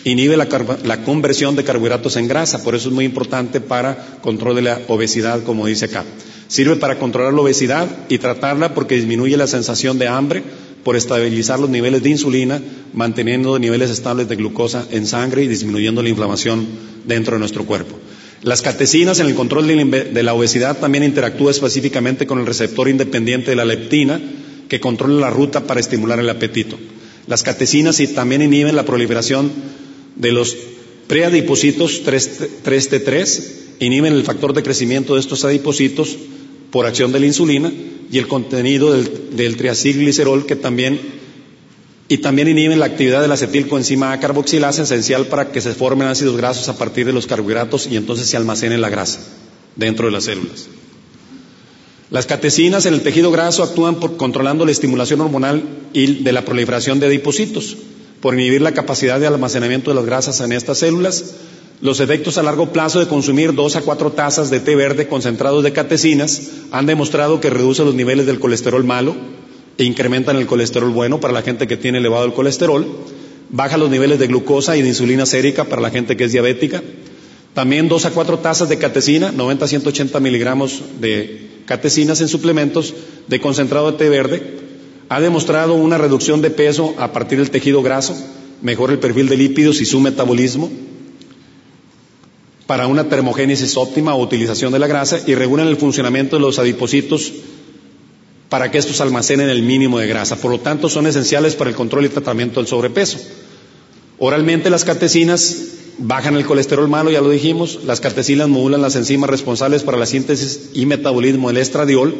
inhibe 0.04 0.36
la, 0.36 0.46
la, 0.84 1.02
conversión 1.04 1.56
de 1.56 1.64
carbohidratos 1.64 2.16
en 2.16 2.28
grasa, 2.28 2.62
por 2.62 2.74
eso 2.74 2.88
es 2.90 2.94
muy 2.94 3.06
importante 3.06 3.62
para 3.62 4.18
control 4.20 4.56
de 4.56 4.62
la 4.62 4.80
obesidad, 4.88 5.42
como 5.42 5.66
dice 5.66 5.86
acá. 5.86 6.04
Sirve 6.48 6.76
para 6.76 6.98
controlar 6.98 7.32
la 7.32 7.40
obesidad 7.40 7.88
y 8.10 8.18
tratarla 8.18 8.74
porque 8.74 8.96
disminuye 8.96 9.38
la 9.38 9.46
sensación 9.46 9.98
de 9.98 10.08
hambre 10.08 10.42
por 10.84 10.96
estabilizar 10.96 11.58
los 11.58 11.70
niveles 11.70 12.02
de 12.02 12.10
insulina, 12.10 12.62
manteniendo 12.92 13.58
niveles 13.58 13.90
estables 13.90 14.28
de 14.28 14.36
glucosa 14.36 14.86
en 14.90 15.06
sangre 15.06 15.44
y 15.44 15.48
disminuyendo 15.48 16.02
la 16.02 16.10
inflamación 16.10 16.66
dentro 17.06 17.34
de 17.34 17.40
nuestro 17.40 17.64
cuerpo. 17.64 17.96
Las 18.46 18.62
catecinas 18.62 19.18
en 19.18 19.26
el 19.26 19.34
control 19.34 19.66
de 19.66 20.22
la 20.22 20.32
obesidad 20.32 20.78
también 20.78 21.02
interactúa 21.02 21.50
específicamente 21.50 22.28
con 22.28 22.38
el 22.38 22.46
receptor 22.46 22.88
independiente 22.88 23.50
de 23.50 23.56
la 23.56 23.64
leptina, 23.64 24.20
que 24.68 24.78
controla 24.78 25.18
la 25.18 25.30
ruta 25.30 25.66
para 25.66 25.80
estimular 25.80 26.20
el 26.20 26.30
apetito. 26.30 26.78
Las 27.26 27.42
catecinas 27.42 28.00
también 28.14 28.42
inhiben 28.42 28.76
la 28.76 28.84
proliferación 28.84 29.50
de 30.14 30.30
los 30.30 30.56
preadipocitos 31.08 32.04
3T3, 32.04 33.42
inhiben 33.80 34.12
el 34.12 34.22
factor 34.22 34.52
de 34.52 34.62
crecimiento 34.62 35.14
de 35.14 35.20
estos 35.22 35.44
adipocitos 35.44 36.16
por 36.70 36.86
acción 36.86 37.10
de 37.10 37.18
la 37.18 37.26
insulina 37.26 37.72
y 38.12 38.18
el 38.18 38.28
contenido 38.28 38.92
del, 38.92 39.36
del 39.36 39.56
triacilglicerol 39.56 40.46
que 40.46 40.54
también 40.54 41.00
y 42.08 42.18
también 42.18 42.48
inhiben 42.48 42.78
la 42.78 42.86
actividad 42.86 43.20
de 43.20 43.28
la 43.28 43.34
acetilcoenzima 43.34 44.12
A 44.12 44.20
carboxilasa 44.20 44.82
esencial 44.82 45.26
para 45.26 45.50
que 45.50 45.60
se 45.60 45.74
formen 45.74 46.06
ácidos 46.08 46.36
grasos 46.36 46.68
a 46.68 46.78
partir 46.78 47.06
de 47.06 47.12
los 47.12 47.26
carbohidratos 47.26 47.86
y 47.86 47.96
entonces 47.96 48.28
se 48.28 48.36
almacene 48.36 48.78
la 48.78 48.88
grasa 48.90 49.20
dentro 49.74 50.06
de 50.06 50.12
las 50.12 50.24
células. 50.24 50.66
Las 52.10 52.26
catecinas 52.26 52.86
en 52.86 52.94
el 52.94 53.02
tejido 53.02 53.32
graso 53.32 53.64
actúan 53.64 53.96
controlando 53.96 54.64
la 54.64 54.70
estimulación 54.70 55.20
hormonal 55.20 55.64
y 55.92 56.22
de 56.22 56.32
la 56.32 56.44
proliferación 56.44 57.00
de 57.00 57.06
adipocitos, 57.06 57.76
por 58.20 58.34
inhibir 58.34 58.62
la 58.62 58.72
capacidad 58.72 59.18
de 59.18 59.26
almacenamiento 59.26 59.90
de 59.90 59.96
las 59.96 60.06
grasas 60.06 60.40
en 60.40 60.52
estas 60.52 60.78
células, 60.78 61.34
los 61.80 61.98
efectos 61.98 62.38
a 62.38 62.44
largo 62.44 62.72
plazo 62.72 63.00
de 63.00 63.08
consumir 63.08 63.54
dos 63.54 63.74
a 63.74 63.82
cuatro 63.82 64.12
tazas 64.12 64.50
de 64.50 64.60
té 64.60 64.76
verde 64.76 65.08
concentrados 65.08 65.64
de 65.64 65.72
catecinas 65.72 66.42
han 66.70 66.86
demostrado 66.86 67.40
que 67.40 67.50
reduce 67.50 67.84
los 67.84 67.94
niveles 67.94 68.24
del 68.24 68.38
colesterol 68.38 68.84
malo 68.84 69.14
e 69.78 69.84
incrementan 69.84 70.36
el 70.36 70.46
colesterol 70.46 70.90
bueno 70.90 71.20
para 71.20 71.34
la 71.34 71.42
gente 71.42 71.66
que 71.66 71.76
tiene 71.76 71.98
elevado 71.98 72.24
el 72.24 72.32
colesterol, 72.32 72.86
baja 73.50 73.76
los 73.76 73.90
niveles 73.90 74.18
de 74.18 74.26
glucosa 74.26 74.76
y 74.76 74.82
de 74.82 74.88
insulina 74.88 75.26
sérica 75.26 75.64
para 75.64 75.82
la 75.82 75.90
gente 75.90 76.16
que 76.16 76.24
es 76.24 76.32
diabética, 76.32 76.82
También 77.56 77.88
2 77.88 78.04
a 78.04 78.10
4 78.10 78.40
tazas 78.40 78.68
de 78.68 78.76
catecina, 78.76 79.32
90 79.32 79.64
a 79.64 79.68
180 79.68 80.20
miligramos 80.20 80.82
de 81.00 81.62
catecinas 81.64 82.20
en 82.20 82.28
suplementos 82.28 82.92
de 83.28 83.40
concentrado 83.40 83.90
de 83.90 83.96
té 83.96 84.10
verde. 84.10 84.58
Ha 85.08 85.22
demostrado 85.22 85.72
una 85.72 85.96
reducción 85.96 86.42
de 86.42 86.50
peso 86.50 86.94
a 86.98 87.14
partir 87.14 87.38
del 87.38 87.50
tejido 87.50 87.80
graso, 87.80 88.14
mejora 88.60 88.92
el 88.92 88.98
perfil 88.98 89.30
de 89.30 89.38
lípidos 89.38 89.80
y 89.80 89.86
su 89.86 90.00
metabolismo 90.00 90.70
para 92.66 92.88
una 92.88 93.08
termogénesis 93.08 93.74
óptima 93.78 94.14
o 94.14 94.22
utilización 94.22 94.70
de 94.70 94.78
la 94.78 94.86
grasa 94.86 95.18
y 95.26 95.34
regulan 95.34 95.68
el 95.68 95.78
funcionamiento 95.78 96.36
de 96.36 96.42
los 96.42 96.58
adipocitos 96.58 97.32
para 98.48 98.70
que 98.70 98.78
estos 98.78 99.00
almacenen 99.00 99.48
el 99.48 99.62
mínimo 99.62 99.98
de 99.98 100.06
grasa. 100.06 100.36
Por 100.36 100.50
lo 100.50 100.60
tanto, 100.60 100.88
son 100.88 101.06
esenciales 101.06 101.56
para 101.56 101.70
el 101.70 101.76
control 101.76 102.06
y 102.06 102.08
tratamiento 102.08 102.60
del 102.60 102.68
sobrepeso. 102.68 103.18
Oralmente 104.18 104.70
las 104.70 104.84
catecinas 104.84 105.56
bajan 105.98 106.36
el 106.36 106.46
colesterol 106.46 106.88
malo, 106.88 107.10
ya 107.10 107.20
lo 107.20 107.30
dijimos. 107.30 107.80
Las 107.84 108.00
catecinas 108.00 108.48
modulan 108.48 108.82
las 108.82 108.96
enzimas 108.96 109.30
responsables 109.30 109.82
para 109.82 109.98
la 109.98 110.06
síntesis 110.06 110.70
y 110.74 110.86
metabolismo 110.86 111.48
del 111.48 111.58
estradiol. 111.58 112.14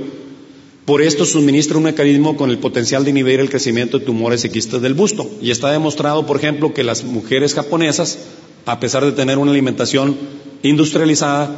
Por 0.84 1.02
esto 1.02 1.24
suministra 1.24 1.78
un 1.78 1.84
mecanismo 1.84 2.36
con 2.36 2.50
el 2.50 2.58
potencial 2.58 3.04
de 3.04 3.10
inhibir 3.10 3.40
el 3.40 3.50
crecimiento 3.50 3.98
de 3.98 4.04
tumores 4.04 4.44
y 4.44 4.50
quistes 4.50 4.80
del 4.80 4.94
busto. 4.94 5.28
Y 5.40 5.50
está 5.50 5.70
demostrado, 5.70 6.26
por 6.26 6.36
ejemplo, 6.36 6.72
que 6.74 6.84
las 6.84 7.02
mujeres 7.02 7.54
japonesas, 7.54 8.18
a 8.66 8.78
pesar 8.78 9.04
de 9.04 9.12
tener 9.12 9.38
una 9.38 9.50
alimentación 9.50 10.16
industrializada 10.62 11.56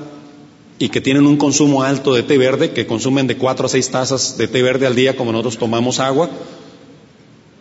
y 0.78 0.88
que 0.90 1.00
tienen 1.00 1.26
un 1.26 1.36
consumo 1.36 1.82
alto 1.82 2.14
de 2.14 2.22
té 2.22 2.38
verde, 2.38 2.72
que 2.72 2.86
consumen 2.86 3.26
de 3.26 3.36
4 3.36 3.66
a 3.66 3.68
6 3.68 3.90
tazas 3.90 4.38
de 4.38 4.46
té 4.48 4.62
verde 4.62 4.86
al 4.86 4.94
día, 4.94 5.16
como 5.16 5.32
nosotros 5.32 5.58
tomamos 5.58 5.98
agua, 5.98 6.30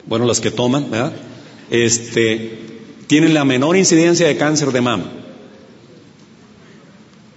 bueno, 0.05 0.25
las 0.25 0.39
que 0.39 0.51
toman, 0.51 0.89
¿verdad? 0.89 1.13
Este, 1.69 2.59
tienen 3.07 3.33
la 3.33 3.43
menor 3.43 3.75
incidencia 3.75 4.27
de 4.27 4.37
cáncer 4.37 4.71
de 4.71 4.81
mama 4.81 5.11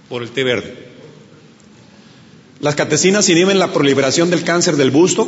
por 0.07 0.23
el 0.23 0.31
té 0.31 0.43
verde. 0.43 0.75
Las 2.59 2.75
catecinas 2.75 3.27
inhiben 3.29 3.57
la 3.57 3.73
proliferación 3.73 4.29
del 4.29 4.43
cáncer 4.43 4.75
del 4.75 4.91
busto. 4.91 5.27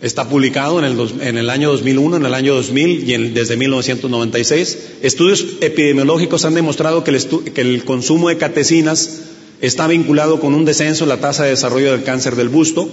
Está 0.00 0.28
publicado 0.28 0.78
en 0.78 0.84
el, 0.84 1.22
en 1.22 1.38
el 1.38 1.50
año 1.50 1.70
2001, 1.72 2.18
en 2.18 2.26
el 2.26 2.34
año 2.34 2.54
2000 2.54 3.10
y 3.10 3.28
desde 3.30 3.56
1996. 3.56 4.78
Estudios 5.02 5.44
epidemiológicos 5.60 6.44
han 6.44 6.54
demostrado 6.54 7.02
que 7.02 7.10
el, 7.10 7.26
que 7.52 7.60
el 7.60 7.84
consumo 7.84 8.28
de 8.28 8.36
catecinas 8.36 9.22
está 9.60 9.88
vinculado 9.88 10.38
con 10.38 10.54
un 10.54 10.64
descenso 10.64 11.02
en 11.02 11.08
la 11.08 11.20
tasa 11.20 11.44
de 11.44 11.50
desarrollo 11.50 11.90
del 11.90 12.04
cáncer 12.04 12.36
del 12.36 12.48
busto. 12.48 12.88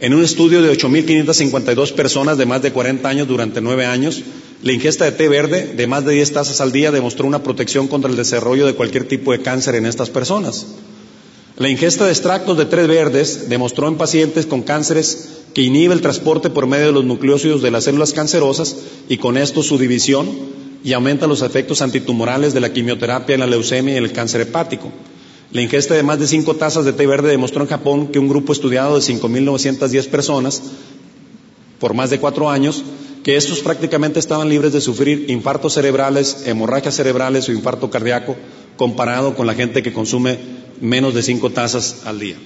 En 0.00 0.14
un 0.14 0.24
estudio 0.24 0.62
de 0.62 0.72
8.552 0.72 1.92
personas 1.92 2.38
de 2.38 2.46
más 2.46 2.62
de 2.62 2.72
40 2.72 3.06
años 3.06 3.28
durante 3.28 3.60
nueve 3.60 3.84
años, 3.84 4.22
la 4.62 4.72
ingesta 4.72 5.04
de 5.04 5.12
té 5.12 5.28
verde 5.28 5.74
de 5.76 5.86
más 5.86 6.06
de 6.06 6.14
10 6.14 6.32
tazas 6.32 6.62
al 6.62 6.72
día 6.72 6.90
demostró 6.90 7.26
una 7.26 7.42
protección 7.42 7.86
contra 7.86 8.10
el 8.10 8.16
desarrollo 8.16 8.66
de 8.66 8.74
cualquier 8.74 9.06
tipo 9.06 9.32
de 9.32 9.40
cáncer 9.40 9.74
en 9.74 9.84
estas 9.84 10.08
personas. 10.08 10.66
La 11.58 11.68
ingesta 11.68 12.06
de 12.06 12.12
extractos 12.12 12.56
de 12.56 12.64
té 12.64 12.86
verdes 12.86 13.50
demostró 13.50 13.88
en 13.88 13.96
pacientes 13.96 14.46
con 14.46 14.62
cánceres 14.62 15.44
que 15.56 15.62
inhibe 15.62 15.94
el 15.94 16.02
transporte 16.02 16.50
por 16.50 16.66
medio 16.66 16.88
de 16.88 16.92
los 16.92 17.06
nucleócidos 17.06 17.62
de 17.62 17.70
las 17.70 17.84
células 17.84 18.12
cancerosas 18.12 18.76
y 19.08 19.16
con 19.16 19.38
esto 19.38 19.62
su 19.62 19.78
división 19.78 20.28
y 20.84 20.92
aumenta 20.92 21.26
los 21.26 21.40
efectos 21.40 21.80
antitumorales 21.80 22.52
de 22.52 22.60
la 22.60 22.74
quimioterapia 22.74 23.32
en 23.32 23.40
la 23.40 23.46
leucemia 23.46 23.94
y 23.94 23.96
el 23.96 24.12
cáncer 24.12 24.42
hepático. 24.42 24.92
La 25.52 25.62
ingesta 25.62 25.94
de 25.94 26.02
más 26.02 26.18
de 26.18 26.26
5 26.26 26.56
tazas 26.56 26.84
de 26.84 26.92
té 26.92 27.06
verde 27.06 27.30
demostró 27.30 27.62
en 27.62 27.70
Japón 27.70 28.08
que 28.08 28.18
un 28.18 28.28
grupo 28.28 28.52
estudiado 28.52 28.96
de 28.96 29.00
5.910 29.00 30.08
personas 30.08 30.62
por 31.78 31.94
más 31.94 32.10
de 32.10 32.20
cuatro 32.20 32.50
años, 32.50 32.84
que 33.24 33.38
estos 33.38 33.60
prácticamente 33.60 34.18
estaban 34.18 34.50
libres 34.50 34.74
de 34.74 34.82
sufrir 34.82 35.24
infartos 35.30 35.72
cerebrales, 35.72 36.42
hemorragias 36.44 36.96
cerebrales 36.96 37.48
o 37.48 37.52
infarto 37.52 37.88
cardíaco, 37.88 38.36
comparado 38.76 39.34
con 39.34 39.46
la 39.46 39.54
gente 39.54 39.82
que 39.82 39.94
consume 39.94 40.36
menos 40.82 41.14
de 41.14 41.22
5 41.22 41.48
tazas 41.48 42.02
al 42.04 42.18
día. 42.18 42.36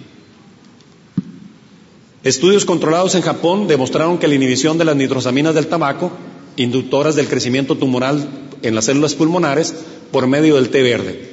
Estudios 2.22 2.66
controlados 2.66 3.14
en 3.14 3.22
Japón 3.22 3.66
demostraron 3.66 4.18
que 4.18 4.28
la 4.28 4.34
inhibición 4.34 4.76
de 4.76 4.84
las 4.84 4.94
nitrosaminas 4.94 5.54
del 5.54 5.68
tabaco, 5.68 6.12
inductoras 6.56 7.16
del 7.16 7.28
crecimiento 7.28 7.76
tumoral 7.76 8.28
en 8.60 8.74
las 8.74 8.84
células 8.84 9.14
pulmonares, 9.14 9.74
por 10.12 10.26
medio 10.26 10.56
del 10.56 10.68
té 10.68 10.82
verde. 10.82 11.30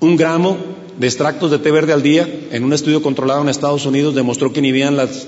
Un 0.00 0.16
gramo 0.16 0.58
de 0.98 1.06
extractos 1.06 1.50
de 1.50 1.58
té 1.58 1.70
verde 1.70 1.94
al 1.94 2.02
día, 2.02 2.28
en 2.50 2.62
un 2.62 2.74
estudio 2.74 3.00
controlado 3.00 3.40
en 3.40 3.48
Estados 3.48 3.86
Unidos, 3.86 4.14
demostró 4.14 4.52
que 4.52 4.60
inhibían 4.60 4.96
las 4.96 5.26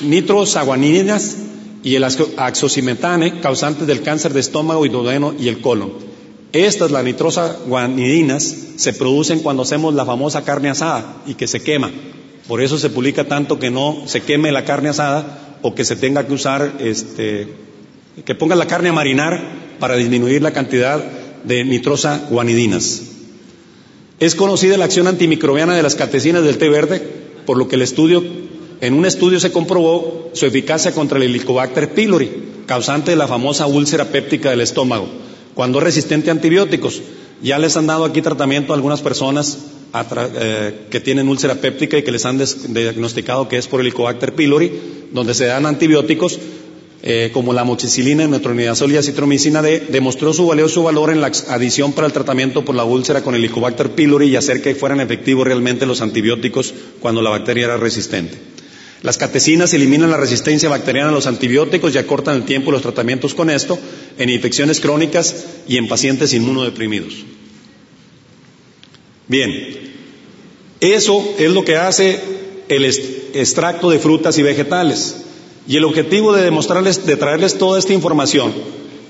nitrosaguanidinas 0.00 1.36
y 1.82 1.96
el 1.96 2.04
axocimetane, 2.04 3.40
causantes 3.40 3.88
del 3.88 4.02
cáncer 4.02 4.32
de 4.32 4.40
estómago 4.40 4.86
duodeno 4.86 5.34
y 5.36 5.48
el 5.48 5.60
colon. 5.60 5.92
Estas, 6.52 6.92
las 6.92 7.02
nitrosaguanidinas, 7.02 8.56
se 8.76 8.92
producen 8.92 9.40
cuando 9.40 9.64
hacemos 9.64 9.92
la 9.94 10.04
famosa 10.04 10.44
carne 10.44 10.68
asada 10.68 11.22
y 11.26 11.34
que 11.34 11.48
se 11.48 11.62
quema. 11.62 11.90
Por 12.48 12.60
eso 12.60 12.78
se 12.78 12.90
publica 12.90 13.24
tanto 13.24 13.58
que 13.58 13.70
no 13.70 14.02
se 14.06 14.22
queme 14.22 14.52
la 14.52 14.64
carne 14.64 14.88
asada 14.88 15.58
o 15.62 15.74
que 15.74 15.84
se 15.84 15.96
tenga 15.96 16.26
que 16.26 16.32
usar, 16.32 16.76
este, 16.80 17.48
que 18.24 18.34
ponga 18.34 18.56
la 18.56 18.66
carne 18.66 18.88
a 18.88 18.92
marinar 18.92 19.40
para 19.78 19.96
disminuir 19.96 20.42
la 20.42 20.52
cantidad 20.52 21.02
de 21.44 21.64
nitrosaguanidinas. 21.64 23.02
Es 24.18 24.34
conocida 24.34 24.76
la 24.76 24.84
acción 24.84 25.06
antimicrobiana 25.06 25.74
de 25.74 25.82
las 25.82 25.94
catecinas 25.94 26.44
del 26.44 26.58
té 26.58 26.68
verde, 26.68 27.00
por 27.46 27.56
lo 27.56 27.68
que 27.68 27.76
el 27.76 27.82
estudio, 27.82 28.22
en 28.80 28.94
un 28.94 29.06
estudio 29.06 29.40
se 29.40 29.52
comprobó 29.52 30.30
su 30.32 30.46
eficacia 30.46 30.92
contra 30.92 31.18
el 31.18 31.24
Helicobacter 31.24 31.94
pylori, 31.94 32.30
causante 32.66 33.12
de 33.12 33.16
la 33.16 33.28
famosa 33.28 33.66
úlcera 33.66 34.06
péptica 34.06 34.50
del 34.50 34.60
estómago, 34.60 35.08
cuando 35.54 35.78
es 35.78 35.84
resistente 35.84 36.30
a 36.30 36.32
antibióticos. 36.32 37.02
Ya 37.42 37.58
les 37.58 37.76
han 37.76 37.88
dado 37.88 38.04
aquí 38.04 38.22
tratamiento 38.22 38.72
a 38.72 38.76
algunas 38.76 39.02
personas 39.02 39.58
eh, 39.94 40.86
que 40.90 41.00
tienen 41.00 41.28
úlcera 41.28 41.54
péptica 41.56 41.98
y 41.98 42.02
que 42.02 42.12
les 42.12 42.24
han 42.24 42.38
diagnosticado 42.38 43.48
que 43.48 43.58
es 43.58 43.66
por 43.66 43.80
el 43.80 43.86
Helicobacter 43.86 44.34
pylori, 44.34 44.72
donde 45.12 45.34
se 45.34 45.46
dan 45.46 45.66
antibióticos 45.66 46.38
eh, 47.04 47.30
como 47.32 47.52
la 47.52 47.64
moxicilina, 47.64 48.28
metronidazol 48.28 48.92
y 48.92 48.96
acitromicina 48.96 49.60
D, 49.60 49.88
demostró 49.90 50.32
su 50.32 50.46
valioso 50.46 50.84
valor 50.84 51.10
en 51.10 51.20
la 51.20 51.32
adición 51.48 51.92
para 51.92 52.06
el 52.06 52.12
tratamiento 52.12 52.64
por 52.64 52.76
la 52.76 52.84
úlcera 52.84 53.22
con 53.22 53.34
el 53.34 53.40
Helicobacter 53.40 53.90
pylori 53.90 54.28
y 54.28 54.36
hacer 54.36 54.62
que 54.62 54.76
fueran 54.76 55.00
efectivos 55.00 55.44
realmente 55.44 55.84
los 55.84 56.00
antibióticos 56.00 56.72
cuando 57.00 57.20
la 57.20 57.30
bacteria 57.30 57.64
era 57.64 57.76
resistente. 57.76 58.38
Las 59.02 59.18
catecinas 59.18 59.74
eliminan 59.74 60.12
la 60.12 60.16
resistencia 60.16 60.68
bacteriana 60.68 61.08
a 61.08 61.12
los 61.12 61.26
antibióticos 61.26 61.92
y 61.92 61.98
acortan 61.98 62.36
el 62.36 62.44
tiempo 62.44 62.66
de 62.66 62.76
los 62.76 62.82
tratamientos 62.82 63.34
con 63.34 63.50
esto 63.50 63.76
en 64.16 64.30
infecciones 64.30 64.78
crónicas 64.78 65.44
y 65.66 65.76
en 65.78 65.88
pacientes 65.88 66.32
inmunodeprimidos. 66.34 67.14
Bien, 69.26 69.50
eso 70.82 71.24
es 71.38 71.50
lo 71.50 71.64
que 71.64 71.76
hace 71.76 72.18
el 72.68 72.84
extracto 72.84 73.88
de 73.88 74.00
frutas 74.00 74.36
y 74.38 74.42
vegetales. 74.42 75.16
Y 75.68 75.76
el 75.76 75.84
objetivo 75.84 76.32
de 76.32 76.42
demostrarles, 76.42 77.06
de 77.06 77.16
traerles 77.16 77.56
toda 77.56 77.78
esta 77.78 77.92
información 77.92 78.52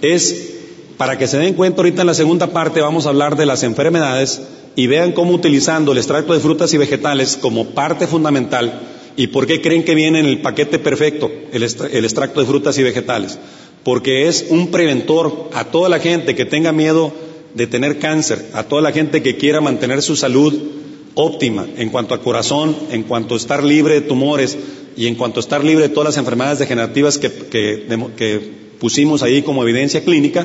es 0.02 0.50
para 0.98 1.16
que 1.16 1.26
se 1.26 1.38
den 1.38 1.54
cuenta 1.54 1.80
ahorita 1.80 2.02
en 2.02 2.08
la 2.08 2.14
segunda 2.14 2.48
parte 2.48 2.82
vamos 2.82 3.06
a 3.06 3.08
hablar 3.08 3.36
de 3.36 3.46
las 3.46 3.62
enfermedades 3.62 4.42
y 4.76 4.86
vean 4.86 5.12
cómo 5.12 5.32
utilizando 5.32 5.92
el 5.92 5.98
extracto 5.98 6.34
de 6.34 6.40
frutas 6.40 6.74
y 6.74 6.78
vegetales 6.78 7.38
como 7.40 7.70
parte 7.70 8.06
fundamental 8.06 8.80
y 9.16 9.28
por 9.28 9.46
qué 9.46 9.62
creen 9.62 9.84
que 9.84 9.94
viene 9.94 10.20
en 10.20 10.26
el 10.26 10.42
paquete 10.42 10.78
perfecto 10.78 11.30
el, 11.52 11.62
el 11.62 12.04
extracto 12.04 12.40
de 12.40 12.46
frutas 12.46 12.76
y 12.76 12.82
vegetales. 12.82 13.38
Porque 13.82 14.28
es 14.28 14.46
un 14.50 14.70
preventor 14.70 15.48
a 15.54 15.64
toda 15.64 15.88
la 15.88 16.00
gente 16.00 16.34
que 16.34 16.44
tenga 16.44 16.72
miedo 16.72 17.12
de 17.54 17.66
tener 17.66 17.98
cáncer, 17.98 18.50
a 18.52 18.64
toda 18.64 18.82
la 18.82 18.92
gente 18.92 19.22
que 19.22 19.38
quiera 19.38 19.62
mantener 19.62 20.02
su 20.02 20.16
salud 20.16 20.81
óptima 21.14 21.66
en 21.76 21.90
cuanto 21.90 22.14
a 22.14 22.20
corazón, 22.20 22.76
en 22.90 23.02
cuanto 23.02 23.34
a 23.34 23.36
estar 23.36 23.62
libre 23.62 23.94
de 23.94 24.00
tumores, 24.02 24.56
y 24.96 25.06
en 25.06 25.14
cuanto 25.14 25.40
a 25.40 25.42
estar 25.42 25.64
libre 25.64 25.88
de 25.88 25.94
todas 25.94 26.10
las 26.10 26.18
enfermedades 26.18 26.58
degenerativas 26.58 27.18
que, 27.18 28.62
pusimos 28.78 29.22
ahí 29.22 29.42
como 29.42 29.62
evidencia 29.62 30.02
clínica, 30.02 30.44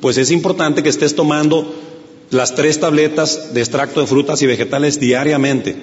pues 0.00 0.16
es 0.16 0.30
importante 0.30 0.84
que 0.84 0.88
estés 0.88 1.16
tomando 1.16 1.74
las 2.30 2.54
tres 2.54 2.78
tabletas 2.78 3.54
de 3.54 3.60
extracto 3.60 4.00
de 4.00 4.06
frutas 4.06 4.40
y 4.40 4.46
vegetales 4.46 5.00
diariamente. 5.00 5.74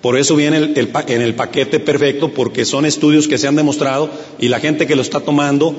Por 0.00 0.16
eso 0.16 0.34
viene 0.34 0.56
el, 0.56 0.90
en 1.08 1.20
el 1.20 1.34
paquete 1.34 1.78
perfecto, 1.78 2.32
porque 2.32 2.64
son 2.64 2.86
estudios 2.86 3.28
que 3.28 3.36
se 3.36 3.46
han 3.46 3.56
demostrado 3.56 4.08
y 4.38 4.48
la 4.48 4.60
gente 4.60 4.86
que 4.86 4.96
lo 4.96 5.02
está 5.02 5.20
tomando, 5.20 5.74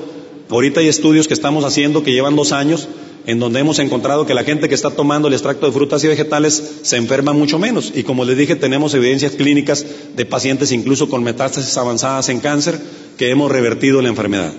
ahorita 0.48 0.78
hay 0.78 0.86
estudios 0.86 1.26
que 1.26 1.34
estamos 1.34 1.64
haciendo 1.64 2.04
que 2.04 2.12
llevan 2.12 2.36
dos 2.36 2.52
años, 2.52 2.88
en 3.26 3.38
donde 3.38 3.60
hemos 3.60 3.78
encontrado 3.78 4.26
que 4.26 4.34
la 4.34 4.44
gente 4.44 4.68
que 4.68 4.74
está 4.74 4.90
tomando 4.90 5.28
el 5.28 5.34
extracto 5.34 5.66
de 5.66 5.72
frutas 5.72 6.02
y 6.04 6.08
vegetales 6.08 6.80
se 6.82 6.96
enferma 6.96 7.32
mucho 7.32 7.58
menos. 7.58 7.92
Y 7.94 8.02
como 8.02 8.24
les 8.24 8.36
dije, 8.36 8.56
tenemos 8.56 8.94
evidencias 8.94 9.32
clínicas 9.32 9.84
de 10.16 10.24
pacientes 10.24 10.72
incluso 10.72 11.08
con 11.08 11.22
metástasis 11.22 11.76
avanzadas 11.76 12.28
en 12.28 12.40
cáncer 12.40 12.78
que 13.16 13.30
hemos 13.30 13.50
revertido 13.50 14.02
la 14.02 14.08
enfermedad. 14.08 14.52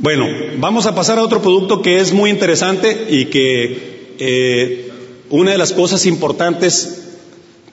Bueno, 0.00 0.26
vamos 0.58 0.86
a 0.86 0.94
pasar 0.94 1.18
a 1.18 1.22
otro 1.22 1.42
producto 1.42 1.82
que 1.82 2.00
es 2.00 2.12
muy 2.12 2.30
interesante 2.30 3.08
y 3.10 3.26
que 3.26 4.14
eh, 4.18 4.90
una 5.28 5.50
de 5.50 5.58
las 5.58 5.72
cosas 5.72 6.06
importantes 6.06 7.07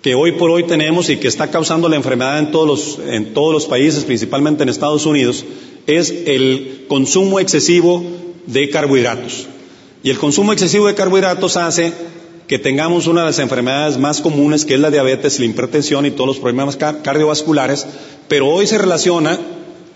que 0.05 0.13
hoy 0.13 0.33
por 0.33 0.51
hoy 0.51 0.61
tenemos 0.65 1.09
y 1.09 1.17
que 1.17 1.27
está 1.27 1.49
causando 1.49 1.89
la 1.89 1.95
enfermedad 1.95 2.37
en 2.37 2.51
todos 2.51 2.67
los, 2.67 3.07
en 3.07 3.33
todos 3.33 3.51
los 3.51 3.65
países, 3.65 4.03
principalmente 4.03 4.61
en 4.61 4.69
Estados 4.69 5.07
Unidos, 5.07 5.43
es 5.87 6.11
el 6.27 6.85
consumo 6.87 7.39
excesivo 7.39 8.03
de 8.45 8.69
carbohidratos. 8.69 9.47
Y 10.03 10.11
el 10.11 10.19
consumo 10.19 10.53
excesivo 10.53 10.85
de 10.85 10.93
carbohidratos 10.93 11.57
hace 11.57 11.91
que 12.47 12.59
tengamos 12.59 13.07
una 13.07 13.21
de 13.21 13.25
las 13.29 13.39
enfermedades 13.39 13.97
más 13.97 14.21
comunes, 14.21 14.63
que 14.63 14.75
es 14.75 14.79
la 14.79 14.91
diabetes, 14.91 15.39
la 15.39 15.47
hipertensión 15.47 16.05
y 16.05 16.11
todos 16.11 16.27
los 16.27 16.37
problemas 16.37 16.75
cardiovasculares, 16.75 17.87
pero 18.27 18.47
hoy 18.47 18.67
se 18.67 18.77
relaciona 18.77 19.39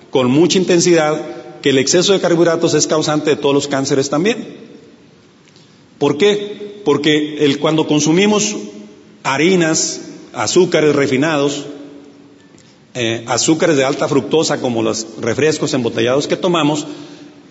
con 0.09 0.31
mucha 0.31 0.57
intensidad 0.57 1.21
que 1.61 1.69
el 1.69 1.77
exceso 1.77 2.13
de 2.13 2.19
carbohidratos 2.19 2.73
es 2.73 2.87
causante 2.87 3.29
de 3.29 3.35
todos 3.35 3.53
los 3.53 3.67
cánceres 3.67 4.09
también. 4.09 4.57
¿Por 5.99 6.17
qué? 6.17 6.81
Porque 6.83 7.55
cuando 7.61 7.85
consumimos 7.85 8.55
harinas, 9.23 10.01
azúcares 10.33 10.95
refinados, 10.95 11.65
eh, 12.93 13.23
azúcares 13.27 13.77
de 13.77 13.85
alta 13.85 14.07
fructosa 14.07 14.59
como 14.59 14.81
los 14.81 15.07
refrescos 15.21 15.73
embotellados 15.73 16.27
que 16.27 16.35
tomamos, 16.35 16.87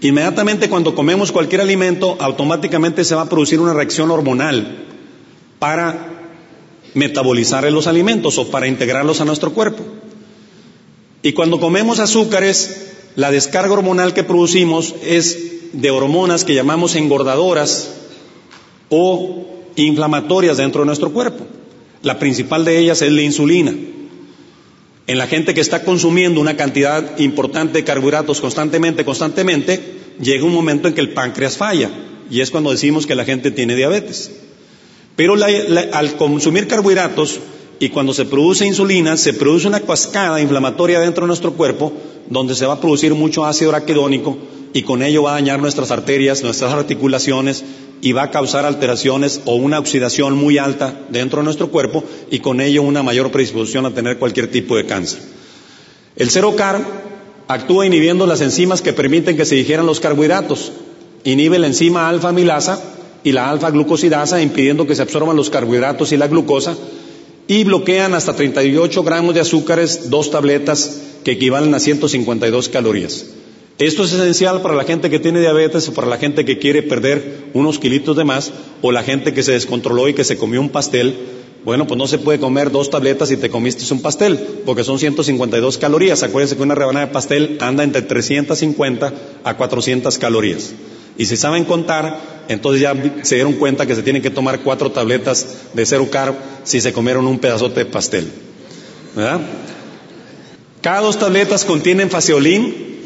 inmediatamente 0.00 0.68
cuando 0.68 0.94
comemos 0.94 1.32
cualquier 1.32 1.60
alimento, 1.60 2.16
automáticamente 2.20 3.04
se 3.04 3.14
va 3.14 3.22
a 3.22 3.28
producir 3.28 3.60
una 3.60 3.74
reacción 3.74 4.10
hormonal 4.10 4.84
para 5.58 6.32
metabolizar 6.94 7.70
los 7.72 7.86
alimentos 7.86 8.38
o 8.38 8.50
para 8.50 8.66
integrarlos 8.66 9.20
a 9.20 9.24
nuestro 9.24 9.52
cuerpo. 9.52 9.84
Y 11.22 11.32
cuando 11.32 11.60
comemos 11.60 11.98
azúcares, 11.98 12.92
la 13.16 13.30
descarga 13.30 13.72
hormonal 13.72 14.14
que 14.14 14.24
producimos 14.24 14.94
es 15.02 15.72
de 15.72 15.90
hormonas 15.90 16.44
que 16.44 16.54
llamamos 16.54 16.94
engordadoras 16.94 17.90
o 18.88 19.57
inflamatorias 19.86 20.56
dentro 20.56 20.82
de 20.82 20.86
nuestro 20.86 21.12
cuerpo. 21.12 21.44
La 22.02 22.18
principal 22.18 22.64
de 22.64 22.78
ellas 22.78 23.02
es 23.02 23.12
la 23.12 23.22
insulina. 23.22 23.74
En 25.06 25.18
la 25.18 25.26
gente 25.26 25.54
que 25.54 25.60
está 25.60 25.84
consumiendo 25.84 26.40
una 26.40 26.56
cantidad 26.56 27.18
importante 27.18 27.78
de 27.78 27.84
carbohidratos 27.84 28.40
constantemente, 28.40 29.04
constantemente, 29.04 29.80
llega 30.20 30.44
un 30.44 30.52
momento 30.52 30.86
en 30.86 30.94
que 30.94 31.00
el 31.00 31.14
páncreas 31.14 31.56
falla 31.56 31.90
y 32.30 32.40
es 32.40 32.50
cuando 32.50 32.70
decimos 32.70 33.06
que 33.06 33.14
la 33.14 33.24
gente 33.24 33.50
tiene 33.50 33.74
diabetes. 33.74 34.30
Pero 35.16 35.34
al 35.34 36.16
consumir 36.16 36.68
carbohidratos 36.68 37.40
y 37.80 37.88
cuando 37.88 38.12
se 38.12 38.26
produce 38.26 38.66
insulina, 38.66 39.16
se 39.16 39.32
produce 39.32 39.66
una 39.66 39.80
cascada 39.80 40.40
inflamatoria 40.40 41.00
dentro 41.00 41.24
de 41.24 41.28
nuestro 41.28 41.52
cuerpo 41.54 41.92
donde 42.28 42.54
se 42.54 42.66
va 42.66 42.74
a 42.74 42.80
producir 42.80 43.14
mucho 43.14 43.44
ácido 43.44 43.70
araquidónico 43.70 44.36
y 44.72 44.82
con 44.82 45.02
ello 45.02 45.22
va 45.22 45.32
a 45.32 45.34
dañar 45.34 45.60
nuestras 45.60 45.90
arterias, 45.90 46.42
nuestras 46.42 46.72
articulaciones 46.72 47.64
y 48.00 48.12
va 48.12 48.24
a 48.24 48.30
causar 48.30 48.64
alteraciones 48.64 49.40
o 49.44 49.54
una 49.54 49.78
oxidación 49.78 50.36
muy 50.36 50.58
alta 50.58 51.00
dentro 51.08 51.40
de 51.40 51.44
nuestro 51.44 51.70
cuerpo 51.70 52.04
y 52.30 52.40
con 52.40 52.60
ello 52.60 52.82
una 52.82 53.02
mayor 53.02 53.30
predisposición 53.30 53.86
a 53.86 53.94
tener 53.94 54.18
cualquier 54.18 54.50
tipo 54.50 54.76
de 54.76 54.86
cáncer. 54.86 55.20
El 56.16 56.30
cero 56.30 56.54
carb 56.56 56.82
actúa 57.48 57.86
inhibiendo 57.86 58.26
las 58.26 58.40
enzimas 58.40 58.82
que 58.82 58.92
permiten 58.92 59.36
que 59.36 59.46
se 59.46 59.54
digieran 59.54 59.86
los 59.86 60.00
carbohidratos. 60.00 60.72
Inhibe 61.24 61.58
la 61.58 61.66
enzima 61.66 62.08
alfa 62.08 62.28
amilasa 62.28 62.80
y 63.24 63.32
la 63.32 63.50
alfa 63.50 63.70
glucosidasa 63.70 64.40
impidiendo 64.42 64.86
que 64.86 64.94
se 64.94 65.02
absorban 65.02 65.36
los 65.36 65.50
carbohidratos 65.50 66.12
y 66.12 66.16
la 66.16 66.28
glucosa 66.28 66.76
y 67.48 67.64
bloquean 67.64 68.14
hasta 68.14 68.36
38 68.36 69.02
gramos 69.02 69.34
de 69.34 69.40
azúcares, 69.40 70.10
dos 70.10 70.30
tabletas 70.30 71.00
que 71.24 71.32
equivalen 71.32 71.74
a 71.74 71.80
152 71.80 72.68
calorías. 72.68 73.24
Esto 73.78 74.02
es 74.02 74.12
esencial 74.12 74.60
para 74.60 74.74
la 74.74 74.82
gente 74.82 75.08
que 75.08 75.20
tiene 75.20 75.38
diabetes 75.38 75.88
o 75.88 75.94
para 75.94 76.08
la 76.08 76.18
gente 76.18 76.44
que 76.44 76.58
quiere 76.58 76.82
perder 76.82 77.44
unos 77.54 77.78
kilitos 77.78 78.16
de 78.16 78.24
más 78.24 78.52
o 78.82 78.90
la 78.90 79.04
gente 79.04 79.32
que 79.32 79.44
se 79.44 79.52
descontroló 79.52 80.08
y 80.08 80.14
que 80.14 80.24
se 80.24 80.36
comió 80.36 80.60
un 80.60 80.70
pastel. 80.70 81.16
Bueno, 81.64 81.86
pues 81.86 81.96
no 81.96 82.08
se 82.08 82.18
puede 82.18 82.40
comer 82.40 82.72
dos 82.72 82.90
tabletas 82.90 83.28
si 83.28 83.36
te 83.36 83.50
comiste 83.50 83.84
un 83.94 84.02
pastel, 84.02 84.36
porque 84.66 84.82
son 84.82 84.98
152 84.98 85.78
calorías. 85.78 86.24
Acuérdense 86.24 86.56
que 86.56 86.62
una 86.62 86.74
rebanada 86.74 87.06
de 87.06 87.12
pastel 87.12 87.56
anda 87.60 87.84
entre 87.84 88.02
350 88.02 89.12
a 89.44 89.56
400 89.56 90.18
calorías. 90.18 90.72
Y 91.16 91.26
si 91.26 91.36
saben 91.36 91.64
contar, 91.64 92.44
entonces 92.48 92.80
ya 92.82 92.94
se 93.22 93.36
dieron 93.36 93.54
cuenta 93.54 93.86
que 93.86 93.94
se 93.94 94.02
tienen 94.02 94.22
que 94.22 94.30
tomar 94.30 94.60
cuatro 94.60 94.90
tabletas 94.90 95.46
de 95.72 95.86
cero 95.86 96.08
carb 96.10 96.34
si 96.64 96.80
se 96.80 96.92
comieron 96.92 97.28
un 97.28 97.38
pedazote 97.38 97.84
de 97.84 97.86
pastel. 97.86 98.28
¿Verdad? 99.14 99.40
Cada 100.80 101.00
dos 101.00 101.18
tabletas 101.18 101.64
contienen 101.64 102.08
faseolín, 102.10 102.97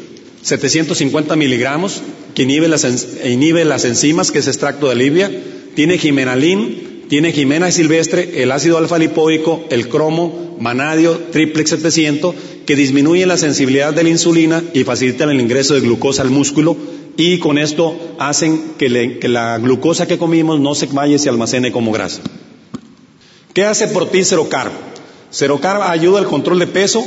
750 0.43 1.35
miligramos, 1.35 2.01
que 2.35 2.43
inhibe 2.43 2.67
las, 2.67 2.85
inhibe 3.25 3.65
las 3.65 3.85
enzimas, 3.85 4.31
que 4.31 4.39
es 4.39 4.47
extracto 4.47 4.87
de 4.87 4.91
alivia, 4.91 5.31
tiene 5.75 5.97
gimenalín, 5.97 7.05
tiene 7.07 7.31
jimena 7.31 7.71
silvestre, 7.71 8.43
el 8.43 8.51
ácido 8.51 8.77
alfa 8.77 8.97
lipoico, 8.97 9.65
el 9.69 9.87
cromo, 9.87 10.57
manadio, 10.59 11.17
triplex 11.31 11.69
700, 11.71 12.35
que 12.65 12.75
disminuye 12.75 13.25
la 13.25 13.37
sensibilidad 13.37 13.93
de 13.93 14.03
la 14.03 14.09
insulina 14.09 14.63
y 14.73 14.83
facilitan 14.83 15.29
el 15.29 15.39
ingreso 15.39 15.75
de 15.75 15.81
glucosa 15.81 16.21
al 16.21 16.29
músculo 16.29 16.75
y 17.15 17.39
con 17.39 17.57
esto 17.57 18.15
hacen 18.19 18.73
que, 18.77 18.89
la 18.89 19.57
glucosa 19.59 20.07
que 20.07 20.17
comimos 20.17 20.59
no 20.59 20.75
se 20.75 20.87
vaya 20.87 21.15
y 21.15 21.19
se 21.19 21.29
almacene 21.29 21.71
como 21.71 21.91
grasa. 21.91 22.21
¿Qué 23.53 23.63
hace 23.63 23.87
por 23.87 24.09
ti 24.09 24.23
Cerocarb? 24.23 24.71
Cerocarb 25.31 25.83
ayuda 25.83 26.19
al 26.19 26.25
control 26.25 26.59
de 26.59 26.67
peso, 26.67 27.05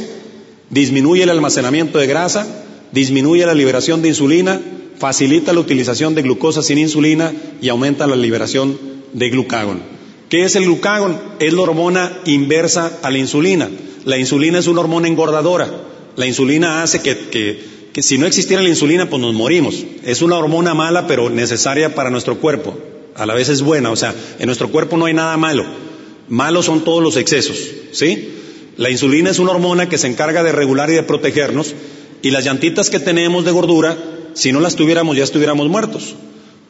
disminuye 0.70 1.24
el 1.24 1.30
almacenamiento 1.30 1.98
de 1.98 2.06
grasa, 2.06 2.46
disminuye 2.92 3.46
la 3.46 3.54
liberación 3.54 4.02
de 4.02 4.08
insulina, 4.08 4.60
facilita 4.98 5.52
la 5.52 5.60
utilización 5.60 6.14
de 6.14 6.22
glucosa 6.22 6.62
sin 6.62 6.78
insulina 6.78 7.32
y 7.60 7.68
aumenta 7.68 8.06
la 8.06 8.16
liberación 8.16 8.78
de 9.12 9.30
glucagón. 9.30 9.80
¿Qué 10.28 10.44
es 10.44 10.56
el 10.56 10.64
glucagón? 10.64 11.18
Es 11.38 11.52
la 11.52 11.62
hormona 11.62 12.12
inversa 12.24 12.98
a 13.02 13.10
la 13.10 13.18
insulina. 13.18 13.68
La 14.04 14.18
insulina 14.18 14.58
es 14.58 14.66
una 14.66 14.80
hormona 14.80 15.08
engordadora. 15.08 15.70
La 16.16 16.26
insulina 16.26 16.82
hace 16.82 17.00
que, 17.00 17.60
que 17.92 18.02
si 18.02 18.18
no 18.18 18.26
existiera 18.26 18.62
la 18.62 18.68
insulina, 18.68 19.08
pues 19.08 19.22
nos 19.22 19.34
morimos. 19.34 19.84
Es 20.02 20.22
una 20.22 20.36
hormona 20.36 20.74
mala, 20.74 21.06
pero 21.06 21.30
necesaria 21.30 21.94
para 21.94 22.10
nuestro 22.10 22.38
cuerpo. 22.38 22.76
A 23.14 23.24
la 23.24 23.34
vez 23.34 23.48
es 23.48 23.62
buena, 23.62 23.90
o 23.90 23.96
sea, 23.96 24.14
en 24.38 24.46
nuestro 24.46 24.68
cuerpo 24.68 24.96
no 24.96 25.06
hay 25.06 25.14
nada 25.14 25.36
malo. 25.36 25.64
Malos 26.28 26.66
son 26.66 26.84
todos 26.84 27.02
los 27.02 27.16
excesos, 27.16 27.58
¿sí? 27.92 28.30
La 28.76 28.90
insulina 28.90 29.30
es 29.30 29.38
una 29.38 29.52
hormona 29.52 29.88
que 29.88 29.96
se 29.96 30.06
encarga 30.06 30.42
de 30.42 30.52
regular 30.52 30.90
y 30.90 30.94
de 30.94 31.02
protegernos 31.02 31.74
y 32.22 32.30
las 32.30 32.44
llantitas 32.44 32.90
que 32.90 33.00
tenemos 33.00 33.44
de 33.44 33.50
gordura, 33.52 33.96
si 34.34 34.52
no 34.52 34.60
las 34.60 34.76
tuviéramos 34.76 35.16
ya 35.16 35.24
estuviéramos 35.24 35.68
muertos. 35.68 36.14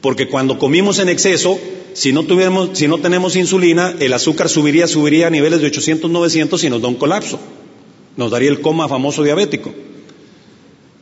Porque 0.01 0.29
cuando 0.29 0.59
comimos 0.59 0.99
en 0.99 1.09
exceso, 1.09 1.59
si 1.95 2.13
no, 2.13 2.25
tuviéramos, 2.25 2.71
si 2.75 2.89
no 2.89 2.99
tenemos 2.99 3.37
insulina, 3.37 3.95
el 3.99 4.13
azúcar 4.13 4.49
subiría, 4.49 4.87
subiría 4.87 5.29
a 5.29 5.31
niveles 5.31 5.61
de 5.61 5.67
800, 5.69 6.11
900 6.11 6.65
y 6.65 6.71
nos 6.71 6.83
da 6.83 6.89
un 6.89 6.97
colapso. 6.97 7.41
Nos 8.17 8.31
daría 8.31 8.51
el 8.51 8.61
coma 8.61 8.89
famoso 8.89 9.23
diabético. 9.23 9.73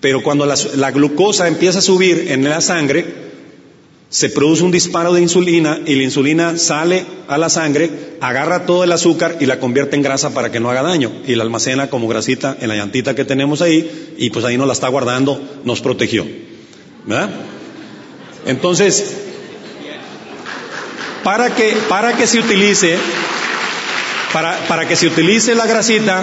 Pero 0.01 0.23
cuando 0.23 0.47
la, 0.47 0.55
la 0.77 0.91
glucosa 0.91 1.49
empieza 1.49 1.81
a 1.81 1.83
subir 1.83 2.27
en 2.29 2.45
la 2.45 2.61
sangre, 2.61 3.34
se 4.15 4.29
produce 4.29 4.63
un 4.63 4.71
disparo 4.71 5.13
de 5.13 5.21
insulina 5.21 5.81
y 5.85 5.97
la 5.97 6.05
insulina 6.05 6.57
sale 6.57 7.05
a 7.27 7.37
la 7.37 7.49
sangre, 7.49 7.91
agarra 8.21 8.65
todo 8.65 8.85
el 8.85 8.93
azúcar 8.93 9.39
y 9.41 9.47
la 9.47 9.59
convierte 9.59 9.97
en 9.97 10.03
grasa 10.03 10.33
para 10.33 10.53
que 10.53 10.61
no 10.61 10.71
haga 10.71 10.85
daño 10.85 11.11
y 11.27 11.35
la 11.35 11.43
almacena 11.43 11.91
como 11.91 12.07
grasita 12.07 12.57
en 12.61 12.69
la 12.69 12.77
llantita 12.77 13.17
que 13.17 13.25
tenemos 13.25 13.61
ahí 13.61 14.15
y 14.17 14.31
pues 14.31 14.45
ahí 14.45 14.57
nos 14.57 14.69
la 14.69 14.73
está 14.73 14.87
guardando, 14.87 15.43
nos 15.65 15.81
protegió. 15.81 16.25
¿Verdad? 17.07 17.29
Entonces, 18.47 19.17
para 21.25 21.53
que, 21.53 21.73
para 21.89 22.17
que 22.17 22.29
se 22.29 22.39
utilice, 22.39 22.97
para, 24.33 24.57
para 24.69 24.87
que 24.87 24.95
se 24.95 25.09
utilice 25.09 25.57
la 25.57 25.67
grasita 25.67 26.23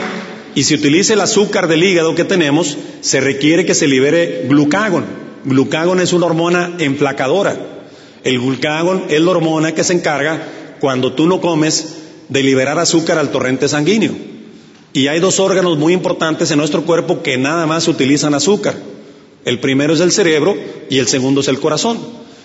y 0.56 0.64
se 0.64 0.76
utilice 0.76 1.12
el 1.12 1.20
azúcar 1.20 1.68
del 1.68 1.84
hígado 1.84 2.16
que 2.16 2.24
tenemos, 2.24 2.78
se 3.02 3.20
requiere 3.20 3.66
que 3.66 3.76
se 3.76 3.88
libere 3.88 4.46
glucagón. 4.48 5.04
Glucagón 5.44 6.00
es 6.00 6.14
una 6.14 6.28
hormona 6.28 6.72
enflacadora. 6.80 7.81
El 8.24 8.40
glucagón 8.40 9.06
es 9.10 9.20
la 9.22 9.32
hormona 9.32 9.74
que 9.74 9.84
se 9.84 9.94
encarga 9.94 10.78
cuando 10.80 11.14
tú 11.14 11.28
no 11.28 11.42
comes 11.42 11.96
de 12.30 12.44
liberar 12.44 12.80
azúcar 12.80 13.18
al 13.18 13.32
torrente 13.32 13.68
sanguíneo. 13.68 14.12
Y 14.94 15.08
hay 15.08 15.20
dos 15.20 15.40
órganos 15.40 15.78
muy 15.78 15.94
importantes 15.94 16.52
en 16.52 16.58
nuestro 16.58 16.84
cuerpo 16.84 17.24
que 17.24 17.38
nada 17.38 17.66
más 17.66 17.88
utilizan 17.88 18.34
azúcar. 18.34 18.76
El 19.46 19.60
primero 19.60 19.94
es 19.94 20.02
el 20.02 20.12
cerebro 20.12 20.56
y 20.90 21.00
el 21.00 21.08
segundo 21.08 21.42
es 21.42 21.48
el 21.48 21.60
corazón. 21.60 21.98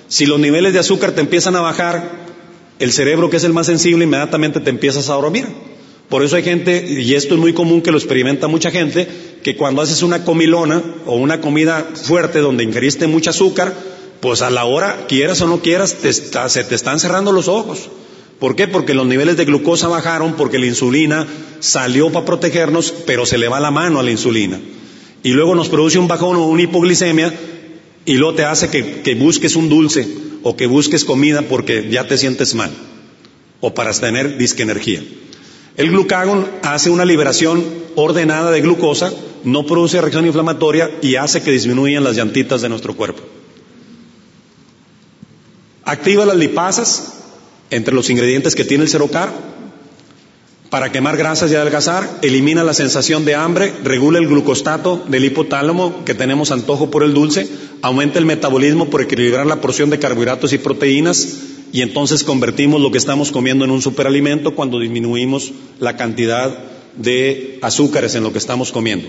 Si 0.08 0.26
los 0.26 0.38
niveles 0.38 0.72
de 0.72 0.78
azúcar 0.78 1.12
te 1.12 1.20
empiezan 1.20 1.56
a 1.56 1.60
bajar, 1.60 2.26
el 2.78 2.92
cerebro, 2.92 3.30
que 3.30 3.38
es 3.38 3.44
el 3.44 3.52
más 3.52 3.66
sensible, 3.66 4.04
inmediatamente 4.04 4.60
te 4.60 4.70
empiezas 4.70 5.08
a 5.08 5.14
dormir. 5.14 5.46
Por 6.08 6.22
eso 6.22 6.36
hay 6.36 6.44
gente, 6.44 6.86
y 6.88 7.14
esto 7.14 7.34
es 7.34 7.40
muy 7.40 7.52
común 7.52 7.82
que 7.82 7.90
lo 7.90 7.98
experimenta 7.98 8.46
mucha 8.46 8.70
gente, 8.70 9.08
que 9.42 9.56
cuando 9.56 9.82
haces 9.82 10.02
una 10.02 10.24
comilona 10.24 10.82
o 11.04 11.16
una 11.16 11.40
comida 11.40 11.88
fuerte 11.94 12.38
donde 12.38 12.64
ingeriste 12.64 13.08
mucho 13.08 13.30
azúcar, 13.30 13.74
pues 14.20 14.42
a 14.42 14.50
la 14.50 14.64
hora, 14.64 15.06
quieras 15.08 15.40
o 15.40 15.46
no 15.46 15.60
quieras, 15.60 15.96
se 16.48 16.64
te 16.64 16.74
están 16.74 17.00
cerrando 17.00 17.32
los 17.32 17.48
ojos. 17.48 17.88
¿Por 18.38 18.54
qué? 18.54 18.68
Porque 18.68 18.94
los 18.94 19.06
niveles 19.06 19.36
de 19.36 19.46
glucosa 19.46 19.88
bajaron, 19.88 20.34
porque 20.34 20.58
la 20.58 20.66
insulina 20.66 21.26
salió 21.60 22.10
para 22.12 22.26
protegernos, 22.26 22.92
pero 23.06 23.24
se 23.24 23.38
le 23.38 23.48
va 23.48 23.60
la 23.60 23.70
mano 23.70 23.98
a 23.98 24.02
la 24.02 24.10
insulina. 24.10 24.60
Y 25.22 25.30
luego 25.30 25.54
nos 25.54 25.68
produce 25.68 25.98
un 25.98 26.08
bajón 26.08 26.36
o 26.36 26.46
una 26.46 26.62
hipoglicemia, 26.62 27.32
y 28.04 28.14
luego 28.14 28.34
te 28.34 28.44
hace 28.44 28.68
que, 28.68 29.00
que 29.00 29.14
busques 29.14 29.56
un 29.56 29.68
dulce 29.68 30.06
o 30.42 30.56
que 30.56 30.66
busques 30.66 31.04
comida 31.04 31.42
porque 31.42 31.88
ya 31.90 32.06
te 32.06 32.18
sientes 32.18 32.54
mal, 32.54 32.70
o 33.60 33.74
para 33.74 33.92
tener 33.92 34.36
disque 34.36 34.62
energía. 34.62 35.02
El 35.76 35.90
glucagón 35.90 36.46
hace 36.62 36.90
una 36.90 37.04
liberación 37.04 37.64
ordenada 37.96 38.50
de 38.50 38.60
glucosa, 38.60 39.12
no 39.44 39.66
produce 39.66 40.00
reacción 40.00 40.26
inflamatoria 40.26 40.90
y 41.02 41.16
hace 41.16 41.42
que 41.42 41.50
disminuyan 41.50 42.04
las 42.04 42.16
llantitas 42.16 42.62
de 42.62 42.68
nuestro 42.68 42.94
cuerpo. 42.94 43.22
Activa 45.86 46.26
las 46.26 46.36
lipasas, 46.36 47.12
entre 47.70 47.94
los 47.94 48.10
ingredientes 48.10 48.56
que 48.56 48.64
tiene 48.64 48.82
el 48.82 48.90
cerocar, 48.90 49.32
para 50.68 50.90
quemar 50.90 51.16
grasas 51.16 51.52
y 51.52 51.54
adelgazar, 51.54 52.18
elimina 52.22 52.64
la 52.64 52.74
sensación 52.74 53.24
de 53.24 53.36
hambre, 53.36 53.72
regula 53.84 54.18
el 54.18 54.26
glucostato 54.26 55.04
del 55.06 55.26
hipotálamo, 55.26 56.04
que 56.04 56.14
tenemos 56.14 56.50
antojo 56.50 56.90
por 56.90 57.04
el 57.04 57.14
dulce, 57.14 57.48
aumenta 57.82 58.18
el 58.18 58.26
metabolismo 58.26 58.90
por 58.90 59.00
equilibrar 59.00 59.46
la 59.46 59.60
porción 59.60 59.88
de 59.88 60.00
carbohidratos 60.00 60.52
y 60.52 60.58
proteínas, 60.58 61.36
y 61.72 61.82
entonces 61.82 62.24
convertimos 62.24 62.80
lo 62.80 62.90
que 62.90 62.98
estamos 62.98 63.30
comiendo 63.30 63.64
en 63.64 63.70
un 63.70 63.80
superalimento 63.80 64.56
cuando 64.56 64.80
disminuimos 64.80 65.52
la 65.78 65.96
cantidad 65.96 66.64
de 66.96 67.60
azúcares 67.62 68.16
en 68.16 68.24
lo 68.24 68.32
que 68.32 68.38
estamos 68.38 68.72
comiendo. 68.72 69.06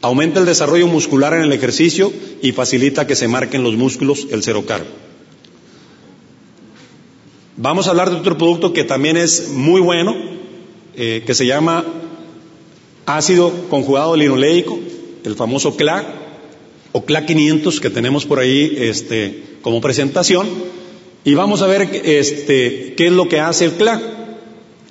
Aumenta 0.00 0.40
el 0.40 0.46
desarrollo 0.46 0.86
muscular 0.86 1.34
en 1.34 1.42
el 1.42 1.52
ejercicio 1.52 2.10
y 2.40 2.52
facilita 2.52 3.06
que 3.06 3.14
se 3.14 3.28
marquen 3.28 3.62
los 3.62 3.74
músculos 3.74 4.26
el 4.30 4.42
cerocar. 4.42 5.03
Vamos 7.56 7.86
a 7.86 7.90
hablar 7.90 8.10
de 8.10 8.16
otro 8.16 8.36
producto 8.36 8.72
que 8.72 8.82
también 8.82 9.16
es 9.16 9.50
muy 9.50 9.80
bueno, 9.80 10.16
eh, 10.96 11.22
que 11.24 11.34
se 11.34 11.46
llama 11.46 11.84
ácido 13.06 13.52
conjugado 13.70 14.16
linoleico, 14.16 14.76
el 15.24 15.36
famoso 15.36 15.76
CLA 15.76 16.04
o 16.90 17.04
CLA 17.04 17.26
500 17.26 17.80
que 17.80 17.90
tenemos 17.90 18.26
por 18.26 18.40
ahí 18.40 18.76
este, 18.80 19.58
como 19.62 19.80
presentación. 19.80 20.48
Y 21.24 21.34
vamos 21.34 21.62
a 21.62 21.68
ver 21.68 21.82
este, 22.04 22.94
qué 22.96 23.06
es 23.06 23.12
lo 23.12 23.28
que 23.28 23.38
hace 23.38 23.66
el 23.66 23.72
CLA. 23.74 24.02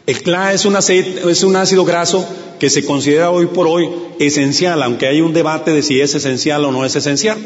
El 0.08 0.24
CLA 0.24 0.54
es 0.54 0.64
un, 0.64 0.78
aceite, 0.78 1.30
es 1.30 1.44
un 1.44 1.58
ácido 1.58 1.84
graso 1.84 2.26
que 2.62 2.70
se 2.70 2.86
considera 2.86 3.30
hoy 3.30 3.48
por 3.48 3.68
hoy 3.68 3.90
esencial, 4.20 4.82
aunque 4.84 5.08
hay 5.08 5.20
un 5.20 5.34
debate 5.34 5.72
de 5.72 5.84
si 5.84 6.00
es 6.00 6.16
esencial 6.16 6.64
o 6.64 6.72
no 6.72 6.86
es 6.86 6.96
esencial, 6.96 7.38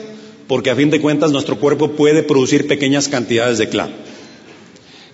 porque 0.48 0.70
a 0.70 0.76
fin 0.76 0.92
de 0.92 1.02
cuentas 1.02 1.32
nuestro 1.32 1.58
cuerpo 1.58 1.94
puede 1.94 2.22
producir 2.22 2.68
pequeñas 2.68 3.08
cantidades 3.08 3.58
de 3.58 3.68
CLA. 3.68 3.90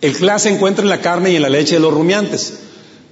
El 0.04 0.18
CLA 0.18 0.38
se 0.38 0.50
encuentra 0.50 0.84
en 0.84 0.90
la 0.90 1.00
carne 1.00 1.32
y 1.32 1.38
en 1.38 1.42
la 1.42 1.50
leche 1.50 1.76
de 1.76 1.80
los 1.80 1.94
rumiantes, 1.94 2.60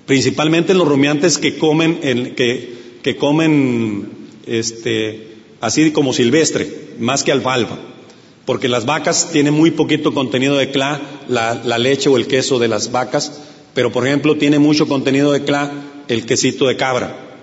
principalmente 0.06 0.74
en 0.74 0.78
los 0.78 0.90
rumiantes 0.90 1.38
que 1.38 1.58
comen, 1.58 2.02
que, 2.02 3.16
comen 3.18 4.10
este, 4.46 5.38
así 5.62 5.92
como 5.92 6.12
silvestre, 6.12 6.90
más 7.00 7.24
que 7.24 7.32
alfalfa, 7.32 7.80
porque 8.46 8.68
las 8.68 8.86
vacas 8.86 9.30
tienen 9.32 9.54
muy 9.54 9.72
poquito 9.72 10.14
contenido 10.14 10.58
de 10.58 10.70
CLA, 10.70 11.00
la, 11.30 11.78
leche 11.78 12.10
o 12.10 12.18
el 12.18 12.28
queso 12.28 12.60
de 12.60 12.68
las 12.68 12.92
vacas, 12.92 13.40
pero 13.74 13.94
por 13.94 14.06
ejemplo 14.06 14.36
tiene 14.36 14.60
mucho 14.60 14.90
contenido 14.90 15.32
de 15.32 15.46
CLA 15.46 15.72
el 16.10 16.26
quesito 16.26 16.68
de 16.68 16.76
cabra. 16.76 17.38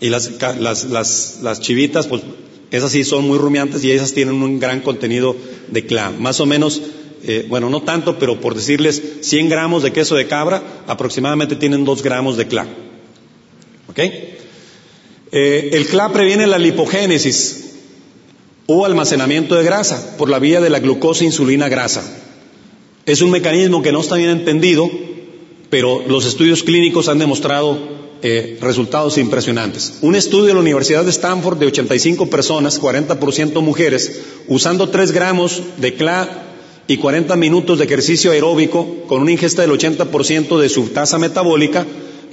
Y 0.00 0.08
las, 0.08 0.40
las, 0.60 0.84
las, 0.84 1.40
las 1.42 1.60
chivitas, 1.60 2.06
pues 2.06 2.22
esas 2.70 2.90
sí 2.90 3.04
son 3.04 3.28
muy 3.28 3.36
rumiantes 3.36 3.84
y 3.84 3.90
esas 3.92 4.14
tienen 4.14 4.42
un 4.42 4.58
gran 4.58 4.80
contenido 4.80 5.36
de 5.68 5.84
CLA. 5.84 6.10
Más 6.12 6.40
o 6.40 6.46
menos 6.46 6.80
eh, 7.24 7.46
bueno, 7.48 7.68
no 7.70 7.82
tanto, 7.82 8.18
pero 8.18 8.40
por 8.40 8.54
decirles 8.54 9.02
100 9.22 9.48
gramos 9.48 9.82
de 9.82 9.92
queso 9.92 10.14
de 10.14 10.26
cabra, 10.26 10.62
aproximadamente 10.86 11.56
tienen 11.56 11.84
2 11.84 12.02
gramos 12.02 12.36
de 12.36 12.46
CLA. 12.46 12.66
¿Ok? 13.88 13.98
Eh, 13.98 15.70
el 15.72 15.86
CLA 15.86 16.12
previene 16.12 16.46
la 16.46 16.58
lipogénesis 16.58 17.74
o 18.66 18.84
almacenamiento 18.84 19.54
de 19.54 19.64
grasa 19.64 20.16
por 20.16 20.30
la 20.30 20.38
vía 20.38 20.60
de 20.60 20.70
la 20.70 20.78
glucosa 20.78 21.24
insulina 21.24 21.68
grasa. 21.68 22.02
Es 23.06 23.22
un 23.22 23.30
mecanismo 23.30 23.82
que 23.82 23.92
no 23.92 24.00
está 24.00 24.16
bien 24.16 24.30
entendido, 24.30 24.90
pero 25.70 26.04
los 26.06 26.26
estudios 26.26 26.62
clínicos 26.62 27.08
han 27.08 27.18
demostrado 27.18 27.78
eh, 28.20 28.58
resultados 28.60 29.16
impresionantes. 29.16 29.98
Un 30.02 30.14
estudio 30.14 30.46
de 30.46 30.54
la 30.54 30.60
Universidad 30.60 31.04
de 31.04 31.10
Stanford 31.10 31.58
de 31.58 31.66
85 31.66 32.28
personas, 32.28 32.80
40% 32.80 33.60
mujeres, 33.62 34.20
usando 34.48 34.88
3 34.88 35.12
gramos 35.12 35.62
de 35.76 35.94
CLA 35.94 36.47
y 36.88 36.96
40 36.96 37.36
minutos 37.36 37.78
de 37.78 37.84
ejercicio 37.84 38.32
aeróbico 38.32 39.04
con 39.06 39.20
una 39.20 39.30
ingesta 39.30 39.60
del 39.60 39.70
80% 39.72 40.58
de 40.58 40.68
su 40.70 40.88
tasa 40.88 41.18
metabólica, 41.18 41.86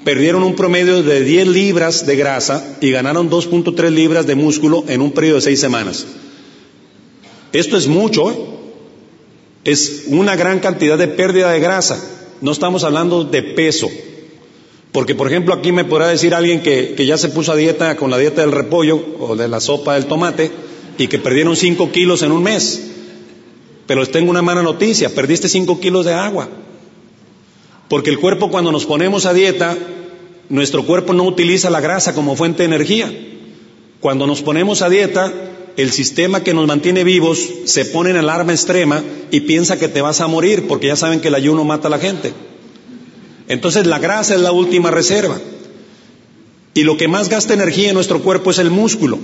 perdieron 0.05 0.43
un 0.43 0.55
promedio 0.55 1.03
de 1.03 1.21
10 1.21 1.47
libras 1.47 2.05
de 2.05 2.15
grasa 2.15 2.77
y 2.79 2.89
ganaron 2.89 3.29
2.3 3.29 3.89
libras 3.89 4.25
de 4.25 4.35
músculo 4.35 4.85
en 4.87 5.01
un 5.01 5.11
periodo 5.11 5.35
de 5.35 5.41
6 5.41 5.59
semanas. 5.59 6.05
Esto 7.51 7.75
es 7.75 7.87
mucho, 7.87 8.31
¿eh? 8.31 8.35
es 9.65 10.05
una 10.07 10.37
gran 10.37 10.59
cantidad 10.59 10.97
de 10.97 11.09
pérdida 11.09 11.51
de 11.51 11.59
grasa. 11.59 12.01
No 12.39 12.53
estamos 12.53 12.85
hablando 12.85 13.25
de 13.25 13.43
peso. 13.43 13.89
Porque, 14.93 15.15
por 15.15 15.27
ejemplo, 15.27 15.53
aquí 15.53 15.73
me 15.73 15.83
podrá 15.83 16.07
decir 16.07 16.33
alguien 16.33 16.61
que, 16.61 16.93
que 16.95 17.05
ya 17.05 17.17
se 17.17 17.27
puso 17.27 17.51
a 17.51 17.57
dieta 17.57 17.97
con 17.97 18.09
la 18.09 18.17
dieta 18.17 18.39
del 18.39 18.53
repollo 18.53 19.03
o 19.19 19.35
de 19.35 19.49
la 19.49 19.59
sopa 19.59 19.95
del 19.95 20.05
tomate 20.05 20.49
y 20.97 21.07
que 21.07 21.19
perdieron 21.19 21.57
5 21.57 21.91
kilos 21.91 22.21
en 22.21 22.31
un 22.31 22.43
mes. 22.43 22.94
Pero 23.87 23.99
les 24.01 24.11
tengo 24.11 24.31
una 24.31 24.41
mala 24.41 24.63
noticia, 24.63 25.13
perdiste 25.13 25.47
5 25.47 25.79
kilos 25.79 26.05
de 26.05 26.13
agua. 26.13 26.49
Porque 27.87 28.09
el 28.09 28.19
cuerpo 28.19 28.49
cuando 28.49 28.71
nos 28.71 28.85
ponemos 28.85 29.25
a 29.25 29.33
dieta, 29.33 29.77
nuestro 30.49 30.85
cuerpo 30.85 31.13
no 31.13 31.23
utiliza 31.23 31.69
la 31.69 31.81
grasa 31.81 32.13
como 32.13 32.35
fuente 32.35 32.59
de 32.59 32.65
energía. 32.65 33.11
Cuando 33.99 34.27
nos 34.27 34.41
ponemos 34.41 34.81
a 34.81 34.89
dieta, 34.89 35.31
el 35.77 35.91
sistema 35.91 36.41
que 36.43 36.53
nos 36.53 36.67
mantiene 36.67 37.03
vivos 37.03 37.47
se 37.65 37.85
pone 37.85 38.11
en 38.11 38.17
alarma 38.17 38.53
extrema 38.53 39.03
y 39.29 39.41
piensa 39.41 39.77
que 39.77 39.87
te 39.87 40.01
vas 40.01 40.21
a 40.21 40.27
morir 40.27 40.67
porque 40.67 40.87
ya 40.87 40.95
saben 40.95 41.19
que 41.19 41.27
el 41.27 41.35
ayuno 41.35 41.63
mata 41.63 41.87
a 41.87 41.91
la 41.91 41.99
gente. 41.99 42.33
Entonces 43.47 43.85
la 43.85 43.99
grasa 43.99 44.35
es 44.35 44.41
la 44.41 44.51
última 44.51 44.89
reserva. 44.89 45.37
Y 46.73 46.83
lo 46.83 46.97
que 46.97 47.07
más 47.07 47.29
gasta 47.29 47.53
energía 47.53 47.89
en 47.89 47.95
nuestro 47.95 48.21
cuerpo 48.21 48.51
es 48.51 48.59
el 48.59 48.71
músculo. 48.71 49.19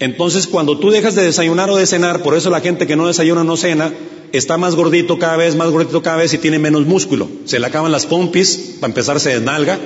Entonces, 0.00 0.46
cuando 0.46 0.78
tú 0.78 0.90
dejas 0.90 1.14
de 1.14 1.22
desayunar 1.22 1.70
o 1.70 1.76
de 1.76 1.86
cenar, 1.86 2.22
por 2.22 2.36
eso 2.36 2.50
la 2.50 2.60
gente 2.60 2.86
que 2.86 2.96
no 2.96 3.06
desayuna 3.06 3.44
no 3.44 3.56
cena, 3.56 3.92
está 4.32 4.58
más 4.58 4.74
gordito 4.74 5.18
cada 5.18 5.36
vez, 5.36 5.54
más 5.54 5.70
gordito 5.70 6.02
cada 6.02 6.16
vez 6.16 6.34
y 6.34 6.38
tiene 6.38 6.58
menos 6.58 6.86
músculo. 6.86 7.28
Se 7.44 7.60
le 7.60 7.66
acaban 7.66 7.92
las 7.92 8.06
pompis, 8.06 8.76
para 8.80 8.90
empezar 8.90 9.20
se 9.20 9.30
desnalga, 9.30 9.78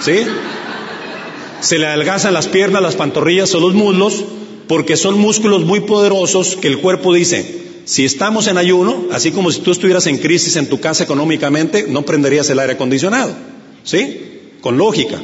¿sí? 0.00 0.20
Se 1.60 1.78
le 1.78 1.86
adelgazan 1.86 2.34
las 2.34 2.48
piernas, 2.48 2.82
las 2.82 2.96
pantorrillas 2.96 3.54
o 3.54 3.60
los 3.60 3.74
muslos, 3.74 4.24
porque 4.68 4.96
son 4.96 5.18
músculos 5.18 5.64
muy 5.64 5.80
poderosos 5.80 6.56
que 6.56 6.68
el 6.68 6.78
cuerpo 6.78 7.14
dice, 7.14 7.64
si 7.86 8.04
estamos 8.04 8.48
en 8.48 8.58
ayuno, 8.58 9.06
así 9.12 9.30
como 9.30 9.50
si 9.50 9.60
tú 9.60 9.70
estuvieras 9.70 10.06
en 10.06 10.18
crisis 10.18 10.56
en 10.56 10.68
tu 10.68 10.80
casa 10.80 11.04
económicamente, 11.04 11.86
no 11.88 12.02
prenderías 12.02 12.50
el 12.50 12.58
aire 12.58 12.74
acondicionado, 12.74 13.32
¿sí? 13.84 14.20
Con 14.60 14.76
lógica. 14.76 15.22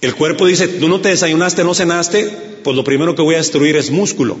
El 0.00 0.14
cuerpo 0.14 0.46
dice, 0.46 0.68
tú 0.68 0.88
no 0.88 1.00
te 1.00 1.08
desayunaste, 1.08 1.64
no 1.64 1.74
cenaste, 1.74 2.30
pues 2.62 2.76
lo 2.76 2.84
primero 2.84 3.16
que 3.16 3.22
voy 3.22 3.34
a 3.34 3.38
destruir 3.38 3.76
es 3.76 3.90
músculo. 3.90 4.36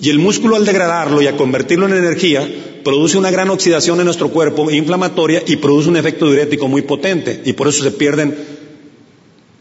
Y 0.00 0.08
el 0.10 0.18
músculo 0.18 0.56
al 0.56 0.64
degradarlo 0.64 1.20
y 1.20 1.26
a 1.26 1.36
convertirlo 1.36 1.86
en 1.86 1.94
energía, 1.94 2.48
produce 2.84 3.18
una 3.18 3.30
gran 3.30 3.50
oxidación 3.50 3.98
en 3.98 4.06
nuestro 4.06 4.30
cuerpo 4.30 4.70
inflamatoria 4.70 5.42
y 5.46 5.56
produce 5.56 5.88
un 5.88 5.96
efecto 5.96 6.26
diurético 6.26 6.68
muy 6.68 6.82
potente. 6.82 7.42
Y 7.44 7.52
por 7.52 7.68
eso 7.68 7.82
se 7.82 7.90
pierden 7.90 8.36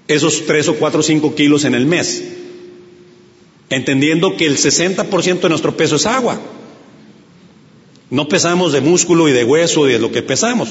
esos 0.08 0.46
3 0.46 0.70
o 0.70 0.76
4 0.76 1.00
o 1.00 1.04
5 1.04 1.36
kilos 1.36 1.66
en 1.66 1.76
el 1.76 1.86
mes. 1.86 2.24
Entendiendo 3.70 4.38
que 4.38 4.46
el 4.46 4.58
60% 4.58 5.42
de 5.42 5.50
nuestro 5.50 5.76
peso 5.76 5.98
es 5.98 6.06
agua. 6.06 6.40
No 8.10 8.28
pesamos 8.28 8.72
de 8.72 8.82
músculo 8.82 9.30
y 9.30 9.32
de 9.32 9.44
hueso 9.44 9.88
y 9.88 9.94
de 9.94 10.00
lo 10.00 10.12
que 10.12 10.24
pesamos. 10.24 10.70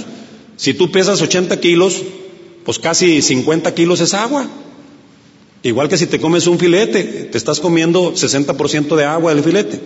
Si 0.56 0.74
tú 0.74 0.90
pesas 0.90 1.20
80 1.20 1.60
kilos, 1.60 2.02
pues 2.64 2.78
casi 2.78 3.22
50 3.22 3.74
kilos 3.74 4.00
es 4.00 4.14
agua. 4.14 4.48
Igual 5.62 5.88
que 5.88 5.98
si 5.98 6.06
te 6.06 6.20
comes 6.20 6.46
un 6.46 6.58
filete, 6.58 7.02
te 7.02 7.38
estás 7.38 7.60
comiendo 7.60 8.14
60% 8.14 8.96
de 8.96 9.04
agua 9.04 9.34
del 9.34 9.42
filete. 9.42 9.80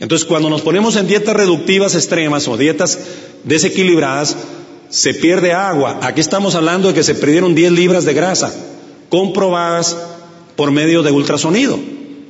Entonces, 0.00 0.26
cuando 0.26 0.48
nos 0.48 0.62
ponemos 0.62 0.94
en 0.96 1.08
dietas 1.08 1.34
reductivas 1.36 1.94
extremas 1.96 2.46
o 2.46 2.56
dietas 2.56 2.98
desequilibradas, 3.42 4.36
se 4.90 5.12
pierde 5.14 5.52
agua. 5.52 5.98
Aquí 6.02 6.20
estamos 6.20 6.54
hablando 6.54 6.88
de 6.88 6.94
que 6.94 7.02
se 7.02 7.16
perdieron 7.16 7.54
10 7.54 7.72
libras 7.72 8.04
de 8.04 8.14
grasa, 8.14 8.54
comprobadas 9.08 9.96
por 10.54 10.70
medio 10.70 11.02
de 11.02 11.10
ultrasonido 11.10 11.78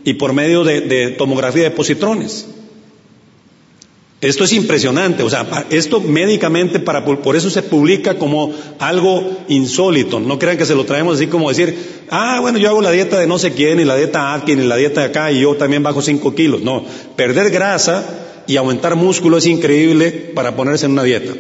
y 0.05 0.15
por 0.15 0.33
medio 0.33 0.65
de, 0.65 0.81
de 0.81 1.11
tomografía 1.11 1.65
de 1.65 1.71
positrones. 1.71 2.47
Esto 4.21 4.43
es 4.43 4.53
impresionante, 4.53 5.23
o 5.23 5.31
sea, 5.31 5.67
esto 5.71 6.01
médicamente 6.01 6.81
para, 6.81 7.05
por 7.05 7.37
eso 7.37 7.51
se 7.51 7.63
publica 7.63 8.19
como 8.19 8.53
algo 8.81 9.45
insólito. 9.47 10.19
No 10.19 10.41
crean 10.41 10.59
que 10.59 10.67
se 10.67 10.75
lo 10.75 10.85
traemos 10.85 11.15
así 11.15 11.29
como 11.29 11.49
decir, 11.49 11.79
ah, 12.11 12.39
bueno, 12.41 12.59
yo 12.59 12.69
hago 12.69 12.83
la 12.83 12.91
dieta 12.91 13.17
de 13.21 13.29
no 13.29 13.39
sé 13.39 13.53
quién 13.53 13.79
y 13.79 13.85
la 13.85 13.95
dieta 13.95 14.35
Atkin 14.35 14.61
y 14.61 14.65
la 14.65 14.75
dieta 14.75 15.03
de 15.03 15.07
acá 15.07 15.31
y 15.31 15.43
yo 15.43 15.55
también 15.55 15.85
bajo 15.85 16.03
5 16.03 16.35
kilos. 16.35 16.63
No, 16.63 16.85
perder 17.15 17.51
grasa 17.51 18.43
y 18.49 18.57
aumentar 18.57 18.97
músculo 18.97 19.39
es 19.39 19.47
increíble 19.47 20.11
para 20.11 20.57
ponerse 20.57 20.87
en 20.87 20.93
una 20.93 21.05
dieta. 21.05 21.35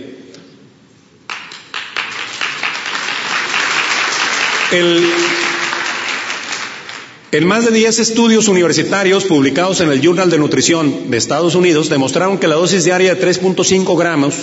El, 4.70 5.05
en 7.31 7.47
más 7.47 7.64
de 7.66 7.72
10 7.72 7.99
estudios 7.99 8.49
universitarios 8.49 9.24
publicados 9.24 9.81
en 9.81 9.91
el 9.91 10.01
Journal 10.01 10.31
de 10.31 10.39
Nutrición 10.39 11.11
de 11.11 11.16
Estados 11.18 11.55
Unidos 11.55 11.91
demostraron 11.91 12.39
que 12.39 12.49
la 12.49 12.55
dosis 12.55 12.85
diaria 12.85 13.14
de 13.14 13.22
3.5 13.22 13.99
gramos 13.99 14.35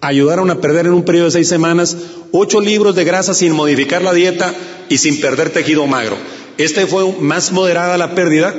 ayudaron 0.00 0.50
a 0.50 0.60
perder 0.60 0.86
en 0.86 0.92
un 0.92 1.04
periodo 1.04 1.26
de 1.26 1.32
seis 1.32 1.48
semanas 1.48 1.96
ocho 2.32 2.60
libros 2.60 2.94
de 2.94 3.04
grasa 3.04 3.34
sin 3.34 3.52
modificar 3.52 4.02
la 4.02 4.12
dieta 4.12 4.54
y 4.88 4.98
sin 4.98 5.20
perder 5.20 5.50
tejido 5.50 5.86
magro. 5.86 6.16
Este 6.58 6.86
fue 6.86 7.12
más 7.20 7.52
moderada 7.52 7.98
la 7.98 8.14
pérdida, 8.14 8.54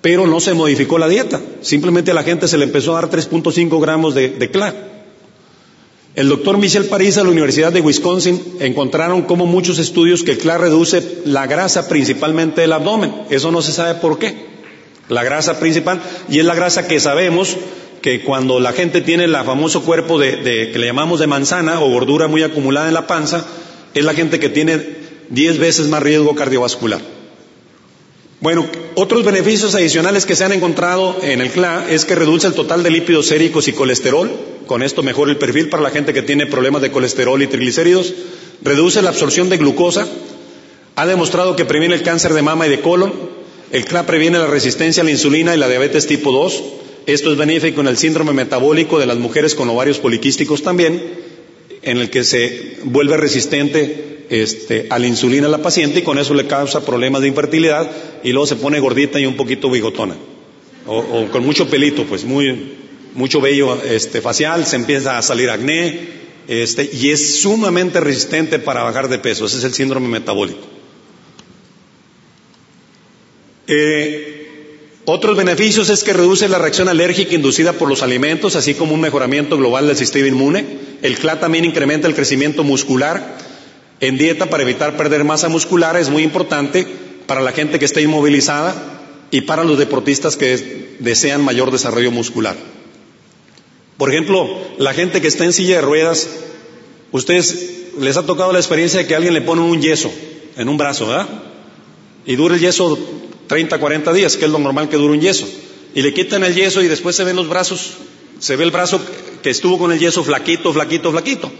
pero 0.00 0.26
no 0.26 0.40
se 0.40 0.54
modificó 0.54 0.98
la 0.98 1.08
dieta. 1.08 1.40
Simplemente 1.60 2.12
a 2.12 2.14
la 2.14 2.22
gente 2.22 2.48
se 2.48 2.58
le 2.58 2.64
empezó 2.64 2.96
a 2.96 3.00
dar 3.00 3.10
3.5 3.10 3.80
gramos 3.80 4.14
de, 4.14 4.28
de. 4.28 4.93
El 6.14 6.28
doctor 6.28 6.58
Michel 6.58 6.84
París 6.84 7.18
a 7.18 7.24
la 7.24 7.30
Universidad 7.30 7.72
de 7.72 7.80
Wisconsin 7.80 8.40
encontraron 8.60 9.22
como 9.22 9.46
muchos 9.46 9.80
estudios 9.80 10.22
que 10.22 10.32
el 10.32 10.38
CLA 10.38 10.58
reduce 10.58 11.02
la 11.24 11.48
grasa 11.48 11.88
principalmente 11.88 12.60
del 12.60 12.72
abdomen. 12.72 13.12
Eso 13.30 13.50
no 13.50 13.62
se 13.62 13.72
sabe 13.72 13.94
por 14.00 14.20
qué. 14.20 14.46
La 15.08 15.24
grasa 15.24 15.58
principal, 15.58 16.00
y 16.28 16.38
es 16.38 16.44
la 16.44 16.54
grasa 16.54 16.86
que 16.86 17.00
sabemos 17.00 17.56
que 18.00 18.22
cuando 18.22 18.60
la 18.60 18.72
gente 18.72 19.00
tiene 19.00 19.24
el 19.24 19.34
famoso 19.34 19.82
cuerpo 19.82 20.20
de, 20.20 20.70
que 20.72 20.78
le 20.78 20.86
llamamos 20.86 21.18
de 21.18 21.26
manzana 21.26 21.80
o 21.80 21.90
gordura 21.90 22.28
muy 22.28 22.44
acumulada 22.44 22.86
en 22.86 22.94
la 22.94 23.08
panza, 23.08 23.44
es 23.92 24.04
la 24.04 24.14
gente 24.14 24.38
que 24.38 24.48
tiene 24.48 24.78
10 25.30 25.58
veces 25.58 25.88
más 25.88 26.02
riesgo 26.02 26.36
cardiovascular. 26.36 27.00
Bueno, 28.44 28.66
otros 28.94 29.24
beneficios 29.24 29.74
adicionales 29.74 30.26
que 30.26 30.36
se 30.36 30.44
han 30.44 30.52
encontrado 30.52 31.16
en 31.22 31.40
el 31.40 31.50
CLA 31.50 31.86
es 31.88 32.04
que 32.04 32.14
reduce 32.14 32.46
el 32.46 32.52
total 32.52 32.82
de 32.82 32.90
lípidos 32.90 33.28
séricos 33.28 33.68
y 33.68 33.72
colesterol, 33.72 34.30
con 34.66 34.82
esto 34.82 35.02
mejora 35.02 35.30
el 35.30 35.38
perfil 35.38 35.70
para 35.70 35.82
la 35.82 35.88
gente 35.88 36.12
que 36.12 36.20
tiene 36.20 36.44
problemas 36.44 36.82
de 36.82 36.90
colesterol 36.90 37.42
y 37.42 37.46
triglicéridos, 37.46 38.12
reduce 38.60 39.00
la 39.00 39.08
absorción 39.08 39.48
de 39.48 39.56
glucosa, 39.56 40.06
ha 40.94 41.06
demostrado 41.06 41.56
que 41.56 41.64
previene 41.64 41.94
el 41.94 42.02
cáncer 42.02 42.34
de 42.34 42.42
mama 42.42 42.66
y 42.66 42.70
de 42.70 42.82
colon, 42.82 43.14
el 43.72 43.86
CLA 43.86 44.04
previene 44.04 44.38
la 44.38 44.46
resistencia 44.46 45.00
a 45.02 45.04
la 45.04 45.12
insulina 45.12 45.54
y 45.54 45.58
la 45.58 45.66
diabetes 45.70 46.06
tipo 46.06 46.30
2, 46.30 46.62
esto 47.06 47.32
es 47.32 47.38
benéfico 47.38 47.80
en 47.80 47.88
el 47.88 47.96
síndrome 47.96 48.34
metabólico 48.34 48.98
de 48.98 49.06
las 49.06 49.16
mujeres 49.16 49.54
con 49.54 49.70
ovarios 49.70 50.00
poliquísticos 50.00 50.62
también, 50.62 51.02
en 51.80 51.96
el 51.96 52.10
que 52.10 52.24
se 52.24 52.76
vuelve 52.84 53.16
resistente 53.16 54.13
este, 54.42 54.86
a 54.90 54.98
la 54.98 55.06
insulina 55.06 55.46
a 55.46 55.50
la 55.50 55.62
paciente 55.62 56.00
y 56.00 56.02
con 56.02 56.18
eso 56.18 56.34
le 56.34 56.46
causa 56.46 56.84
problemas 56.84 57.22
de 57.22 57.28
infertilidad 57.28 57.90
y 58.22 58.32
luego 58.32 58.46
se 58.46 58.56
pone 58.56 58.80
gordita 58.80 59.20
y 59.20 59.26
un 59.26 59.36
poquito 59.36 59.70
bigotona 59.70 60.16
o 60.86 61.28
con 61.30 61.44
mucho 61.44 61.68
pelito, 61.68 62.04
pues 62.04 62.24
muy, 62.24 62.74
mucho 63.14 63.40
vello 63.40 63.82
este, 63.82 64.20
facial, 64.20 64.66
se 64.66 64.76
empieza 64.76 65.16
a 65.16 65.22
salir 65.22 65.50
acné, 65.50 66.24
este, 66.48 66.88
y 66.92 67.10
es 67.10 67.40
sumamente 67.40 68.00
resistente 68.00 68.58
para 68.58 68.82
bajar 68.82 69.08
de 69.08 69.18
peso. 69.18 69.46
Ese 69.46 69.58
es 69.58 69.64
el 69.64 69.72
síndrome 69.72 70.08
metabólico. 70.08 70.60
Eh, 73.66 74.78
otros 75.06 75.36
beneficios 75.36 75.88
es 75.88 76.04
que 76.04 76.12
reduce 76.12 76.48
la 76.48 76.58
reacción 76.58 76.88
alérgica 76.88 77.34
inducida 77.34 77.72
por 77.74 77.88
los 77.88 78.02
alimentos, 78.02 78.56
así 78.56 78.74
como 78.74 78.94
un 78.94 79.00
mejoramiento 79.00 79.56
global 79.56 79.86
del 79.86 79.96
sistema 79.96 80.26
inmune. 80.28 80.64
El 81.02 81.18
CLA 81.18 81.40
también 81.40 81.64
incrementa 81.64 82.08
el 82.08 82.14
crecimiento 82.14 82.62
muscular. 82.62 83.38
En 84.00 84.18
dieta 84.18 84.50
para 84.50 84.62
evitar 84.62 84.96
perder 84.96 85.24
masa 85.24 85.48
muscular 85.48 85.96
es 85.96 86.10
muy 86.10 86.22
importante 86.22 86.86
para 87.26 87.40
la 87.40 87.52
gente 87.52 87.78
que 87.78 87.84
está 87.84 88.00
inmovilizada 88.00 88.74
y 89.30 89.42
para 89.42 89.64
los 89.64 89.78
deportistas 89.78 90.36
que 90.36 90.96
desean 90.98 91.42
mayor 91.42 91.70
desarrollo 91.70 92.10
muscular. 92.10 92.56
Por 93.96 94.10
ejemplo, 94.10 94.48
la 94.78 94.92
gente 94.92 95.20
que 95.20 95.28
está 95.28 95.44
en 95.44 95.52
silla 95.52 95.76
de 95.76 95.82
ruedas, 95.82 96.28
ustedes 97.12 97.70
les 97.98 98.16
ha 98.16 98.26
tocado 98.26 98.52
la 98.52 98.58
experiencia 98.58 99.00
de 99.00 99.06
que 99.06 99.14
alguien 99.14 99.34
le 99.34 99.40
pone 99.40 99.62
un 99.62 99.80
yeso 99.80 100.10
en 100.56 100.68
un 100.68 100.76
brazo, 100.76 101.06
¿verdad? 101.06 101.28
Y 102.26 102.36
dura 102.36 102.54
el 102.54 102.60
yeso 102.60 102.98
30, 103.46 103.78
40 103.78 104.12
días, 104.12 104.36
que 104.36 104.46
es 104.46 104.50
lo 104.50 104.58
normal 104.58 104.88
que 104.88 104.96
dure 104.96 105.14
un 105.14 105.20
yeso. 105.20 105.48
Y 105.94 106.02
le 106.02 106.12
quitan 106.12 106.42
el 106.44 106.54
yeso 106.54 106.82
y 106.82 106.88
después 106.88 107.14
se 107.14 107.24
ven 107.24 107.36
los 107.36 107.48
brazos, 107.48 107.92
se 108.40 108.56
ve 108.56 108.64
el 108.64 108.70
brazo 108.70 109.00
que 109.42 109.50
estuvo 109.50 109.78
con 109.78 109.92
el 109.92 109.98
yeso 109.98 110.24
flaquito, 110.24 110.72
flaquito, 110.72 111.12
flaquito. 111.12 111.52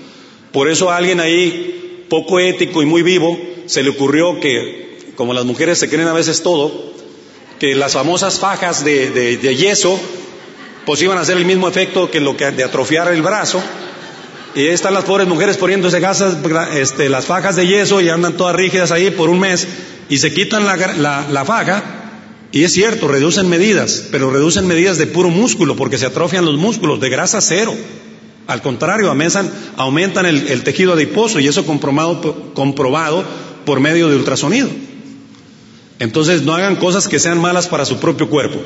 Por 0.53 0.69
eso 0.69 0.91
alguien 0.91 1.21
ahí, 1.21 1.94
poco 2.09 2.41
ético 2.41 2.83
y 2.83 2.87
muy 2.87 3.03
vivo, 3.03 3.39
se 3.67 3.83
le 3.83 3.91
ocurrió 3.91 4.41
que, 4.41 4.99
como 5.17 5.33
las 5.33 5.45
mujeres 5.45 5.79
se 5.79 5.89
creen 5.89 6.09
a 6.09 6.13
veces 6.13 6.43
todo, 6.43 6.93
que 7.59 7.75
las 7.75 7.93
famosas 7.93 8.39
fajas 8.39 8.85
de, 8.85 9.11
de 9.11 9.57
yeso 9.57 9.99
pues 10.85 11.01
iban 11.03 11.19
a 11.19 11.23
hacer 11.23 11.37
el 11.37 11.45
mismo 11.45 11.69
efecto 11.69 12.11
que 12.11 12.21
lo 12.21 12.37
que 12.37 12.51
de 12.51 12.65
atrofiar 12.65 13.13
el 13.13 13.23
brazo. 13.23 13.63
Y 14.55 14.61
ahí 14.61 14.69
están 14.69 14.95
las 14.95 15.05
pobres 15.05 15.27
mujeres 15.27 15.57
poniéndose 15.57 15.99
gasas, 15.99 16.37
este, 16.75 17.09
las 17.09 17.27
fajas 17.27 17.57
de 17.57 17.67
yeso 17.67 18.01
y 18.01 18.09
andan 18.09 18.37
todas 18.37 18.55
rígidas 18.55 18.93
ahí 18.93 19.11
por 19.11 19.29
un 19.29 19.41
mes 19.41 19.67
y 20.09 20.19
se 20.19 20.33
quitan 20.33 20.65
la, 20.65 21.27
la, 21.29 21.45
faja. 21.45 21.83
Y 22.53 22.63
es 22.63 22.73
cierto, 22.73 23.09
reducen 23.09 23.49
medidas, 23.49 24.05
pero 24.13 24.31
reducen 24.31 24.67
medidas 24.69 24.97
de 24.97 25.09
puro 25.09 25.29
músculo 25.29 25.75
porque 25.75 25.99
se 25.99 26.07
atrofian 26.07 26.45
los 26.45 26.57
músculos, 26.57 27.01
de 27.01 27.09
grasa 27.09 27.41
cero. 27.41 27.75
Al 28.47 28.61
contrario, 28.61 29.09
aumentan, 29.09 29.51
aumentan 29.77 30.27
el, 30.27 30.63
tejido 30.63 30.93
adiposo 30.93 31.41
y 31.41 31.49
eso 31.49 31.65
comprobado, 31.65 32.53
comprobado 32.55 33.25
por 33.65 33.81
medio 33.81 34.09
de 34.11 34.17
ultrasonido. 34.17 34.69
Entonces 35.99 36.43
no 36.43 36.55
hagan 36.55 36.77
cosas 36.77 37.09
que 37.09 37.19
sean 37.19 37.41
malas 37.41 37.69
para 37.69 37.85
su 37.85 37.99
propio 37.99 38.29
cuerpo. 38.29 38.59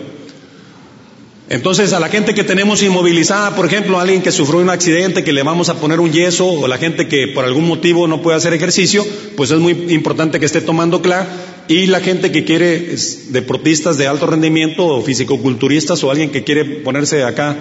Entonces, 1.51 1.95
a 1.95 2.01
la 2.01 2.09
gente 2.09 2.35
que 2.35 2.45
tenemos 2.45 2.83
inmovilizada, 2.83 3.57
por 3.57 3.65
ejemplo, 3.65 3.99
a 3.99 4.03
alguien 4.03 4.21
que 4.21 4.33
sufrió 4.33 4.61
un 4.61 4.69
accidente, 4.69 5.25
que 5.25 5.33
le 5.33 5.43
vamos 5.43 5.71
a 5.71 5.81
poner 5.81 5.99
un 5.99 6.13
yeso, 6.13 6.47
o 6.47 6.69
la 6.69 6.77
gente 6.77 7.09
que 7.09 7.29
por 7.29 7.47
algún 7.47 7.67
motivo 7.67 8.07
no 8.07 8.21
puede 8.21 8.37
hacer 8.37 8.53
ejercicio, 8.53 9.07
pues 9.35 9.51
es 9.51 9.59
muy 9.59 9.73
importante 9.89 10.39
que 10.41 10.45
esté 10.45 10.61
tomando 10.61 11.01
CLA. 11.01 11.27
Y 11.69 11.87
la 11.87 12.01
gente 12.01 12.33
que 12.33 12.45
quiere, 12.45 12.95
deportistas 13.31 13.97
de 13.97 14.07
alto 14.07 14.27
rendimiento, 14.27 14.85
o 14.87 15.03
fisicoculturistas, 15.03 16.05
o 16.05 16.11
alguien 16.11 16.31
que 16.31 16.45
quiere 16.45 16.65
ponerse 16.65 17.25
acá 17.25 17.57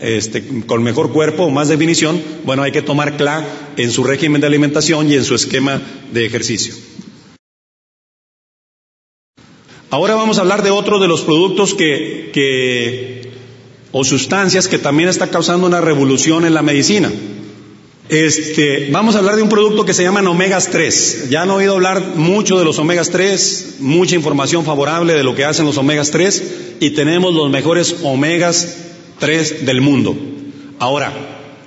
este, 0.00 0.42
con 0.66 0.82
mejor 0.82 1.12
cuerpo 1.12 1.44
o 1.44 1.50
más 1.50 1.68
definición, 1.68 2.20
bueno, 2.44 2.62
hay 2.62 2.72
que 2.72 2.82
tomar 2.82 3.16
CLA 3.16 3.44
en 3.76 3.90
su 3.90 4.04
régimen 4.04 4.40
de 4.40 4.46
alimentación 4.46 5.10
y 5.10 5.14
en 5.14 5.24
su 5.24 5.34
esquema 5.34 5.80
de 6.12 6.26
ejercicio. 6.26 6.74
Ahora 9.90 10.14
vamos 10.14 10.38
a 10.38 10.42
hablar 10.42 10.62
de 10.62 10.70
otro 10.70 11.00
de 11.00 11.08
los 11.08 11.22
productos 11.22 11.74
que, 11.74 12.30
que 12.32 13.32
o 13.92 14.04
sustancias 14.04 14.68
que 14.68 14.78
también 14.78 15.08
está 15.08 15.28
causando 15.28 15.66
una 15.66 15.80
revolución 15.80 16.44
en 16.44 16.54
la 16.54 16.62
medicina. 16.62 17.10
Este, 18.08 18.88
vamos 18.90 19.14
a 19.14 19.18
hablar 19.18 19.36
de 19.36 19.42
un 19.42 19.48
producto 19.48 19.84
que 19.84 19.94
se 19.94 20.02
llama 20.02 20.28
omegas 20.28 20.68
3. 20.70 21.28
Ya 21.30 21.42
han 21.42 21.50
oído 21.50 21.74
hablar 21.74 22.16
mucho 22.16 22.58
de 22.58 22.64
los 22.64 22.78
omegas 22.78 23.10
3, 23.10 23.76
mucha 23.80 24.16
información 24.16 24.64
favorable 24.64 25.14
de 25.14 25.22
lo 25.22 25.34
que 25.34 25.44
hacen 25.44 25.64
los 25.64 25.78
omegas 25.78 26.10
3 26.10 26.42
y 26.80 26.90
tenemos 26.90 27.34
los 27.34 27.50
mejores 27.50 27.96
omegas 28.02 28.89
3 29.20 29.66
del 29.66 29.80
mundo. 29.80 30.16
Ahora, 30.80 31.12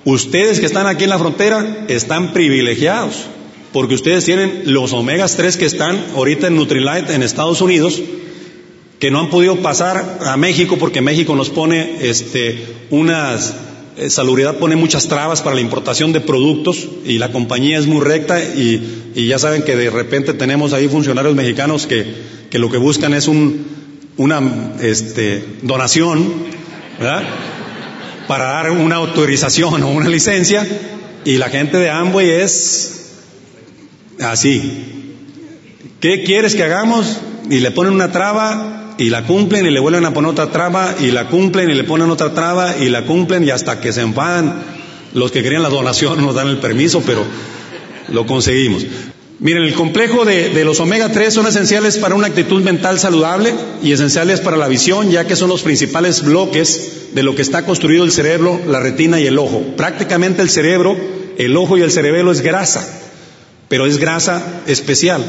ustedes 0.04 0.60
que 0.60 0.66
están 0.66 0.88
aquí 0.88 1.06
en 1.06 1.12
la 1.12 1.20
frontera 1.20 1.86
están 1.88 2.34
privilegiados 2.34 3.28
porque 3.72 3.96
ustedes 3.96 4.26
tienen 4.26 4.64
los 4.66 4.92
omegas 4.94 5.38
3 5.38 5.58
que 5.58 5.66
están 5.66 5.98
ahorita 6.16 6.48
en 6.48 6.56
Nutrilite 6.56 7.14
en 7.14 7.24
Estados 7.24 7.62
Unidos 7.62 8.02
que 9.00 9.12
no 9.12 9.20
han 9.20 9.30
podido 9.30 9.58
pasar 9.58 10.20
a 10.22 10.38
México 10.38 10.78
porque 10.78 11.02
México 11.02 11.36
nos 11.36 11.50
pone 11.50 11.98
este, 12.02 12.66
unas, 12.90 13.54
eh, 13.98 14.10
salubridad 14.10 14.58
pone 14.58 14.76
muchas 14.76 15.08
trabas 15.08 15.42
para 15.42 15.56
la 15.56 15.62
importación 15.62 16.14
de 16.14 16.22
productos 16.22 16.88
y 17.06 17.18
la 17.18 17.32
compañía 17.32 17.78
es 17.78 17.86
muy 17.86 18.02
recta 18.02 18.42
y, 18.42 19.12
y 19.16 19.28
ya 19.28 19.40
saben 19.40 19.64
que 19.64 19.76
de 19.76 19.90
repente 19.90 20.34
tenemos 20.34 20.74
ahí 20.74 20.88
funcionarios 20.88 21.36
mexicanos 21.36 21.86
que, 21.86 22.06
que 22.50 22.60
lo 22.60 22.70
que 22.70 22.78
buscan 22.78 23.14
es 23.14 23.28
un, 23.28 23.66
una 24.18 24.74
este, 24.82 25.44
donación, 25.64 26.24
Para 28.28 28.46
dar 28.46 28.72
una 28.72 28.96
autorización 28.96 29.84
o 29.84 29.90
una 29.90 30.08
licencia 30.08 30.66
y 31.26 31.38
la 31.38 31.50
gente 31.50 31.78
de 31.78 31.90
Amway 31.90 32.30
es 32.30 33.12
así. 34.22 35.16
¿Qué 36.00 36.24
quieres 36.24 36.56
que 36.56 36.64
hagamos? 36.64 37.20
Y 37.50 37.60
le 37.60 37.72
ponen 37.72 37.94
una 37.94 38.12
traba 38.12 38.96
y 38.98 39.10
la 39.10 39.24
cumplen 39.24 39.66
y 39.66 39.72
le 39.72 39.80
vuelven 39.80 40.06
a 40.06 40.14
poner 40.14 40.32
otra 40.32 40.52
traba 40.52 40.96
y 41.00 41.12
la 41.12 41.28
cumplen 41.28 41.70
y 41.70 41.74
le 41.74 41.84
ponen 41.84 42.10
otra 42.10 42.34
traba 42.34 42.78
y 42.78 42.90
la 42.90 43.04
cumplen 43.06 43.44
y 43.44 43.50
hasta 43.50 43.82
que 43.82 43.92
se 43.92 44.02
enfadan 44.02 44.64
los 45.14 45.32
que 45.32 45.44
querían 45.44 45.64
la 45.64 45.70
donación 45.70 46.22
nos 46.22 46.36
dan 46.36 46.48
el 46.48 46.58
permiso, 46.58 47.04
pero 47.06 47.24
lo 48.10 48.26
conseguimos. 48.26 48.86
Miren, 49.44 49.64
el 49.64 49.74
complejo 49.74 50.24
de, 50.24 50.64
los 50.64 50.80
omega 50.80 51.12
3 51.12 51.34
son 51.34 51.46
esenciales 51.46 51.98
para 51.98 52.16
una 52.16 52.28
actitud 52.28 52.64
mental 52.64 52.98
saludable 52.98 53.54
y 53.84 53.92
esenciales 53.92 54.40
para 54.40 54.56
la 54.56 54.70
visión, 54.70 55.12
ya 55.12 55.28
que 55.28 55.36
son 55.36 55.50
los 55.50 55.64
principales 55.64 56.24
bloques 56.24 57.10
de 57.14 57.24
lo 57.24 57.36
que 57.36 57.42
está 57.42 57.66
construido 57.66 58.06
el 58.06 58.14
cerebro, 58.14 58.58
la 58.66 58.80
retina 58.80 59.20
y 59.20 59.28
el 59.28 59.38
ojo. 59.38 59.62
Prácticamente 59.76 60.42
el 60.42 60.50
cerebro, 60.50 60.96
el 61.38 61.58
ojo 61.58 61.78
y 61.78 61.82
el 61.82 61.92
cerebelo 61.92 62.32
es 62.32 62.40
grasa, 62.40 62.88
pero 63.68 63.86
es 63.86 63.98
grasa 63.98 64.62
especial. 64.66 65.22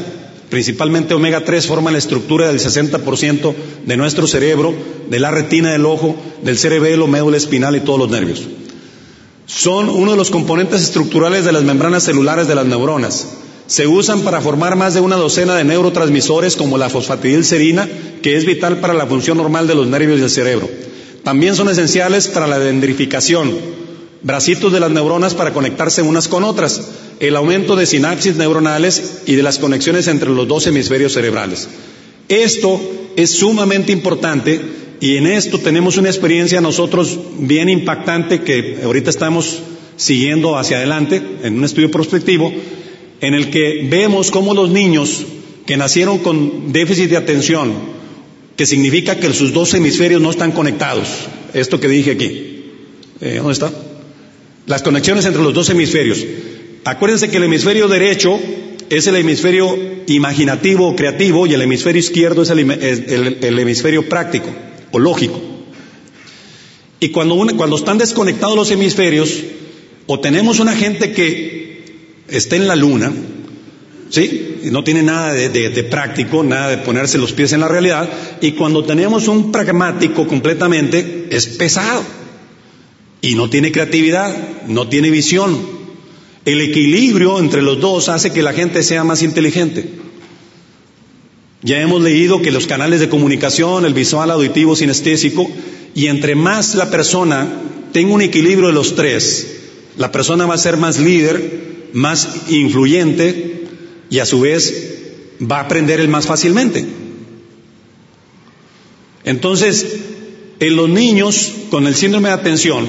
Principalmente 0.49 1.13
omega 1.13 1.43
3 1.43 1.67
forman 1.67 1.91
la 1.91 1.99
estructura 1.99 2.47
del 2.47 2.61
60% 2.61 3.53
de 3.85 3.97
nuestro 3.97 4.27
cerebro, 4.27 4.73
de 5.09 5.19
la 5.19 5.31
retina 5.31 5.73
del 5.73 5.85
ojo, 5.85 6.15
del 6.41 6.57
cerebelo, 6.57 7.07
médula 7.07 7.35
espinal 7.35 7.75
y 7.75 7.81
todos 7.81 7.99
los 7.99 8.09
nervios. 8.09 8.43
Son 9.45 9.89
uno 9.89 10.11
de 10.11 10.17
los 10.17 10.31
componentes 10.31 10.83
estructurales 10.83 11.43
de 11.43 11.51
las 11.51 11.63
membranas 11.63 12.03
celulares 12.03 12.47
de 12.47 12.55
las 12.55 12.65
neuronas. 12.65 13.27
Se 13.67 13.87
usan 13.87 14.21
para 14.21 14.41
formar 14.41 14.75
más 14.75 14.93
de 14.93 14.99
una 14.99 15.15
docena 15.15 15.55
de 15.55 15.63
neurotransmisores 15.63 16.55
como 16.55 16.77
la 16.77 16.89
fosfatidilcerina, 16.89 17.89
que 18.21 18.35
es 18.35 18.45
vital 18.45 18.79
para 18.79 18.93
la 18.93 19.07
función 19.07 19.37
normal 19.37 19.67
de 19.67 19.75
los 19.75 19.87
nervios 19.87 20.19
del 20.19 20.29
cerebro. 20.29 20.69
También 21.23 21.55
son 21.55 21.69
esenciales 21.69 22.27
para 22.27 22.45
la 22.45 22.59
dendrificación, 22.59 23.51
bracitos 24.21 24.71
de 24.71 24.79
las 24.79 24.91
neuronas 24.91 25.33
para 25.33 25.53
conectarse 25.53 26.03
unas 26.03 26.27
con 26.27 26.43
otras, 26.43 26.89
el 27.19 27.35
aumento 27.35 27.75
de 27.75 27.87
sinapsis 27.87 28.35
neuronales 28.35 29.21
y 29.25 29.33
de 29.33 29.41
las 29.41 29.57
conexiones 29.57 30.07
entre 30.07 30.29
los 30.29 30.47
dos 30.47 30.67
hemisferios 30.67 31.13
cerebrales. 31.13 31.67
Esto 32.29 32.79
es 33.15 33.31
sumamente 33.31 33.91
importante 33.91 34.61
y 34.99 35.17
en 35.17 35.25
esto 35.25 35.59
tenemos 35.59 35.97
una 35.97 36.09
experiencia 36.09 36.61
nosotros 36.61 37.17
bien 37.39 37.69
impactante 37.69 38.41
que 38.41 38.81
ahorita 38.83 39.09
estamos 39.09 39.59
siguiendo 39.97 40.57
hacia 40.57 40.77
adelante 40.77 41.21
en 41.41 41.57
un 41.57 41.63
estudio 41.63 41.89
prospectivo 41.89 42.51
en 43.25 43.33
el 43.33 43.49
que 43.49 43.87
vemos 43.89 44.29
cómo 44.29 44.53
los 44.53 44.69
niños 44.69 45.25
que 45.65 45.77
nacieron 45.77 46.19
con 46.19 46.71
déficit 46.71 47.09
de 47.09 47.17
atención, 47.17 47.73
que 48.55 48.67
significa 48.67 49.15
que 49.19 49.33
sus 49.33 49.51
dos 49.51 49.73
hemisferios 49.73 50.21
no 50.21 50.29
están 50.29 50.51
conectados, 50.51 51.07
esto 51.55 51.79
que 51.79 51.87
dije 51.87 52.11
aquí, 52.11 52.65
eh, 53.21 53.37
¿dónde 53.37 53.53
está? 53.53 53.71
Las 54.67 54.83
conexiones 54.83 55.25
entre 55.25 55.41
los 55.41 55.55
dos 55.55 55.69
hemisferios. 55.71 56.23
Acuérdense 56.83 57.29
que 57.29 57.37
el 57.37 57.45
hemisferio 57.45 57.87
derecho 57.87 58.39
es 58.91 59.07
el 59.07 59.15
hemisferio 59.15 59.75
imaginativo 60.05 60.87
o 60.89 60.95
creativo 60.95 61.47
y 61.47 61.55
el 61.55 61.63
hemisferio 61.63 61.99
izquierdo 61.99 62.43
es 62.43 62.51
el, 62.51 63.59
hemisferio 63.59 64.07
práctico 64.07 64.49
o 64.91 64.99
lógico. 64.99 65.41
Y 66.99 67.09
cuando, 67.09 67.35
cuando 67.57 67.75
están 67.75 67.97
desconectados 67.97 68.55
los 68.55 68.69
hemisferios, 68.69 69.31
o 70.05 70.19
tenemos 70.19 70.59
una 70.59 70.75
gente 70.75 71.11
que 71.11 71.54
está 72.27 72.55
en 72.55 72.67
la 72.67 72.75
luna, 72.75 73.11
¿sí? 74.09 74.59
No 74.63 74.83
tiene 74.83 75.03
nada 75.03 75.33
de, 75.33 75.83
práctico, 75.83 76.43
nada 76.43 76.69
de 76.69 76.77
ponerse 76.79 77.17
los 77.17 77.33
pies 77.33 77.53
en 77.53 77.59
la 77.59 77.67
realidad, 77.67 78.09
y 78.41 78.53
cuando 78.53 78.83
tenemos 78.83 79.27
un 79.27 79.51
pragmático 79.51 80.27
completamente, 80.27 81.27
es 81.29 81.47
pesado. 81.47 82.03
Y 83.21 83.35
no 83.35 83.49
tiene 83.49 83.71
creatividad, 83.71 84.33
no 84.67 84.87
tiene 84.87 85.09
visión. 85.09 85.57
El 86.45 86.61
equilibrio 86.61 87.39
entre 87.39 87.61
los 87.61 87.79
dos 87.79 88.09
hace 88.09 88.31
que 88.31 88.43
la 88.43 88.53
gente 88.53 88.83
sea 88.83 89.03
más 89.03 89.23
inteligente. 89.23 89.89
Ya 91.63 91.81
hemos 91.81 92.01
leído 92.01 92.43
que 92.43 92.51
los 92.51 92.67
canales 92.67 92.99
de 92.99 93.09
comunicación, 93.09 93.85
el 93.85 93.95
visual, 93.95 94.29
auditivo, 94.29 94.75
sinestésico, 94.75 95.49
y 95.95 96.07
entre 96.07 96.35
más 96.35 96.75
la 96.75 96.91
persona 96.91 97.47
tenga 97.91 98.13
un 98.13 98.21
equilibrio 98.21 98.67
de 98.67 98.73
los 98.73 98.95
tres, 98.95 99.55
la 99.97 100.11
persona 100.11 100.45
va 100.45 100.55
a 100.55 100.59
ser 100.59 100.77
más 100.77 100.99
líder, 100.99 101.74
más 101.93 102.49
influyente 102.49 103.63
y 104.09 104.19
a 104.19 104.25
su 104.25 104.41
vez 104.41 104.95
va 105.41 105.57
a 105.57 105.61
aprender 105.61 105.99
el 105.99 106.07
más 106.07 106.27
fácilmente. 106.27 106.85
Entonces, 109.23 109.85
en 110.59 110.75
los 110.75 110.89
niños 110.89 111.51
con 111.69 111.87
el 111.87 111.95
síndrome 111.95 112.29
de 112.29 112.35
atención, 112.35 112.87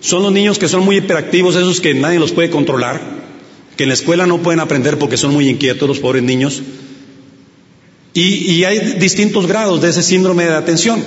son 0.00 0.22
los 0.22 0.32
niños 0.32 0.58
que 0.58 0.68
son 0.68 0.84
muy 0.84 0.98
hiperactivos, 0.98 1.56
esos 1.56 1.80
que 1.80 1.94
nadie 1.94 2.18
los 2.18 2.32
puede 2.32 2.50
controlar, 2.50 3.00
que 3.76 3.82
en 3.82 3.88
la 3.88 3.94
escuela 3.94 4.26
no 4.26 4.42
pueden 4.42 4.60
aprender 4.60 4.98
porque 4.98 5.16
son 5.16 5.32
muy 5.32 5.48
inquietos 5.48 5.88
los 5.88 5.98
pobres 5.98 6.22
niños. 6.22 6.62
Y, 8.12 8.52
y 8.52 8.64
hay 8.64 8.78
distintos 9.00 9.46
grados 9.46 9.82
de 9.82 9.90
ese 9.90 10.02
síndrome 10.02 10.44
de 10.44 10.54
atención. 10.54 11.02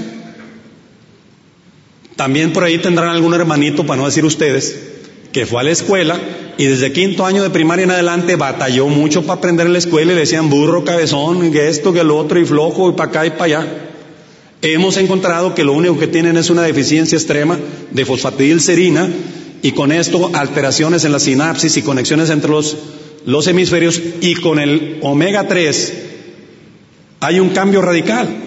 También 2.18 2.52
por 2.52 2.64
ahí 2.64 2.80
tendrán 2.80 3.10
algún 3.10 3.34
hermanito, 3.34 3.86
para 3.86 4.02
no 4.02 4.08
decir 4.08 4.26
ustedes, 4.26 4.97
que 5.32 5.46
fue 5.46 5.62
a 5.62 5.64
la 5.64 5.72
escuela 5.72 6.20
y 6.58 6.66
desde 6.66 6.92
quinto 6.92 7.26
año 7.26 7.44
de 7.44 7.50
primaria 7.50 7.84
en 7.84 7.92
adelante 7.92 8.36
batalló 8.36 8.88
mucho 8.88 9.22
para 9.24 9.38
aprender 9.38 9.68
en 9.68 9.74
la 9.74 9.80
escuela 9.80 10.12
y 10.12 10.16
le 10.16 10.22
decían 10.22 10.50
burro, 10.50 10.84
cabezón, 10.84 11.52
que 11.52 11.70
esto, 11.70 11.94
que 11.94 12.04
lo 12.04 12.18
otro, 12.18 12.40
y 12.40 12.46
flojo, 12.46 12.90
y 12.90 12.94
para 12.94 13.10
acá 13.10 13.26
y 13.26 13.32
para 13.32 13.44
allá. 13.44 13.68
Hemos 14.62 14.98
encontrado 14.98 15.54
que 15.54 15.64
lo 15.64 15.74
único 15.74 16.00
que 16.00 16.08
tienen 16.08 16.36
es 16.36 16.50
una 16.50 16.64
deficiencia 16.64 17.16
extrema 17.16 17.60
de 17.92 18.06
fosfatidilcerina 18.06 19.08
y 19.62 19.72
con 19.72 19.92
esto 19.92 20.32
alteraciones 20.34 21.06
en 21.06 21.12
la 21.12 21.20
sinapsis 21.20 21.78
y 21.78 21.84
conexiones 21.84 22.32
entre 22.32 22.50
los, 22.50 22.76
los 23.26 23.48
hemisferios 23.48 24.02
y 24.22 24.36
con 24.36 24.60
el 24.60 24.98
omega 25.02 25.48
3 25.48 25.94
hay 27.20 27.40
un 27.40 27.50
cambio 27.50 27.82
radical 27.82 28.47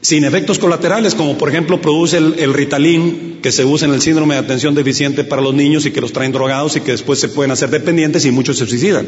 sin 0.00 0.24
efectos 0.24 0.58
colaterales, 0.58 1.14
como 1.14 1.36
por 1.36 1.48
ejemplo 1.48 1.80
produce 1.80 2.18
el, 2.18 2.38
el, 2.38 2.54
Ritalin 2.54 3.40
que 3.42 3.50
se 3.50 3.64
usa 3.64 3.88
en 3.88 3.94
el 3.94 4.00
síndrome 4.00 4.34
de 4.34 4.40
atención 4.40 4.74
deficiente 4.74 5.24
para 5.24 5.42
los 5.42 5.54
niños 5.54 5.86
y 5.86 5.90
que 5.90 6.00
los 6.00 6.12
traen 6.12 6.32
drogados 6.32 6.76
y 6.76 6.80
que 6.80 6.92
después 6.92 7.18
se 7.18 7.28
pueden 7.28 7.50
hacer 7.50 7.70
dependientes 7.70 8.24
y 8.24 8.30
muchos 8.30 8.58
se 8.58 8.66
suicidan 8.66 9.06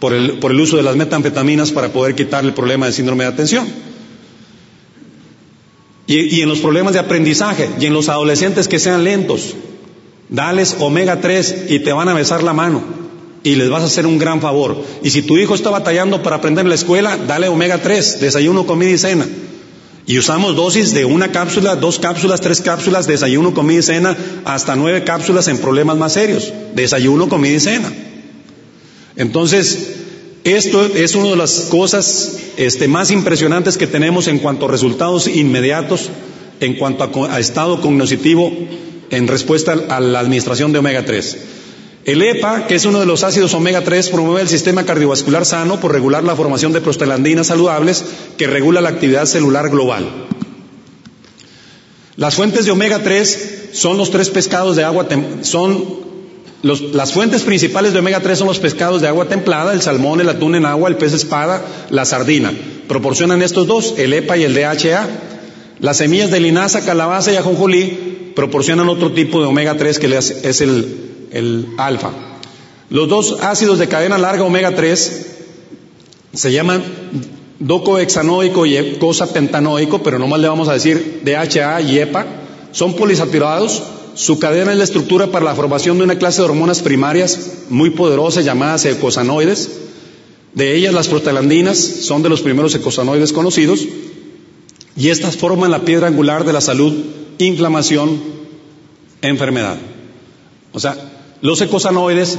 por 0.00 0.14
el, 0.14 0.38
por 0.38 0.52
el 0.52 0.60
uso 0.60 0.76
de 0.76 0.82
las 0.82 0.96
metanfetaminas 0.96 1.70
para 1.70 1.92
poder 1.92 2.14
quitar 2.14 2.44
el 2.44 2.54
problema 2.54 2.86
del 2.86 2.94
síndrome 2.94 3.24
de 3.24 3.30
atención. 3.30 3.68
Y, 6.06 6.36
y 6.36 6.40
en 6.40 6.48
los 6.48 6.58
problemas 6.58 6.94
de 6.94 6.98
aprendizaje 6.98 7.68
y 7.78 7.86
en 7.86 7.92
los 7.92 8.08
adolescentes 8.08 8.68
que 8.68 8.78
sean 8.78 9.04
lentos, 9.04 9.54
dales 10.28 10.76
omega 10.80 11.20
3 11.20 11.66
y 11.68 11.78
te 11.80 11.92
van 11.92 12.08
a 12.08 12.14
besar 12.14 12.42
la 12.42 12.52
mano 12.52 13.01
y 13.44 13.56
les 13.56 13.70
vas 13.70 13.82
a 13.82 13.86
hacer 13.86 14.06
un 14.06 14.18
gran 14.18 14.40
favor. 14.40 14.84
Y 15.02 15.10
si 15.10 15.22
tu 15.22 15.36
hijo 15.36 15.54
está 15.54 15.70
batallando 15.70 16.22
para 16.22 16.36
aprender 16.36 16.64
en 16.64 16.68
la 16.68 16.74
escuela, 16.74 17.16
dale 17.16 17.48
omega 17.48 17.78
3, 17.78 18.20
desayuno, 18.20 18.66
comida 18.66 18.90
y 18.90 18.98
cena. 18.98 19.26
Y 20.04 20.18
usamos 20.18 20.56
dosis 20.56 20.92
de 20.94 21.04
una 21.04 21.30
cápsula, 21.30 21.76
dos 21.76 21.98
cápsulas, 21.98 22.40
tres 22.40 22.60
cápsulas, 22.60 23.06
desayuno, 23.06 23.54
comida 23.54 23.78
y 23.78 23.82
cena, 23.82 24.16
hasta 24.44 24.74
nueve 24.74 25.04
cápsulas 25.04 25.46
en 25.46 25.58
problemas 25.58 25.96
más 25.96 26.14
serios. 26.14 26.52
Desayuno, 26.74 27.28
comida 27.28 27.54
y 27.54 27.60
cena. 27.60 27.92
Entonces, 29.14 29.90
esto 30.42 30.84
es 30.84 31.14
una 31.14 31.30
de 31.30 31.36
las 31.36 31.60
cosas 31.70 32.36
este, 32.56 32.88
más 32.88 33.12
impresionantes 33.12 33.78
que 33.78 33.86
tenemos 33.86 34.26
en 34.26 34.40
cuanto 34.40 34.66
a 34.66 34.70
resultados 34.70 35.28
inmediatos, 35.28 36.10
en 36.58 36.74
cuanto 36.74 37.04
a, 37.04 37.34
a 37.34 37.38
estado 37.38 37.80
cognitivo 37.80 38.52
en 39.10 39.28
respuesta 39.28 39.76
a 39.88 40.00
la 40.00 40.18
administración 40.18 40.72
de 40.72 40.80
omega 40.80 41.04
3. 41.04 41.38
El 42.04 42.20
EPA, 42.20 42.66
que 42.66 42.74
es 42.74 42.84
uno 42.84 42.98
de 42.98 43.06
los 43.06 43.22
ácidos 43.22 43.54
omega 43.54 43.82
3, 43.82 44.08
promueve 44.08 44.42
el 44.42 44.48
sistema 44.48 44.84
cardiovascular 44.84 45.46
sano 45.46 45.78
por 45.78 45.92
regular 45.92 46.24
la 46.24 46.34
formación 46.34 46.72
de 46.72 46.80
prostaglandinas 46.80 47.46
saludables 47.46 48.04
que 48.36 48.48
regula 48.48 48.80
la 48.80 48.88
actividad 48.88 49.26
celular 49.26 49.68
global. 49.68 50.26
Las 52.16 52.34
fuentes 52.34 52.64
de 52.64 52.72
omega 52.72 53.04
3 53.04 53.68
son 53.72 53.98
los 53.98 54.10
tres 54.10 54.30
pescados 54.30 54.74
de 54.74 54.82
agua, 54.82 55.06
son 55.42 56.02
las 56.62 57.12
fuentes 57.12 57.42
principales 57.42 57.92
de 57.92 58.00
omega 58.00 58.20
3 58.20 58.38
son 58.38 58.48
los 58.48 58.58
pescados 58.58 59.00
de 59.00 59.08
agua 59.08 59.28
templada, 59.28 59.72
el 59.72 59.80
salmón, 59.80 60.20
el 60.20 60.28
atún 60.28 60.56
en 60.56 60.66
agua, 60.66 60.88
el 60.88 60.96
pez 60.96 61.12
espada, 61.12 61.64
la 61.90 62.04
sardina. 62.04 62.52
Proporcionan 62.88 63.42
estos 63.42 63.68
dos, 63.68 63.94
el 63.96 64.12
EPA 64.12 64.36
y 64.36 64.44
el 64.44 64.54
DHA. 64.54 65.08
Las 65.78 65.98
semillas 65.98 66.30
de 66.32 66.40
linaza, 66.40 66.84
calabaza 66.84 67.32
y 67.32 67.36
ajonjolí 67.36 68.32
proporcionan 68.34 68.88
otro 68.88 69.12
tipo 69.12 69.40
de 69.40 69.46
omega 69.46 69.76
3 69.76 69.98
que 69.98 70.16
es 70.16 70.60
el 70.60 71.11
el 71.32 71.68
alfa. 71.78 72.10
Los 72.90 73.08
dos 73.08 73.38
ácidos 73.40 73.78
de 73.78 73.88
cadena 73.88 74.18
larga 74.18 74.44
omega 74.44 74.74
3 74.74 75.26
se 76.34 76.52
llaman 76.52 76.82
docohexanoico 77.58 78.66
y 78.66 78.98
pentanoico, 79.32 80.02
pero 80.02 80.18
nomás 80.18 80.40
le 80.40 80.48
vamos 80.48 80.68
a 80.68 80.74
decir 80.74 81.22
DHA 81.24 81.80
y 81.82 81.98
EPA. 81.98 82.26
Son 82.72 82.94
polisaturados. 82.94 83.82
Su 84.14 84.38
cadena 84.38 84.72
es 84.72 84.78
la 84.78 84.84
estructura 84.84 85.28
para 85.28 85.44
la 85.44 85.54
formación 85.54 85.96
de 85.96 86.04
una 86.04 86.18
clase 86.18 86.42
de 86.42 86.48
hormonas 86.48 86.82
primarias 86.82 87.64
muy 87.70 87.90
poderosas 87.90 88.44
llamadas 88.44 88.84
ecosanoides. 88.84 89.70
De 90.54 90.76
ellas 90.76 90.92
las 90.92 91.08
prostaglandinas 91.08 91.78
son 91.78 92.22
de 92.22 92.28
los 92.28 92.42
primeros 92.42 92.74
ecosanoides 92.74 93.32
conocidos 93.32 93.86
y 94.96 95.08
estas 95.08 95.36
forman 95.36 95.70
la 95.70 95.80
piedra 95.80 96.08
angular 96.08 96.44
de 96.44 96.52
la 96.52 96.60
salud, 96.60 96.92
inflamación, 97.38 98.20
enfermedad. 99.22 99.78
O 100.74 100.80
sea, 100.80 101.11
los 101.42 101.60
ecosanoides 101.60 102.38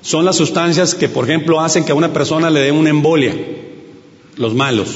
son 0.00 0.24
las 0.24 0.36
sustancias 0.36 0.94
que, 0.94 1.08
por 1.08 1.24
ejemplo, 1.24 1.60
hacen 1.60 1.84
que 1.84 1.92
a 1.92 1.94
una 1.94 2.12
persona 2.12 2.50
le 2.50 2.60
dé 2.60 2.72
una 2.72 2.90
embolia, 2.90 3.36
los 4.36 4.54
malos, 4.54 4.88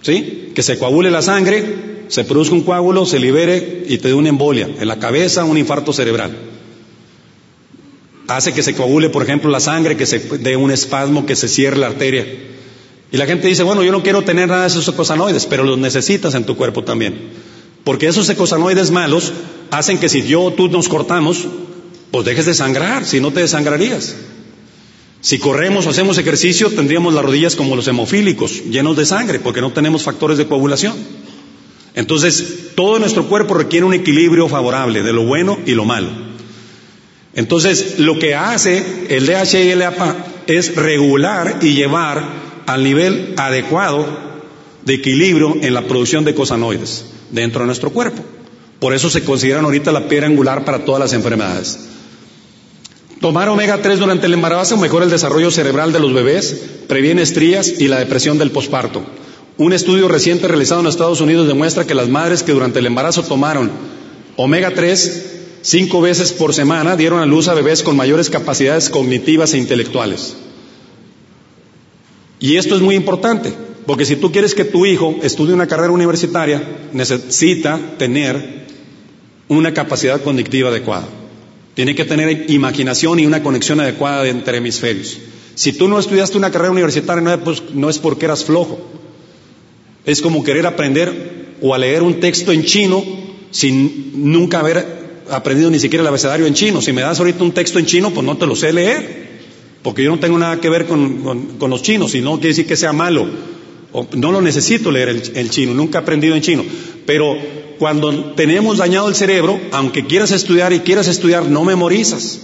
¿sí? 0.00 0.52
Que 0.54 0.62
se 0.62 0.78
coagule 0.78 1.10
la 1.10 1.20
sangre, 1.20 2.04
se 2.06 2.24
produzca 2.24 2.54
un 2.54 2.62
coágulo, 2.62 3.04
se 3.04 3.18
libere 3.18 3.84
y 3.88 3.98
te 3.98 4.08
dé 4.08 4.14
una 4.14 4.28
embolia 4.28 4.68
en 4.78 4.88
la 4.88 4.98
cabeza, 4.98 5.44
un 5.44 5.58
infarto 5.58 5.92
cerebral. 5.92 6.36
Hace 8.28 8.52
que 8.52 8.62
se 8.62 8.74
coagule, 8.74 9.10
por 9.10 9.24
ejemplo, 9.24 9.50
la 9.50 9.60
sangre, 9.60 9.96
que 9.96 10.06
se 10.06 10.20
dé 10.20 10.56
un 10.56 10.70
espasmo, 10.70 11.26
que 11.26 11.34
se 11.34 11.48
cierre 11.48 11.78
la 11.78 11.88
arteria. 11.88 12.26
Y 13.10 13.16
la 13.16 13.26
gente 13.26 13.48
dice, 13.48 13.64
bueno, 13.64 13.82
yo 13.82 13.90
no 13.90 14.02
quiero 14.04 14.22
tener 14.22 14.48
nada 14.48 14.62
de 14.62 14.68
esos 14.68 14.86
ecosanoides, 14.86 15.46
pero 15.46 15.64
los 15.64 15.78
necesitas 15.78 16.34
en 16.34 16.44
tu 16.44 16.56
cuerpo 16.56 16.84
también. 16.84 17.30
Porque 17.82 18.06
esos 18.06 18.28
ecosanoides 18.28 18.92
malos 18.92 19.32
hacen 19.70 19.98
que 19.98 20.08
si 20.08 20.22
yo 20.22 20.42
o 20.42 20.52
tú 20.52 20.68
nos 20.68 20.88
cortamos, 20.88 21.48
pues 22.10 22.24
dejes 22.24 22.46
de 22.46 22.54
sangrar, 22.54 23.04
si 23.04 23.20
no 23.20 23.32
te 23.32 23.40
desangrarías. 23.40 24.16
Si 25.20 25.38
corremos 25.38 25.86
o 25.86 25.90
hacemos 25.90 26.16
ejercicio, 26.18 26.70
tendríamos 26.70 27.12
las 27.12 27.24
rodillas 27.24 27.56
como 27.56 27.74
los 27.74 27.88
hemofílicos, 27.88 28.64
llenos 28.70 28.96
de 28.96 29.04
sangre, 29.04 29.40
porque 29.40 29.60
no 29.60 29.72
tenemos 29.72 30.02
factores 30.02 30.38
de 30.38 30.46
coagulación. 30.46 30.94
Entonces, 31.94 32.70
todo 32.76 32.98
nuestro 32.98 33.26
cuerpo 33.28 33.54
requiere 33.54 33.84
un 33.84 33.94
equilibrio 33.94 34.48
favorable 34.48 35.02
de 35.02 35.12
lo 35.12 35.24
bueno 35.24 35.58
y 35.66 35.72
lo 35.72 35.84
malo. 35.84 36.08
Entonces, 37.34 37.98
lo 37.98 38.18
que 38.18 38.34
hace 38.34 39.06
el 39.08 39.26
DHA 39.26 39.60
y 39.60 39.70
el 39.70 39.82
EPA 39.82 40.16
es 40.46 40.76
regular 40.76 41.58
y 41.62 41.74
llevar 41.74 42.22
al 42.66 42.84
nivel 42.84 43.34
adecuado 43.36 44.06
de 44.84 44.94
equilibrio 44.94 45.56
en 45.60 45.74
la 45.74 45.86
producción 45.86 46.24
de 46.24 46.34
cosanoides 46.34 47.06
dentro 47.30 47.60
de 47.60 47.66
nuestro 47.66 47.90
cuerpo. 47.90 48.24
Por 48.78 48.94
eso 48.94 49.10
se 49.10 49.24
consideran 49.24 49.64
ahorita 49.64 49.90
la 49.90 50.08
piedra 50.08 50.26
angular 50.26 50.64
para 50.64 50.84
todas 50.84 51.00
las 51.00 51.12
enfermedades. 51.12 51.78
Tomar 53.20 53.48
omega 53.48 53.82
3 53.82 53.98
durante 53.98 54.26
el 54.26 54.34
embarazo 54.34 54.76
mejora 54.76 55.04
el 55.04 55.10
desarrollo 55.10 55.50
cerebral 55.50 55.92
de 55.92 55.98
los 55.98 56.12
bebés, 56.12 56.54
previene 56.86 57.22
estrías 57.22 57.80
y 57.80 57.88
la 57.88 57.98
depresión 57.98 58.38
del 58.38 58.52
posparto. 58.52 59.02
Un 59.56 59.72
estudio 59.72 60.06
reciente 60.06 60.46
realizado 60.46 60.80
en 60.80 60.86
Estados 60.86 61.20
Unidos 61.20 61.48
demuestra 61.48 61.84
que 61.84 61.94
las 61.94 62.08
madres 62.08 62.44
que 62.44 62.52
durante 62.52 62.78
el 62.78 62.86
embarazo 62.86 63.24
tomaron 63.24 63.72
omega 64.36 64.72
3 64.72 65.36
cinco 65.62 66.00
veces 66.00 66.32
por 66.32 66.54
semana 66.54 66.96
dieron 66.96 67.20
a 67.20 67.26
luz 67.26 67.48
a 67.48 67.54
bebés 67.54 67.82
con 67.82 67.96
mayores 67.96 68.30
capacidades 68.30 68.88
cognitivas 68.88 69.52
e 69.52 69.58
intelectuales. 69.58 70.36
Y 72.40 72.56
esto 72.56 72.76
es 72.76 72.80
muy 72.80 72.94
importante, 72.94 73.52
porque 73.84 74.04
si 74.04 74.14
tú 74.14 74.30
quieres 74.30 74.54
que 74.54 74.64
tu 74.64 74.86
hijo 74.86 75.16
estudie 75.22 75.54
una 75.54 75.66
carrera 75.66 75.90
universitaria, 75.90 76.62
necesita 76.92 77.80
tener 77.98 78.66
una 79.48 79.74
capacidad 79.74 80.22
cognitiva 80.22 80.68
adecuada. 80.68 81.08
Tiene 81.78 81.94
que 81.94 82.04
tener 82.04 82.50
imaginación 82.50 83.20
y 83.20 83.26
una 83.26 83.40
conexión 83.40 83.78
adecuada 83.78 84.26
entre 84.26 84.58
hemisferios. 84.58 85.16
Si 85.54 85.72
tú 85.72 85.86
no 85.86 86.00
estudiaste 86.00 86.36
una 86.36 86.50
carrera 86.50 86.72
universitaria, 86.72 87.22
no 87.22 87.32
es, 87.32 87.38
pues, 87.38 87.62
no 87.72 87.88
es 87.88 88.00
porque 88.00 88.24
eras 88.24 88.44
flojo. 88.44 88.80
Es 90.04 90.20
como 90.20 90.42
querer 90.42 90.66
aprender 90.66 91.54
o 91.62 91.76
a 91.76 91.78
leer 91.78 92.02
un 92.02 92.18
texto 92.18 92.50
en 92.50 92.64
chino 92.64 93.04
sin 93.52 94.32
nunca 94.32 94.58
haber 94.58 95.22
aprendido 95.30 95.70
ni 95.70 95.78
siquiera 95.78 96.02
el 96.02 96.08
abecedario 96.08 96.46
en 96.46 96.54
chino. 96.54 96.82
Si 96.82 96.92
me 96.92 97.02
das 97.02 97.20
ahorita 97.20 97.44
un 97.44 97.52
texto 97.52 97.78
en 97.78 97.86
chino, 97.86 98.10
pues 98.10 98.26
no 98.26 98.36
te 98.36 98.46
lo 98.48 98.56
sé 98.56 98.72
leer. 98.72 99.28
Porque 99.84 100.02
yo 100.02 100.10
no 100.10 100.18
tengo 100.18 100.36
nada 100.36 100.60
que 100.60 100.68
ver 100.68 100.84
con, 100.86 101.58
los 101.60 101.82
chinos 101.82 102.12
y 102.16 102.20
no 102.20 102.40
quiere 102.40 102.48
decir 102.48 102.66
que 102.66 102.74
sea 102.74 102.92
malo. 102.92 103.28
No 103.92 104.32
lo 104.32 104.40
necesito 104.40 104.90
leer 104.90 105.08
el, 105.08 105.22
el 105.34 105.50
chino, 105.50 105.74
nunca 105.74 105.98
he 105.98 106.02
aprendido 106.02 106.34
en 106.34 106.42
chino. 106.42 106.64
Pero 107.06 107.36
cuando 107.78 108.32
tenemos 108.32 108.78
dañado 108.78 109.08
el 109.08 109.14
cerebro, 109.14 109.60
aunque 109.72 110.06
quieras 110.06 110.32
estudiar 110.32 110.72
y 110.72 110.80
quieras 110.80 111.08
estudiar, 111.08 111.44
no 111.44 111.64
memorizas. 111.64 112.40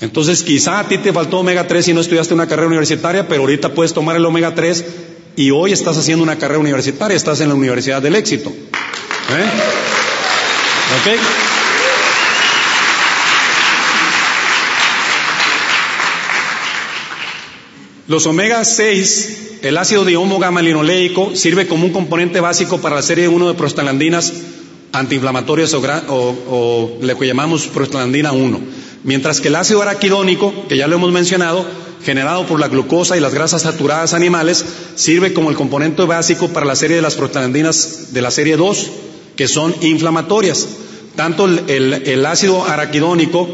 Entonces 0.00 0.42
quizá 0.42 0.80
a 0.80 0.88
ti 0.88 0.98
te 0.98 1.12
faltó 1.12 1.38
omega 1.38 1.66
3 1.66 1.88
y 1.88 1.94
no 1.94 2.00
estudiaste 2.00 2.34
una 2.34 2.46
carrera 2.46 2.68
universitaria, 2.68 3.28
pero 3.28 3.42
ahorita 3.42 3.74
puedes 3.74 3.92
tomar 3.94 4.16
el 4.16 4.26
omega 4.26 4.54
3 4.54 4.84
y 5.36 5.50
hoy 5.50 5.72
estás 5.72 5.96
haciendo 5.96 6.22
una 6.22 6.36
carrera 6.36 6.58
universitaria, 6.58 7.16
estás 7.16 7.40
en 7.40 7.48
la 7.48 7.54
Universidad 7.54 8.02
del 8.02 8.16
Éxito. 8.16 8.50
¿Eh? 8.50 9.44
¿Ok? 10.96 11.20
Los 18.08 18.26
omega 18.26 18.64
6 18.64 19.45
el 19.62 19.78
ácido 19.78 20.04
gamma 20.38 20.62
linoleico 20.62 21.34
sirve 21.34 21.66
como 21.66 21.86
un 21.86 21.92
componente 21.92 22.40
básico 22.40 22.80
para 22.80 22.96
la 22.96 23.02
serie 23.02 23.28
1 23.28 23.48
de 23.48 23.54
prostaglandinas 23.54 24.32
antiinflamatorias 24.92 25.74
o, 25.74 25.80
o, 25.80 26.98
lo 27.00 27.18
que 27.18 27.26
llamamos 27.26 27.66
prostaglandina 27.66 28.32
1. 28.32 28.60
Mientras 29.04 29.40
que 29.40 29.48
el 29.48 29.56
ácido 29.56 29.82
araquidónico, 29.82 30.52
que 30.68 30.76
ya 30.76 30.88
lo 30.88 30.96
hemos 30.96 31.12
mencionado, 31.12 31.64
generado 32.04 32.46
por 32.46 32.60
la 32.60 32.68
glucosa 32.68 33.16
y 33.16 33.20
las 33.20 33.34
grasas 33.34 33.62
saturadas 33.62 34.14
animales, 34.14 34.64
sirve 34.94 35.32
como 35.32 35.50
el 35.50 35.56
componente 35.56 36.02
básico 36.02 36.48
para 36.48 36.66
la 36.66 36.76
serie 36.76 36.96
de 36.96 37.02
las 37.02 37.14
prostaglandinas 37.14 38.12
de 38.12 38.22
la 38.22 38.30
serie 38.30 38.56
2, 38.56 38.90
que 39.36 39.48
son 39.48 39.74
inflamatorias. 39.80 40.68
Tanto 41.14 41.46
el, 41.46 42.26
ácido 42.26 42.64
araquidónico 42.64 43.48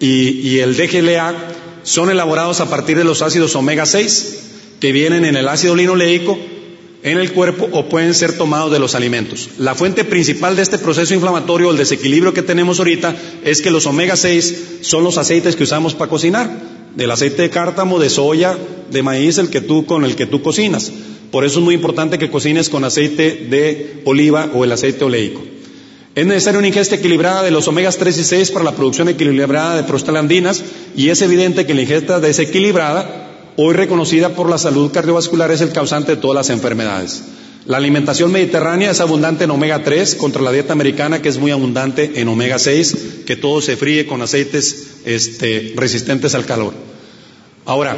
y, 0.00 0.30
y 0.48 0.60
el 0.60 0.76
DGLA 0.76 1.34
son 1.82 2.10
elaborados 2.10 2.60
a 2.60 2.70
partir 2.70 2.96
de 2.96 3.04
los 3.04 3.22
ácidos 3.22 3.54
omega 3.54 3.86
6, 3.86 4.45
que 4.80 4.92
vienen 4.92 5.24
en 5.24 5.36
el 5.36 5.48
ácido 5.48 5.74
linoleico 5.74 6.38
en 7.02 7.18
el 7.18 7.32
cuerpo 7.32 7.68
o 7.70 7.88
pueden 7.88 8.14
ser 8.14 8.36
tomados 8.36 8.72
de 8.72 8.80
los 8.80 8.96
alimentos. 8.96 9.50
La 9.58 9.76
fuente 9.76 10.04
principal 10.04 10.56
de 10.56 10.62
este 10.62 10.76
proceso 10.76 11.14
inflamatorio, 11.14 11.70
el 11.70 11.76
desequilibrio 11.76 12.34
que 12.34 12.42
tenemos 12.42 12.80
ahorita, 12.80 13.14
es 13.44 13.62
que 13.62 13.70
los 13.70 13.86
omega 13.86 14.16
6 14.16 14.78
son 14.80 15.04
los 15.04 15.16
aceites 15.16 15.54
que 15.54 15.62
usamos 15.62 15.94
para 15.94 16.10
cocinar, 16.10 16.50
del 16.96 17.10
aceite 17.12 17.42
de 17.42 17.50
cártamo, 17.50 18.00
de 18.00 18.10
soya, 18.10 18.58
de 18.90 19.02
maíz, 19.04 19.38
el 19.38 19.50
que 19.50 19.60
tú 19.60 19.86
con 19.86 20.04
el 20.04 20.16
que 20.16 20.26
tú 20.26 20.42
cocinas. 20.42 20.90
Por 21.30 21.44
eso 21.44 21.60
es 21.60 21.64
muy 21.64 21.76
importante 21.76 22.18
que 22.18 22.30
cocines 22.30 22.68
con 22.68 22.82
aceite 22.82 23.46
de 23.50 24.02
oliva 24.04 24.50
o 24.52 24.64
el 24.64 24.72
aceite 24.72 25.04
oleico. 25.04 25.42
Es 26.16 26.26
necesaria 26.26 26.58
una 26.58 26.68
ingesta 26.68 26.96
equilibrada 26.96 27.44
de 27.44 27.50
los 27.52 27.68
omegas 27.68 27.98
3 27.98 28.18
y 28.18 28.24
6 28.24 28.50
para 28.50 28.64
la 28.64 28.72
producción 28.72 29.08
equilibrada 29.08 29.76
de 29.76 29.84
prostaglandinas 29.84 30.64
y 30.96 31.10
es 31.10 31.22
evidente 31.22 31.66
que 31.66 31.74
la 31.74 31.82
ingesta 31.82 32.18
desequilibrada 32.18 33.25
hoy 33.56 33.74
reconocida 33.74 34.30
por 34.30 34.50
la 34.50 34.58
salud 34.58 34.92
cardiovascular, 34.92 35.50
es 35.50 35.60
el 35.60 35.72
causante 35.72 36.16
de 36.16 36.20
todas 36.20 36.36
las 36.36 36.50
enfermedades. 36.50 37.22
La 37.66 37.78
alimentación 37.78 38.30
mediterránea 38.30 38.92
es 38.92 39.00
abundante 39.00 39.42
en 39.42 39.50
omega 39.50 39.82
3 39.82 40.14
contra 40.14 40.40
la 40.40 40.52
dieta 40.52 40.72
americana 40.72 41.20
que 41.20 41.28
es 41.28 41.38
muy 41.38 41.50
abundante 41.50 42.20
en 42.20 42.28
omega 42.28 42.60
6, 42.60 43.24
que 43.26 43.34
todo 43.34 43.60
se 43.60 43.76
fríe 43.76 44.06
con 44.06 44.22
aceites 44.22 44.98
este, 45.04 45.72
resistentes 45.74 46.36
al 46.36 46.46
calor. 46.46 46.74
Ahora, 47.64 47.96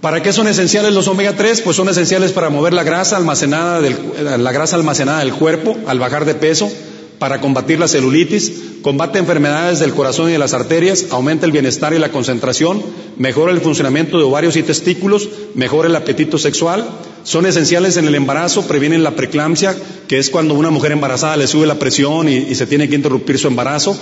¿para 0.00 0.22
qué 0.22 0.32
son 0.32 0.48
esenciales 0.48 0.94
los 0.94 1.08
omega 1.08 1.36
3? 1.36 1.60
Pues 1.60 1.76
son 1.76 1.90
esenciales 1.90 2.32
para 2.32 2.48
mover 2.48 2.72
la 2.72 2.82
grasa 2.82 3.18
almacenada 3.18 3.82
del, 3.82 3.96
la 4.38 4.52
grasa 4.52 4.76
almacenada 4.76 5.18
del 5.18 5.34
cuerpo 5.34 5.76
al 5.86 5.98
bajar 5.98 6.24
de 6.24 6.34
peso, 6.34 6.72
para 7.20 7.38
combatir 7.42 7.78
la 7.78 7.86
celulitis, 7.86 8.50
combate 8.80 9.18
enfermedades 9.18 9.78
del 9.78 9.92
corazón 9.92 10.30
y 10.30 10.32
de 10.32 10.38
las 10.38 10.54
arterias, 10.54 11.08
aumenta 11.10 11.44
el 11.44 11.52
bienestar 11.52 11.92
y 11.92 11.98
la 11.98 12.10
concentración, 12.10 12.82
mejora 13.18 13.52
el 13.52 13.60
funcionamiento 13.60 14.16
de 14.16 14.24
ovarios 14.24 14.56
y 14.56 14.62
testículos, 14.62 15.28
mejora 15.54 15.90
el 15.90 15.96
apetito 15.96 16.38
sexual, 16.38 16.88
son 17.22 17.44
esenciales 17.44 17.98
en 17.98 18.06
el 18.06 18.14
embarazo, 18.14 18.66
previenen 18.66 19.04
la 19.04 19.10
preeclampsia, 19.10 19.76
que 20.08 20.18
es 20.18 20.30
cuando 20.30 20.54
una 20.54 20.70
mujer 20.70 20.92
embarazada 20.92 21.36
le 21.36 21.46
sube 21.46 21.66
la 21.66 21.78
presión 21.78 22.26
y, 22.26 22.54
se 22.54 22.66
tiene 22.66 22.88
que 22.88 22.94
interrumpir 22.94 23.38
su 23.38 23.48
embarazo, 23.48 23.94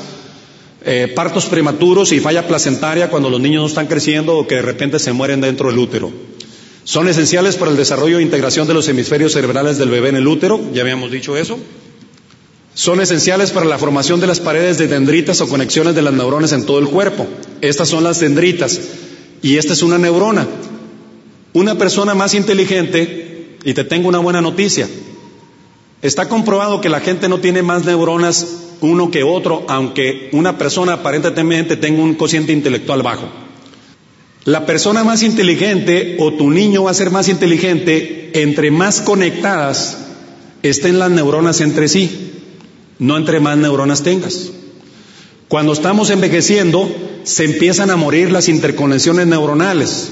eh, 0.85 1.13
partos 1.13 1.47
prematuros 1.47 2.13
y 2.13 2.21
falla 2.21 2.47
placentaria 2.47 3.11
cuando 3.11 3.31
los 3.31 3.41
niños 3.41 3.63
no 3.63 3.67
están 3.67 3.89
creciendo 3.89 4.39
o 4.39 4.47
que 4.47 4.55
de 4.55 4.63
repente 4.63 5.01
se 5.01 5.13
mueren 5.13 5.41
dentro 5.41 5.71
del 5.71 5.79
útero. 5.81 6.13
Son 6.85 7.09
esenciales 7.09 7.57
para 7.57 7.73
el 7.73 7.77
desarrollo 7.77 8.21
e 8.21 8.23
integración 8.23 8.69
de 8.69 8.75
los 8.75 8.89
hemisferios 8.89 9.33
cerebrales 9.33 9.77
del 9.77 9.91
bebé 9.91 10.11
en 10.11 10.17
el 10.17 10.29
útero, 10.29 10.61
ya 10.73 10.83
habíamos 10.83 11.11
dicho 11.11 11.37
eso. 11.37 11.59
Son 12.79 13.01
esenciales 13.01 13.51
para 13.51 13.67
la 13.67 13.77
formación 13.77 14.21
de 14.21 14.29
las 14.29 14.39
paredes 14.39 14.79
de 14.79 14.87
dendritas 14.87 15.41
o 15.41 15.49
conexiones 15.49 15.97
de 15.97 16.03
las 16.03 16.15
neuronas 16.15 16.53
en 16.53 16.65
todo 16.65 16.79
el 16.79 16.87
cuerpo. 16.87 17.27
Estas 17.61 17.89
son 17.89 18.05
las 18.05 18.21
dendritas 18.21 18.81
y 19.43 19.57
esta 19.57 19.73
es 19.73 19.83
una 19.83 19.99
neurona. 19.99 20.47
Una 21.55 21.75
persona 21.75 22.15
más 22.15 22.35
inteligente, 22.35 23.57
y 23.65 23.75
te 23.75 23.83
tengo 23.83 24.09
una 24.09 24.21
buena 24.21 24.41
noticia, 24.41 24.89
está 26.03 26.29
comprobado 26.29 26.81
que 26.81 26.89
la 26.89 27.01
gente 27.01 27.29
no 27.29 27.41
tiene 27.41 27.63
más 27.63 27.85
neuronas 27.85 28.47
uno 28.81 29.11
que 29.11 29.25
otro, 29.25 29.67
aunque 29.67 30.29
una 30.31 30.57
persona 30.57 30.93
aparentemente 30.93 31.77
tenga 31.77 32.01
un 32.01 32.15
cociente 32.15 32.53
intelectual 32.53 33.03
bajo. 33.03 33.29
La 34.45 34.67
persona 34.67 35.03
más 35.03 35.25
inteligente 35.25 36.17
o 36.21 36.33
tu 36.35 36.49
niño 36.49 36.85
va 36.85 36.93
a 36.93 36.95
ser 36.95 37.11
más 37.11 37.29
inteligente 37.29 38.31
entre 38.35 38.71
más 38.71 39.01
conectadas 39.01 39.99
estén 40.63 41.01
las 41.01 41.11
neuronas 41.11 41.61
entre 41.61 41.89
sí 41.89 42.28
no 42.99 43.17
entre 43.17 43.41
más 43.41 43.57
neuronas 43.57 44.03
tengas. 44.03 44.51
Cuando 45.49 45.73
estamos 45.73 46.11
envejeciendo, 46.11 46.89
se 47.25 47.45
empiezan 47.45 47.91
a 47.91 47.97
morir 47.97 48.31
las 48.31 48.49
interconexiones 48.49 49.27
neuronales 49.27 50.11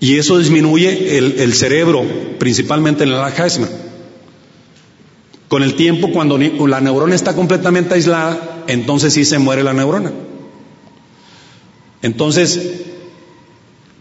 y 0.00 0.16
eso 0.16 0.38
disminuye 0.38 1.18
el, 1.18 1.54
cerebro, 1.54 2.04
principalmente 2.38 3.04
en 3.04 3.10
el 3.10 3.16
Alzheimer. 3.16 3.68
Con 5.48 5.62
el 5.62 5.74
tiempo, 5.74 6.10
cuando 6.10 6.38
la 6.38 6.80
neurona 6.80 7.14
está 7.14 7.34
completamente 7.34 7.94
aislada, 7.94 8.64
entonces 8.66 9.12
sí 9.12 9.24
se 9.24 9.38
muere 9.38 9.62
la 9.62 9.74
neurona. 9.74 10.12
Entonces, 12.00 12.60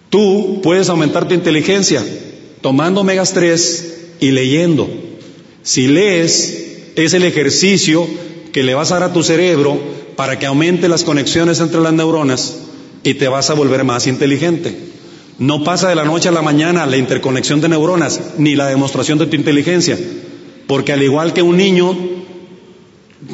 tú 0.09 0.61
puedes 0.63 0.89
aumentar 0.89 1.27
tu 1.27 1.36
inteligencia 1.36 2.03
tomando 2.61 3.01
omegas 3.01 3.34
3 3.34 4.15
y 4.21 4.32
leyendo. 4.32 4.89
Si 5.61 5.88
lees, 5.88 6.70
es 6.96 7.14
el 7.14 7.24
ejercicio 7.24 8.08
que 8.52 8.64
le 8.64 8.74
vas 8.74 8.92
a 8.92 9.00
dar 9.00 9.10
a 9.10 9.14
tu 9.14 9.24
cerebro 9.24 9.80
para 10.16 10.38
que 10.38 10.46
aumente 10.46 10.89
las 10.89 11.04
conexiones 11.04 11.60
entre 11.60 11.82
las 11.82 11.94
neuronas 11.94 12.58
y 13.04 13.16
te 13.16 13.28
vas 13.28 13.50
a 13.50 13.54
volver 13.54 13.84
más 13.84 14.08
inteligente. 14.08 14.76
No 15.39 15.64
pasa 15.64 15.89
de 15.89 15.96
la 15.96 16.06
noche 16.06 16.30
a 16.30 16.32
la 16.32 16.42
mañana 16.42 16.86
la 16.86 16.98
interconexión 16.98 17.62
de 17.62 17.70
neuronas 17.70 18.20
ni 18.38 18.56
la 18.56 18.68
demostración 18.68 19.18
de 19.18 19.26
tu 19.26 19.36
inteligencia, 19.36 19.98
porque 20.68 20.94
al 20.94 21.02
igual 21.02 21.34
que 21.34 21.42
un 21.42 21.58
niño 21.58 21.98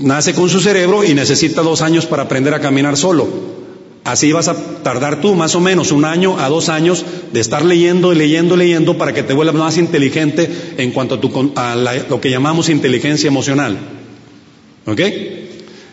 nace 0.02 0.34
con 0.34 0.50
su 0.50 0.60
cerebro 0.60 1.04
y 1.04 1.14
necesita 1.14 1.62
dos 1.62 1.82
años 1.82 2.06
para 2.06 2.24
aprender 2.24 2.54
a 2.54 2.62
caminar 2.62 2.96
solo, 2.98 3.28
así 4.08 4.32
vas 4.32 4.48
a 4.48 4.56
tardar 4.84 5.20
tú 5.20 5.36
más 5.36 5.54
o 5.56 5.60
menos 5.60 5.92
un 5.92 6.06
año 6.06 6.40
a 6.40 6.48
dos 6.48 6.70
años 6.70 7.06
de 7.34 7.40
estar 7.42 7.64
leyendo 7.64 8.14
y 8.14 8.16
leyendo 8.16 8.56
y 8.56 8.60
leyendo 8.60 8.98
para 8.98 9.14
que 9.14 9.22
te 9.22 9.34
vuelvas 9.34 9.56
más 9.56 9.78
inteligente 9.78 10.50
en 10.78 10.92
cuanto 10.92 11.16
a, 11.16 11.22
tu, 11.22 11.52
a 11.56 11.76
lo 12.10 12.22
que 12.22 12.32
llamamos 12.32 12.70
inteligencia 12.70 13.28
emocional. 13.28 13.78
¿Ok? 14.86 15.02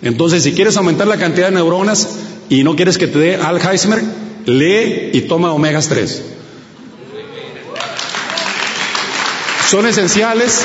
Entonces, 0.02 0.44
si 0.44 0.52
quieres 0.52 0.76
aumentar 0.76 1.08
la 1.08 1.16
cantidad 1.16 1.48
de 1.48 1.56
neuronas 1.56 2.20
y 2.48 2.62
no 2.62 2.76
quieres 2.76 2.98
que 2.98 3.08
te 3.08 3.18
dé 3.18 3.36
Alzheimer, 3.36 4.02
lee 4.46 5.10
y 5.12 5.22
toma 5.22 5.52
omegas 5.52 5.88
3. 5.88 6.22
Son 9.68 9.86
esenciales 9.86 10.62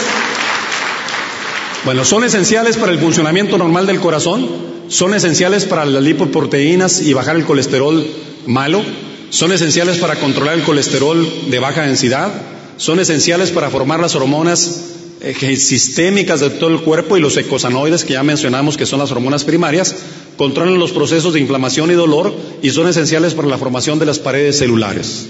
Bueno, 1.85 2.03
son 2.03 2.25
esenciales 2.25 2.75
para 2.75 2.91
el 2.91 2.99
funcionamiento 2.99 3.57
normal 3.57 3.87
del 3.87 4.01
corazón, 4.01 4.47
son 4.89 5.13
esenciales 5.13 5.63
para 5.65 5.85
las 5.85 6.03
lipoproteínas 6.03 7.01
y 7.01 7.13
bajar 7.13 7.37
el 7.37 7.45
colesterol 7.45 8.05
malo, 8.45 8.81
son 9.29 9.53
esenciales 9.53 9.97
para 9.97 10.17
controlar 10.17 10.55
el 10.55 10.63
colesterol 10.63 11.25
de 11.49 11.59
baja 11.59 11.83
densidad, 11.83 12.31
son 12.75 12.99
esenciales 12.99 13.51
para 13.51 13.69
formar 13.69 14.01
las 14.01 14.13
hormonas 14.15 14.87
eh, 15.21 15.33
sistémicas 15.55 16.41
de 16.41 16.49
todo 16.49 16.69
el 16.69 16.81
cuerpo 16.81 17.15
y 17.15 17.21
los 17.21 17.37
ecosanoides 17.37 18.03
que 18.03 18.13
ya 18.13 18.23
mencionamos 18.23 18.75
que 18.75 18.85
son 18.85 18.99
las 18.99 19.11
hormonas 19.11 19.45
primarias, 19.45 19.95
controlan 20.37 20.79
los 20.79 20.91
procesos 20.91 21.33
de 21.33 21.39
inflamación 21.39 21.91
y 21.91 21.93
dolor 21.93 22.33
y 22.61 22.71
son 22.71 22.89
esenciales 22.89 23.33
para 23.33 23.47
la 23.47 23.57
formación 23.57 23.99
de 23.99 24.05
las 24.05 24.19
paredes 24.19 24.57
celulares. 24.57 25.27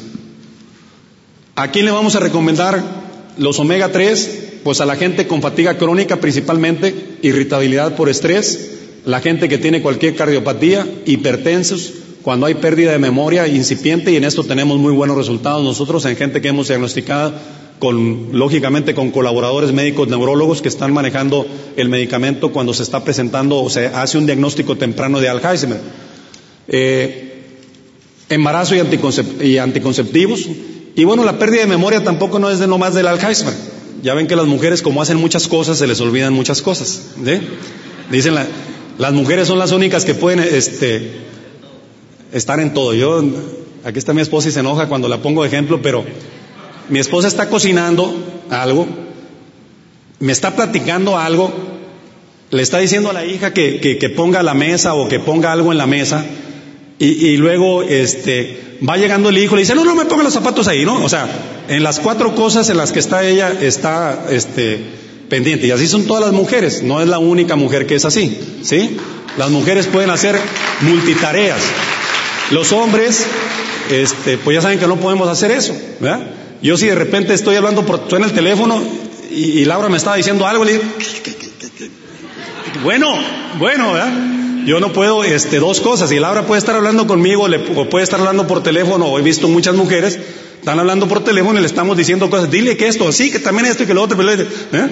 ¿A 1.56 1.70
quién 1.70 1.86
le 1.86 1.92
vamos 1.92 2.16
a 2.16 2.20
recomendar 2.20 2.84
los 3.38 3.60
omega 3.60 3.92
3? 3.92 4.49
Pues 4.64 4.82
a 4.82 4.86
la 4.86 4.96
gente 4.96 5.28
con 5.28 5.42
fatiga 5.42 5.78
crónica 5.78 6.18
principalmente, 6.18 6.94
irritabilidad 7.22 7.96
por 7.96 8.10
estrés, 8.10 8.72
la 9.06 9.22
gente 9.22 9.48
que 9.48 9.58
tiene 9.58 9.82
cualquier 9.82 10.16
cardiopatía, 10.16 10.86
hipertensos, 11.06 11.94
cuando 12.22 12.46
hay 12.46 12.56
pérdida 12.56 12.92
de 12.92 13.00
memoria 13.00 13.48
incipiente 13.48 14.12
y 14.12 14.18
en 14.18 14.26
esto 14.26 14.44
tenemos 14.44 14.78
muy 14.78 14.92
buenos 14.92 15.18
resultados 15.18 15.64
nosotros 15.64 16.06
en 16.06 16.18
gente 16.18 16.42
que 16.42 16.50
hemos 16.50 16.68
diagnosticado 16.68 17.34
con, 17.80 18.30
lógicamente, 18.34 18.94
con 18.94 19.12
colaboradores 19.12 19.72
médicos 19.72 20.10
neurólogos 20.10 20.62
que 20.62 20.68
están 20.68 20.94
manejando 20.94 21.48
el 21.78 21.88
medicamento 21.88 22.52
cuando 22.52 22.74
se 22.74 22.84
está 22.84 23.04
presentando 23.04 23.62
o 23.62 23.70
se 23.70 23.88
hace 23.88 24.18
un 24.18 24.26
diagnóstico 24.26 24.76
temprano 24.76 25.22
de 25.22 25.30
Alzheimer. 25.30 25.80
Eh, 26.68 27.26
embarazo 28.28 28.76
y, 28.76 29.48
y, 29.48 29.58
anticonceptivos. 29.58 30.48
Y 30.96 31.04
bueno, 31.06 31.24
la 31.24 31.40
pérdida 31.40 31.62
de 31.62 31.68
memoria 31.68 32.04
tampoco 32.04 32.38
no 32.38 32.52
es 32.52 32.60
de 32.60 32.68
nomás 32.68 32.94
del 32.94 33.08
Alzheimer. 33.08 33.54
Ya 34.02 34.14
ven 34.14 34.28
que 34.28 34.36
las 34.36 34.48
mujeres, 34.48 34.82
como 34.82 35.02
hacen 35.02 35.18
muchas 35.18 35.48
cosas, 35.48 35.78
se 35.78 35.88
les 35.88 36.00
olvidan 36.02 36.34
muchas 36.34 36.62
cosas. 36.62 37.12
Dicen, 38.10 38.36
las 38.98 39.14
mujeres 39.14 39.48
son 39.48 39.60
las 39.60 39.72
únicas 39.72 40.06
que 40.06 40.14
pueden 40.14 40.40
este, 40.40 41.12
estar 42.34 42.60
en 42.60 42.74
todo. 42.74 42.94
Yo, 42.94 43.24
aquí 43.84 44.00
está 44.00 44.14
mi 44.14 44.22
esposa 44.22 44.50
y 44.50 44.52
se 44.52 44.60
enoja 44.60 44.88
cuando 44.88 45.08
la 45.08 45.22
pongo 45.22 45.44
de 45.44 45.50
ejemplo, 45.50 45.82
pero 45.82 46.04
mi 46.90 47.00
esposa 47.00 47.28
está 47.28 47.50
cocinando 47.50 48.14
algo, 48.50 48.88
me 50.20 50.32
está 50.32 50.56
platicando 50.56 51.18
algo, 51.18 51.52
le 52.52 52.64
está 52.64 52.80
diciendo 52.80 53.10
a 53.10 53.14
la 53.14 53.26
hija 53.26 53.54
que, 53.54 54.14
ponga 54.16 54.44
la 54.44 54.54
mesa 54.54 54.96
o 54.96 55.08
que 55.08 55.20
ponga 55.20 55.52
algo 55.52 55.72
en 55.72 55.78
la 55.78 55.88
mesa, 55.88 56.26
y, 57.00 57.06
y, 57.06 57.38
luego 57.38 57.82
este, 57.82 58.78
va 58.88 58.98
llegando 58.98 59.30
el 59.30 59.38
hijo 59.38 59.56
y 59.56 59.58
le 59.58 59.62
dice, 59.62 59.76
no, 59.76 59.84
no 59.84 59.96
me 59.96 60.06
ponga 60.06 60.24
los 60.24 60.34
zapatos 60.34 60.68
ahí, 60.68 60.86
¿no? 60.86 61.04
O 61.04 61.10
sea, 61.10 61.28
en 61.70 61.84
las 61.84 62.00
cuatro 62.00 62.36
cosas 62.36 62.70
en 62.70 62.78
las 62.78 62.92
que 62.92 63.00
está 63.00 63.24
ella 63.24 63.54
está 63.62 64.28
este, 64.30 64.80
pendiente. 65.30 65.68
Y 65.68 65.72
así 65.72 65.88
son 65.88 66.06
todas 66.06 66.24
las 66.24 66.34
mujeres, 66.34 66.84
no 66.84 67.02
es 67.02 67.08
la 67.08 67.20
única 67.20 67.56
mujer 67.56 67.86
que 67.86 67.96
es 67.96 68.06
así, 68.06 68.38
¿sí? 68.64 68.98
Las 69.38 69.50
mujeres 69.50 69.88
pueden 69.88 70.10
hacer 70.10 70.38
multitareas. 70.82 71.60
Los 72.52 72.72
hombres, 72.74 73.26
este, 73.92 74.38
pues 74.38 74.56
ya 74.56 74.62
saben 74.62 74.80
que 74.80 74.88
no 74.88 74.98
podemos 74.98 75.30
hacer 75.30 75.52
eso, 75.52 75.76
¿verdad? 76.00 76.32
Yo 76.62 76.76
si 76.78 76.88
de 76.88 76.96
repente 76.96 77.34
estoy 77.34 77.56
hablando 77.56 77.86
por 77.86 78.02
en 78.12 78.24
el 78.24 78.34
teléfono 78.34 78.82
y, 79.32 79.64
Laura 79.66 79.88
me 79.88 79.98
estaba 79.98 80.18
diciendo 80.18 80.46
algo, 80.46 80.66
le 80.66 80.74
digo, 80.74 80.84
bueno, 82.84 83.14
bueno, 83.60 83.94
¿verdad? 83.94 84.12
Yo 84.66 84.80
no 84.80 84.94
puedo, 84.94 85.24
este, 85.24 85.60
dos 85.60 85.82
cosas. 85.82 86.12
Y 86.12 86.20
Laura 86.20 86.46
puede 86.46 86.60
estar 86.60 86.76
hablando 86.76 87.08
conmigo 87.08 87.48
o 87.76 87.90
puede 87.90 88.04
estar 88.04 88.20
hablando 88.20 88.48
por 88.48 88.64
teléfono, 88.64 89.06
o 89.08 89.20
he 89.20 89.22
visto 89.22 89.48
muchas 89.48 89.76
mujeres, 89.76 90.20
están 90.60 90.80
hablando 90.80 91.08
por 91.08 91.24
teléfono 91.24 91.58
y 91.60 91.62
le 91.62 91.68
estamos 91.68 91.98
diciendo 91.98 92.30
cosas, 92.30 92.52
dile 92.52 92.78
que 92.78 92.88
esto, 92.88 93.12
sí, 93.12 93.32
que 93.32 93.40
también 93.40 93.66
esto 93.66 93.84
y 93.84 93.86
que 93.86 93.94
lo 93.94 94.04
otro. 94.04 94.18
¿eh? 94.22 94.90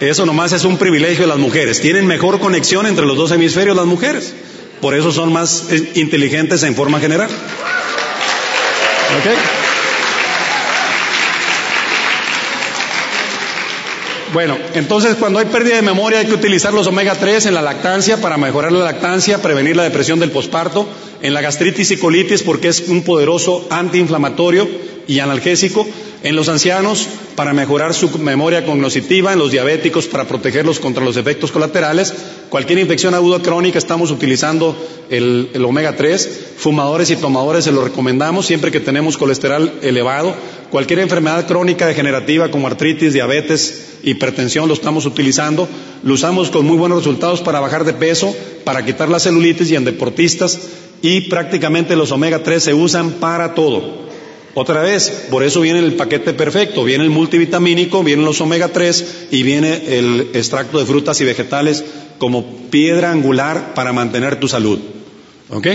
Eso 0.00 0.26
nomás 0.26 0.52
es 0.52 0.64
un 0.64 0.76
privilegio 0.76 1.22
de 1.22 1.28
las 1.28 1.38
mujeres. 1.38 1.80
Tienen 1.80 2.06
mejor 2.06 2.40
conexión 2.40 2.86
entre 2.86 3.06
los 3.06 3.16
dos 3.16 3.30
hemisferios 3.30 3.76
las 3.76 3.86
mujeres. 3.86 4.34
Por 4.80 4.94
eso 4.94 5.10
son 5.12 5.32
más 5.32 5.66
eh, 5.70 5.92
inteligentes 5.94 6.62
en 6.64 6.74
forma 6.74 7.00
general. 7.00 7.30
¿Ok? 9.18 9.65
Bueno, 14.36 14.58
entonces 14.74 15.14
cuando 15.14 15.38
hay 15.38 15.46
pérdida 15.46 15.76
de 15.76 15.80
memoria 15.80 16.18
hay 16.18 16.26
que 16.26 16.34
utilizar 16.34 16.74
los 16.74 16.86
omega 16.86 17.14
3 17.14 17.46
en 17.46 17.54
la 17.54 17.62
lactancia 17.62 18.20
para 18.20 18.36
mejorar 18.36 18.70
la 18.70 18.84
lactancia, 18.84 19.40
prevenir 19.40 19.76
la 19.76 19.84
depresión 19.84 20.20
del 20.20 20.30
posparto, 20.30 20.86
en 21.22 21.32
la 21.32 21.40
gastritis 21.40 21.90
y 21.92 21.96
colitis 21.96 22.42
porque 22.42 22.68
es 22.68 22.80
un 22.88 23.02
poderoso 23.02 23.66
antiinflamatorio 23.70 24.68
y 25.08 25.20
analgésico, 25.20 25.86
en 26.26 26.34
los 26.34 26.48
ancianos 26.48 27.06
para 27.36 27.52
mejorar 27.52 27.94
su 27.94 28.18
memoria 28.18 28.64
cognitiva, 28.64 29.32
en 29.32 29.38
los 29.38 29.52
diabéticos 29.52 30.08
para 30.08 30.24
protegerlos 30.24 30.80
contra 30.80 31.04
los 31.04 31.16
efectos 31.16 31.52
colaterales, 31.52 32.12
cualquier 32.48 32.80
infección 32.80 33.14
aguda 33.14 33.40
crónica 33.40 33.78
estamos 33.78 34.10
utilizando 34.10 34.76
el, 35.08 35.50
el 35.54 35.64
omega 35.64 35.94
3, 35.94 36.54
fumadores 36.56 37.10
y 37.10 37.16
tomadores 37.16 37.62
se 37.62 37.70
lo 37.70 37.84
recomendamos 37.84 38.44
siempre 38.44 38.72
que 38.72 38.80
tenemos 38.80 39.16
colesterol 39.16 39.72
elevado, 39.82 40.34
cualquier 40.72 40.98
enfermedad 40.98 41.46
crónica 41.46 41.86
degenerativa 41.86 42.50
como 42.50 42.66
artritis, 42.66 43.12
diabetes, 43.12 43.98
hipertensión 44.02 44.66
lo 44.66 44.74
estamos 44.74 45.06
utilizando, 45.06 45.68
lo 46.02 46.14
usamos 46.14 46.50
con 46.50 46.66
muy 46.66 46.76
buenos 46.76 46.98
resultados 46.98 47.40
para 47.40 47.60
bajar 47.60 47.84
de 47.84 47.92
peso, 47.92 48.34
para 48.64 48.84
quitar 48.84 49.08
la 49.08 49.20
celulitis 49.20 49.70
y 49.70 49.76
en 49.76 49.84
deportistas. 49.84 50.58
Y 51.02 51.22
prácticamente 51.22 51.94
los 51.94 52.10
omega 52.10 52.42
3 52.42 52.64
se 52.64 52.74
usan 52.74 53.12
para 53.20 53.54
todo. 53.54 54.05
Otra 54.58 54.80
vez, 54.80 55.26
por 55.30 55.42
eso 55.42 55.60
viene 55.60 55.80
el 55.80 55.96
paquete 55.96 56.32
perfecto, 56.32 56.82
viene 56.82 57.04
el 57.04 57.10
multivitamínico, 57.10 58.02
vienen 58.02 58.24
los 58.24 58.40
omega 58.40 58.68
3 58.68 59.26
y 59.30 59.42
viene 59.42 59.98
el 59.98 60.30
extracto 60.32 60.78
de 60.78 60.86
frutas 60.86 61.20
y 61.20 61.26
vegetales 61.26 61.84
como 62.16 62.70
piedra 62.70 63.10
angular 63.10 63.74
para 63.74 63.92
mantener 63.92 64.40
tu 64.40 64.48
salud. 64.48 64.78
¿Ok? 65.50 65.66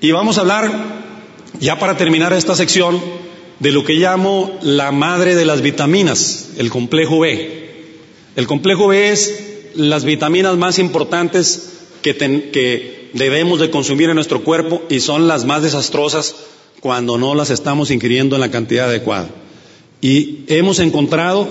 Y 0.00 0.12
vamos 0.12 0.38
a 0.38 0.40
hablar, 0.40 0.72
ya 1.60 1.78
para 1.78 1.98
terminar 1.98 2.32
esta 2.32 2.54
sección, 2.54 3.02
de 3.64 3.72
lo 3.72 3.82
que 3.82 3.94
llamo 3.94 4.58
la 4.60 4.92
madre 4.92 5.34
de 5.34 5.46
las 5.46 5.62
vitaminas, 5.62 6.50
el 6.58 6.68
complejo 6.68 7.20
B. 7.20 7.64
El 8.36 8.46
complejo 8.46 8.88
B 8.88 9.10
es 9.10 9.42
las 9.74 10.04
vitaminas 10.04 10.58
más 10.58 10.78
importantes 10.78 11.70
que, 12.02 12.14
que, 12.14 13.08
debemos 13.14 13.60
de 13.60 13.70
consumir 13.70 14.10
en 14.10 14.16
nuestro 14.16 14.44
cuerpo 14.44 14.82
y 14.90 15.00
son 15.00 15.28
las 15.28 15.46
más 15.46 15.62
desastrosas 15.62 16.34
cuando 16.80 17.16
no 17.16 17.34
las 17.34 17.48
estamos 17.48 17.90
ingiriendo 17.90 18.36
en 18.36 18.42
la 18.42 18.50
cantidad 18.50 18.90
adecuada. 18.90 19.30
Y 20.02 20.40
hemos 20.48 20.78
encontrado, 20.78 21.48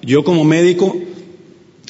yo 0.00 0.24
como 0.24 0.44
médico 0.44 0.96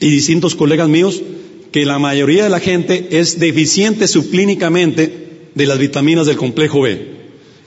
y 0.01 0.11
distintos 0.11 0.57
colegas 0.57 0.89
míos, 0.89 1.23
que 1.71 1.87
la 1.87 2.01
mayoría 2.01 2.43
de 2.43 2.51
la 2.51 2.59
gente 2.59 3.21
es 3.21 3.39
deficiente 3.39 4.09
subclínicamente 4.09 5.49
de 5.55 5.67
las 5.67 5.79
vitaminas 5.79 6.27
del 6.27 6.39
complejo 6.39 6.81
B. 6.81 7.20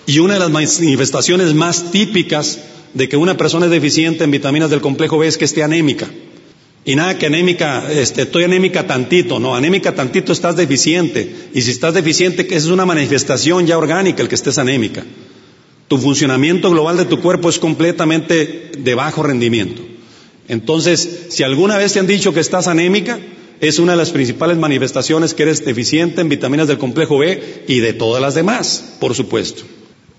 Y 0.05 0.19
una 0.19 0.33
de 0.35 0.39
las 0.39 0.51
manifestaciones 0.51 1.53
más 1.53 1.91
típicas 1.91 2.59
de 2.93 3.09
que 3.09 3.17
una 3.17 3.37
persona 3.37 3.65
es 3.65 3.71
deficiente 3.71 4.23
en 4.23 4.31
vitaminas 4.31 4.69
del 4.69 4.81
complejo 4.81 5.17
B 5.17 5.27
es 5.27 5.37
que 5.37 5.45
esté 5.45 5.63
anémica. 5.63 6.07
Y 6.85 6.95
nada 6.95 7.17
que 7.17 7.27
anémica, 7.27 7.89
este, 7.91 8.23
estoy 8.23 8.43
anémica 8.43 8.85
tantito, 8.85 9.39
no, 9.39 9.55
anémica 9.55 9.95
tantito 9.95 10.33
estás 10.33 10.57
deficiente. 10.57 11.33
Y 11.53 11.61
si 11.61 11.71
estás 11.71 11.93
deficiente, 11.93 12.45
esa 12.45 12.57
es 12.57 12.65
una 12.65 12.85
manifestación 12.85 13.65
ya 13.65 13.77
orgánica 13.77 14.21
el 14.21 14.27
que 14.27 14.35
estés 14.35 14.57
anémica. 14.57 15.03
Tu 15.87 15.97
funcionamiento 15.97 16.69
global 16.69 16.97
de 16.97 17.05
tu 17.05 17.21
cuerpo 17.21 17.49
es 17.49 17.57
completamente 17.57 18.71
de 18.77 18.95
bajo 18.95 19.23
rendimiento. 19.23 19.81
Entonces, 20.49 21.27
si 21.29 21.43
alguna 21.43 21.77
vez 21.77 21.93
te 21.93 21.99
han 21.99 22.07
dicho 22.07 22.33
que 22.33 22.41
estás 22.41 22.67
anémica, 22.67 23.17
es 23.61 23.79
una 23.79 23.93
de 23.93 23.97
las 23.97 24.11
principales 24.11 24.57
manifestaciones 24.57 25.33
que 25.33 25.43
eres 25.43 25.63
deficiente 25.63 26.19
en 26.19 26.27
vitaminas 26.27 26.67
del 26.67 26.77
complejo 26.77 27.19
B 27.19 27.63
y 27.67 27.79
de 27.79 27.93
todas 27.93 28.21
las 28.21 28.35
demás, 28.35 28.95
por 28.99 29.15
supuesto. 29.15 29.63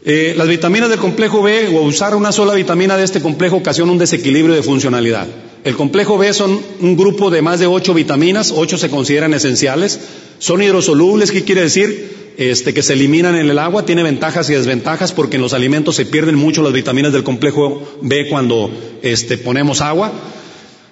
Eh, 0.06 0.34
las 0.36 0.48
vitaminas 0.48 0.90
del 0.90 0.98
complejo 0.98 1.40
B 1.42 1.68
o 1.68 1.80
usar 1.80 2.14
una 2.14 2.30
sola 2.30 2.52
vitamina 2.52 2.98
de 2.98 3.04
este 3.04 3.22
complejo 3.22 3.56
ocasiona 3.56 3.90
un 3.90 3.96
desequilibrio 3.96 4.54
de 4.54 4.62
funcionalidad. 4.62 5.26
El 5.64 5.76
complejo 5.76 6.18
B 6.18 6.30
son 6.34 6.60
un 6.80 6.94
grupo 6.94 7.30
de 7.30 7.40
más 7.40 7.58
de 7.58 7.66
ocho 7.66 7.94
vitaminas, 7.94 8.52
ocho 8.54 8.76
se 8.76 8.90
consideran 8.90 9.32
esenciales, 9.32 9.98
son 10.38 10.62
hidrosolubles, 10.62 11.30
¿qué 11.30 11.42
quiere 11.42 11.62
decir? 11.62 12.34
Este, 12.36 12.74
que 12.74 12.82
se 12.82 12.92
eliminan 12.92 13.34
en 13.34 13.48
el 13.48 13.58
agua, 13.58 13.86
tiene 13.86 14.02
ventajas 14.02 14.50
y 14.50 14.52
desventajas 14.52 15.12
porque 15.12 15.36
en 15.36 15.42
los 15.42 15.54
alimentos 15.54 15.96
se 15.96 16.04
pierden 16.04 16.34
mucho 16.34 16.62
las 16.62 16.74
vitaminas 16.74 17.14
del 17.14 17.24
complejo 17.24 17.96
B 18.02 18.28
cuando 18.28 18.70
este, 19.00 19.38
ponemos 19.38 19.80
agua. 19.80 20.12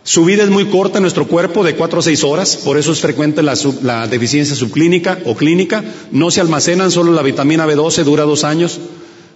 Su 0.05 0.25
vida 0.25 0.43
es 0.43 0.49
muy 0.49 0.65
corta 0.65 0.99
en 0.99 1.03
nuestro 1.03 1.29
cuerpo, 1.29 1.63
de 1.63 1.75
cuatro 1.77 2.01
a 2.01 2.03
seis 2.03 2.25
horas, 2.25 2.57
por 2.65 2.79
eso 2.79 2.93
es 2.93 3.01
frecuente 3.01 3.43
la, 3.43 3.55
la 3.83 4.07
deficiencia 4.09 4.57
subclínica 4.57 5.19
o 5.27 5.37
clínica. 5.37 5.85
No 6.13 6.31
se 6.31 6.41
almacenan, 6.41 6.91
solo 6.91 7.13
la 7.13 7.23
vitamina 7.23 7.67
B12 7.67 8.05
dura 8.05 8.25
dos 8.25 8.45
años. 8.45 8.81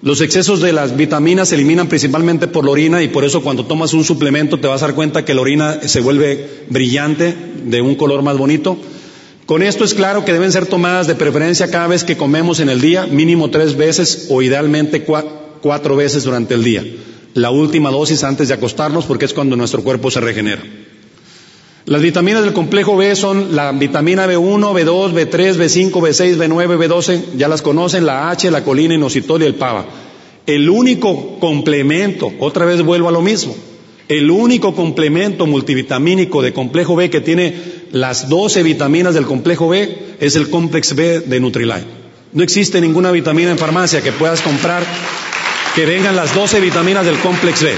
Los 0.03 0.21
excesos 0.21 0.61
de 0.61 0.73
las 0.73 0.97
vitaminas 0.97 1.49
se 1.49 1.55
eliminan 1.55 1.89
principalmente 1.89 2.49
por 2.49 2.65
la 2.65 2.73
orina 2.73 3.03
y 3.03 3.09
por 3.09 3.25
eso 3.25 3.43
cuando 3.43 3.65
tomas 3.65 3.95
un 3.95 4.05
suplemento 4.05 4.61
te 4.61 4.69
vas 4.69 4.83
a 4.83 4.87
dar 4.87 4.95
cuenta 4.95 5.25
que 5.25 5.35
la 5.35 5.41
orina 5.41 5.81
se 5.89 6.01
vuelve 6.01 6.65
brillante, 6.69 7.35
de 7.65 7.81
un 7.81 7.95
color 7.95 8.23
más 8.23 8.37
bonito. 8.37 8.77
Con 9.47 9.63
esto 9.63 9.85
es 9.85 9.95
claro 9.95 10.25
que 10.25 10.33
deben 10.33 10.53
ser 10.53 10.67
tomadas 10.67 11.07
de 11.07 11.15
preferencia 11.15 11.71
cada 11.71 11.87
vez 11.87 12.05
que 12.05 12.17
comemos 12.17 12.61
en 12.61 12.69
el 12.69 12.81
día, 12.81 13.07
mínimo 13.07 13.51
tres 13.51 13.77
veces 13.77 14.27
o 14.29 14.43
idealmente 14.43 15.05
cuatro 15.05 15.97
veces 15.97 16.25
durante 16.25 16.55
el 16.55 16.65
día. 16.65 16.85
La 17.33 17.51
última 17.51 17.91
dosis 17.91 18.23
antes 18.25 18.49
de 18.49 18.55
acostarnos 18.55 19.07
porque 19.07 19.25
es 19.25 19.33
cuando 19.33 19.57
nuestro 19.57 19.83
cuerpo 19.83 20.11
se 20.11 20.21
regenera. 20.21 20.63
Las 21.87 22.03
vitaminas 22.03 22.43
del 22.43 22.53
complejo 22.53 22.97
B 22.97 23.15
son 23.15 23.55
la 23.55 23.71
vitamina 23.71 24.27
B1, 24.27 24.73
B2, 24.73 25.13
B3, 25.13 25.55
B5, 25.55 25.93
B6, 25.93 26.37
B9, 26.37 26.77
B12, 26.77 27.37
ya 27.37 27.47
las 27.47 27.63
conocen, 27.63 28.05
la 28.05 28.29
H, 28.29 28.51
la 28.51 28.65
colina, 28.65 28.95
inositol 28.95 29.43
y 29.43 29.47
el 29.47 29.55
PAVA. 29.55 29.87
El 30.47 30.69
único 30.69 31.39
complemento, 31.39 32.33
otra 32.41 32.65
vez 32.65 32.83
vuelvo 32.83 33.09
a 33.09 33.13
lo 33.13 33.23
mismo, 33.23 33.55
el 34.09 34.33
único 34.33 34.75
complemento 34.75 35.47
multivitamínico 35.47 36.43
de 36.43 36.53
complejo 36.53 36.97
B 36.97 37.09
que 37.09 37.21
tiene 37.21 37.55
las 37.93 38.29
12 38.29 38.65
vitaminas 38.65 39.15
del 39.15 39.27
complejo 39.27 39.69
B 39.69 40.17
es 40.19 40.35
el 40.35 40.51
complex 40.51 40.97
B 40.97 41.21
de 41.21 41.39
Nutrilite. 41.39 41.87
No 42.33 42.43
existe 42.43 42.81
ninguna 42.81 43.13
vitamina 43.13 43.53
en 43.53 43.59
farmacia 43.59 44.03
que 44.03 44.11
puedas 44.11 44.41
comprar 44.41 44.85
que 45.77 45.87
vengan 45.87 46.17
las 46.17 46.35
12 46.35 46.61
vitaminas 46.61 47.07
del 47.07 47.19
complex 47.19 47.63
B. 47.63 47.73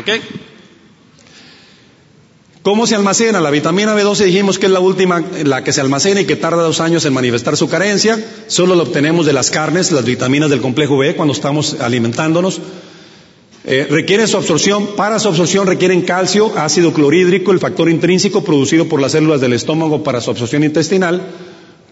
¿Ok? 0.00 0.47
¿Cómo 2.68 2.86
se 2.86 2.94
almacena? 2.94 3.40
La 3.40 3.50
vitamina 3.50 3.96
B12 3.96 4.26
dijimos 4.26 4.58
que 4.58 4.66
es 4.66 4.72
la 4.72 4.80
última, 4.80 5.24
la 5.42 5.64
que 5.64 5.72
se 5.72 5.80
almacena 5.80 6.20
y 6.20 6.26
que 6.26 6.36
tarda 6.36 6.62
dos 6.62 6.82
años 6.82 7.02
en 7.06 7.14
manifestar 7.14 7.56
su 7.56 7.66
carencia. 7.66 8.22
Solo 8.46 8.74
la 8.74 8.82
obtenemos 8.82 9.24
de 9.24 9.32
las 9.32 9.50
carnes, 9.50 9.90
las 9.90 10.04
vitaminas 10.04 10.50
del 10.50 10.60
complejo 10.60 10.98
B, 10.98 11.16
cuando 11.16 11.32
estamos 11.32 11.80
alimentándonos. 11.80 12.60
Eh, 13.64 13.86
requieren 13.88 14.28
su 14.28 14.36
absorción, 14.36 14.88
para 14.98 15.18
su 15.18 15.28
absorción 15.28 15.66
requieren 15.66 16.02
calcio, 16.02 16.52
ácido 16.58 16.92
clorhídrico, 16.92 17.52
el 17.52 17.58
factor 17.58 17.88
intrínseco 17.88 18.44
producido 18.44 18.84
por 18.84 19.00
las 19.00 19.12
células 19.12 19.40
del 19.40 19.54
estómago 19.54 20.04
para 20.04 20.20
su 20.20 20.30
absorción 20.30 20.62
intestinal. 20.62 21.22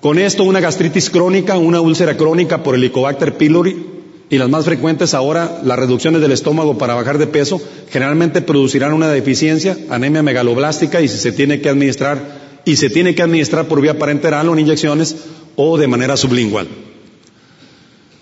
Con 0.03 0.19
esto 0.19 0.45
una 0.45 0.61
gastritis 0.61 1.09
crónica, 1.09 1.57
una 1.57 1.81
úlcera 1.81 2.19
crónica 2.19 2.63
por 2.63 2.75
Helicobacter 2.75 3.39
pylori 3.39 3.96
y 4.29 4.39
las 4.39 4.49
más 4.49 4.65
frecuentes 4.65 5.15
ahora, 5.15 5.61
las 5.65 5.79
reducciones 5.79 6.21
del 6.21 6.33
estómago 6.33 6.79
para 6.79 6.95
bajar 6.95 7.19
de 7.19 7.29
peso, 7.29 7.61
generalmente 7.91 8.43
producirán 8.43 8.93
una 8.93 9.09
deficiencia, 9.09 9.77
anemia 9.89 10.23
megaloblástica 10.23 11.01
y 11.01 11.09
si 11.09 11.19
se 11.19 11.33
tiene 11.33 11.61
que 11.61 11.69
administrar 11.69 12.61
y 12.65 12.77
se 12.77 12.91
tiene 12.91 13.15
que 13.15 13.23
administrar 13.23 13.69
por 13.69 13.81
vía 13.81 13.99
parenteral 13.99 14.49
o 14.49 14.53
en 14.53 14.59
inyecciones 14.59 15.17
o 15.55 15.79
de 15.79 15.87
manera 15.87 16.17
sublingual. 16.17 16.67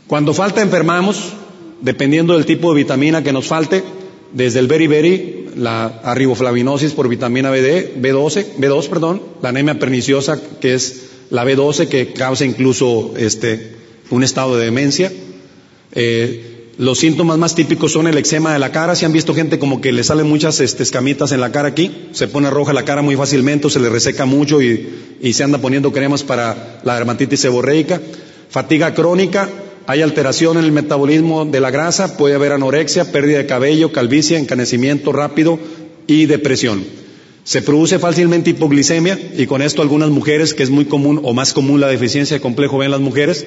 Cuando 0.06 0.35
falta 0.35 0.60
enfermamos, 0.60 1.32
dependiendo 1.81 2.35
del 2.35 2.44
tipo 2.44 2.70
de 2.70 2.82
vitamina 2.82 3.22
que 3.22 3.32
nos 3.32 3.47
falte, 3.47 3.82
desde 4.32 4.60
el 4.60 4.66
beriberi, 4.66 5.48
la 5.56 5.86
arriboflavinosis 5.86 6.93
por 6.93 7.09
vitamina 7.09 7.51
BD, 7.51 7.97
B12, 8.01 8.56
B2, 8.59 8.89
perdón, 8.89 9.22
la 9.40 9.48
anemia 9.48 9.78
perniciosa, 9.78 10.39
que 10.60 10.74
es 10.74 11.05
la 11.31 11.44
B12 11.44 11.89
que 11.89 12.12
causa 12.12 12.44
incluso 12.44 13.14
este, 13.16 13.76
un 14.10 14.22
estado 14.22 14.59
de 14.59 14.66
demencia. 14.66 15.10
Eh, 15.95 16.73
los 16.77 16.99
síntomas 16.99 17.39
más 17.39 17.55
típicos 17.55 17.93
son 17.93 18.09
el 18.09 18.19
eczema 18.19 18.53
de 18.53 18.59
la 18.59 18.73
cara. 18.73 18.97
Si 18.97 19.05
han 19.05 19.12
visto 19.12 19.35
gente 19.35 19.59
como 19.59 19.81
que 19.81 19.93
le 19.93 20.03
salen 20.03 20.29
muchas 20.29 20.61
este, 20.61 20.83
escamitas 20.83 21.31
en 21.33 21.41
la 21.41 21.53
cara 21.53 21.69
aquí, 21.69 22.09
se 22.12 22.27
pone 22.27 22.51
roja 22.51 22.73
la 22.73 22.85
cara 22.85 23.01
muy 23.01 23.15
fácilmente, 23.15 23.71
se 23.71 23.79
le 23.79 23.89
reseca 23.89 24.25
mucho 24.25 24.61
y, 24.61 24.89
y 25.21 25.33
se 25.33 25.45
anda 25.45 25.59
poniendo 25.59 25.93
cremas 25.93 26.25
para 26.25 26.81
la 26.83 26.95
dermatitis 26.97 27.41
seborreica. 27.41 28.01
Fatiga 28.51 28.93
crónica, 28.93 29.49
hay 29.87 30.03
alteración 30.03 30.59
en 30.59 30.65
el 30.65 30.73
metabolismo 30.73 31.45
de 31.45 31.61
la 31.61 31.71
grasa, 31.71 32.16
puede 32.16 32.35
haber 32.35 32.53
anorexia, 32.53 33.12
pérdida 33.12 33.39
de 33.39 33.47
cabello, 33.47 33.93
calvicie, 33.93 34.39
encanecimiento 34.39 35.12
rápido 35.12 35.59
y 36.07 36.27
depresión. 36.27 36.85
Se 37.45 37.61
produce 37.61 37.99
fácilmente 37.99 38.51
hipoglicemia 38.51 39.19
y 39.37 39.47
con 39.47 39.61
esto 39.61 39.83
algunas 39.83 40.09
mujeres, 40.09 40.55
que 40.55 40.62
es 40.62 40.71
muy 40.71 40.87
común 40.87 41.21
o 41.23 41.35
más 41.35 41.53
común 41.53 41.81
la 41.81 41.89
deficiencia 41.89 42.37
de 42.37 42.41
complejo 42.41 42.79
B 42.79 42.87
en 42.87 42.91
las 42.91 43.01
mujeres, 43.01 43.47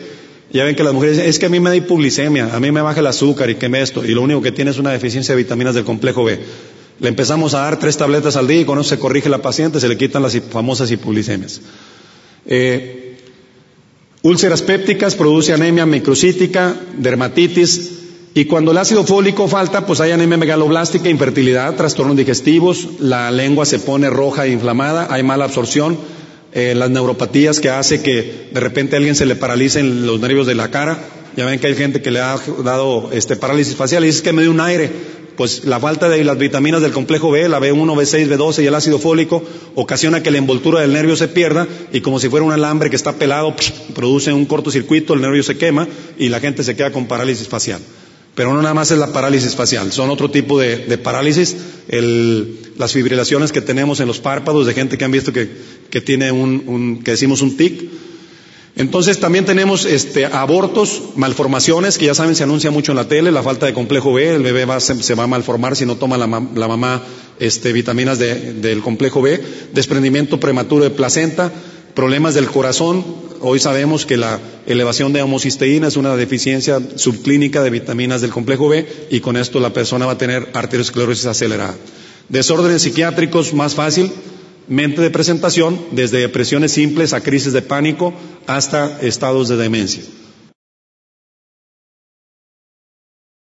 ya 0.52 0.64
ven 0.64 0.76
que 0.76 0.84
las 0.84 0.94
mujeres 0.94 1.18
dicen, 1.18 1.30
es 1.30 1.40
que 1.40 1.46
a 1.48 1.50
mí 1.50 1.60
me 1.60 1.70
da 1.70 1.76
hipoglicemia, 1.76 2.56
a 2.56 2.60
mí 2.60 2.72
me 2.72 2.82
baja 2.82 3.00
el 3.00 3.08
azúcar 3.08 3.50
y 3.50 3.56
que 3.56 3.70
me 3.70 3.82
esto, 3.82 4.06
y 4.06 4.10
lo 4.10 4.22
único 4.22 4.42
que 4.42 4.52
tiene 4.52 4.72
es 4.72 4.78
una 4.78 4.92
deficiencia 4.92 5.36
de 5.36 5.44
vitaminas 5.44 5.76
del 5.76 5.84
complejo 5.84 6.24
B. 6.24 6.40
Le 7.00 7.10
empezamos 7.10 7.54
a 7.54 7.60
dar 7.60 7.78
tres 7.78 7.98
tabletas 7.98 8.36
al 8.36 8.48
día 8.48 8.62
y 8.62 8.66
con 8.66 8.80
eso 8.80 8.90
se 8.90 9.00
corrige 9.00 9.30
la 9.30 9.42
paciente, 9.42 9.80
se 9.80 9.88
le 9.88 9.98
quitan 9.98 10.24
las 10.24 10.40
famosas 10.50 10.90
hipoglicemias. 10.90 11.62
Eh, 12.46 13.08
Úlceras 14.24 14.62
pépticas 14.62 15.16
produce 15.16 15.54
anemia 15.54 15.86
microcítica, 15.86 16.76
dermatitis, 16.98 17.92
y 18.34 18.46
cuando 18.46 18.72
el 18.72 18.78
ácido 18.78 19.06
fólico 19.06 19.48
falta, 19.48 19.86
pues 19.86 20.02
hay 20.02 20.12
anemia 20.12 20.38
megaloblástica, 20.38 21.08
infertilidad, 21.08 21.76
trastornos 21.76 22.18
digestivos, 22.18 23.00
la 23.00 23.32
lengua 23.32 23.66
se 23.66 23.80
pone 23.80 24.10
roja 24.10 24.46
e 24.46 24.52
inflamada, 24.52 25.08
hay 25.10 25.24
mala 25.24 25.46
absorción, 25.46 25.98
eh, 26.58 26.74
las 26.74 26.90
neuropatías 26.90 27.60
que 27.60 27.70
hace 27.70 28.02
que 28.02 28.48
de 28.52 28.60
repente 28.60 28.96
a 28.96 28.98
alguien 28.98 29.14
se 29.14 29.28
le 29.28 29.36
paralicen 29.36 30.08
los 30.08 30.20
nervios 30.20 30.48
de 30.48 30.56
la 30.56 30.72
cara. 30.72 30.98
Ya 31.36 31.46
ven 31.46 31.60
que 31.60 31.68
hay 31.68 31.76
gente 31.76 32.02
que 32.02 32.10
le 32.10 32.20
ha 32.20 32.36
dado 32.64 33.12
este 33.12 33.36
parálisis 33.36 33.76
facial 33.76 34.04
y 34.04 34.08
dice 34.08 34.24
que 34.24 34.34
me 34.34 34.42
dio 34.42 34.50
un 34.50 34.60
aire 34.60 34.90
pues 35.36 35.66
la 35.66 35.80
falta 35.80 36.10
de 36.10 36.24
las 36.24 36.36
vitaminas 36.40 36.82
del 36.82 36.94
complejo 36.94 37.30
B, 37.30 37.48
la 37.48 37.60
B1, 37.60 37.94
B6, 37.94 38.28
B12 38.28 38.64
y 38.64 38.66
el 38.66 38.74
ácido 38.74 38.98
fólico 38.98 39.44
ocasiona 39.76 40.24
que 40.24 40.32
la 40.32 40.40
envoltura 40.40 40.82
del 40.82 40.94
nervio 40.94 41.16
se 41.16 41.28
pierda 41.28 41.68
y 41.94 42.02
como 42.02 42.20
si 42.20 42.28
fuera 42.28 42.44
un 42.44 42.52
alambre 42.52 42.90
que 42.90 42.96
está 42.96 43.14
pelado, 43.14 43.54
produce 43.94 44.34
un 44.34 44.48
cortocircuito, 44.48 45.14
el 45.14 45.22
nervio 45.22 45.44
se 45.44 45.60
quema 45.60 45.88
y 46.18 46.30
la 46.30 46.40
gente 46.40 46.64
se 46.64 46.76
queda 46.76 46.92
con 46.92 47.06
parálisis 47.06 47.48
facial. 47.48 47.82
Pero 48.38 48.54
no 48.54 48.62
nada 48.62 48.76
más 48.76 48.92
es 48.92 49.00
la 49.00 49.12
parálisis 49.12 49.56
facial, 49.56 49.92
son 49.92 50.12
otro 50.12 50.30
tipo 50.30 50.60
de, 50.60 51.00
parálisis, 51.00 51.56
las 51.90 52.94
fibrilaciones 52.94 53.52
que 53.52 53.62
tenemos 53.62 54.00
en 54.00 54.06
los 54.06 54.20
párpados 54.20 54.68
de 54.68 54.76
gente 54.76 54.96
que 54.96 55.06
han 55.06 55.12
visto 55.12 55.34
que, 55.34 56.02
tiene 56.02 56.32
un, 56.32 57.02
que 57.04 57.10
decimos 57.10 57.42
un 57.42 57.58
tic, 57.58 57.90
entonces 58.76 59.20
también 59.20 59.46
tenemos 59.46 59.86
este, 59.86 60.28
abortos, 60.28 61.02
malformaciones, 61.16 61.98
que 61.98 62.06
ya 62.06 62.14
saben 62.14 62.36
se 62.36 62.44
anuncia 62.44 62.70
mucho 62.70 62.92
en 62.92 62.98
la 62.98 63.08
tele, 63.08 63.32
la 63.32 63.42
falta 63.42 63.66
de 63.66 63.74
complejo 63.74 64.14
B, 64.14 64.36
el 64.36 64.44
bebé 64.44 64.66
va, 64.66 64.80
se, 64.80 65.16
va 65.16 65.24
a 65.24 65.28
malformar 65.28 65.76
si 65.76 65.88
no 65.88 65.96
toma 65.96 66.16
la, 66.16 66.28
mamá 66.28 67.04
este, 67.40 67.74
vitaminas 67.74 68.20
del 68.20 68.82
complejo 68.84 69.20
B, 69.24 69.42
desprendimiento 69.74 70.40
prematuro 70.40 70.84
de 70.84 70.92
placenta, 70.92 71.52
problemas 71.98 72.36
del 72.36 72.46
corazón, 72.46 73.04
hoy 73.40 73.60
sabemos 73.60 74.06
que 74.06 74.18
la 74.18 74.40
elevación 74.68 75.14
de 75.14 75.24
homocisteína 75.24 75.88
es 75.88 75.98
una 75.98 76.16
deficiencia 76.16 76.80
subclínica 76.96 77.64
de 77.64 77.72
vitaminas 77.72 78.22
del 78.22 78.30
complejo 78.30 78.70
B 78.70 78.88
y 79.10 79.20
con 79.20 79.36
esto 79.36 79.60
la 79.60 79.74
persona 79.74 80.06
va 80.06 80.12
a 80.12 80.18
tener 80.20 80.48
arteriosclerosis 80.54 81.26
acelerada. 81.26 81.76
Desórdenes 82.30 82.84
psiquiátricos, 82.84 83.56
más 83.56 83.74
fácil, 83.74 84.12
mente 84.68 85.02
de 85.02 85.10
presentación, 85.10 85.82
desde 85.90 86.20
depresiones 86.20 86.72
simples 86.72 87.14
a 87.14 87.22
crisis 87.22 87.52
de 87.52 87.64
pánico 87.64 88.14
hasta 88.46 89.02
estados 89.02 89.50
de 89.50 89.58
demencia. 89.58 90.04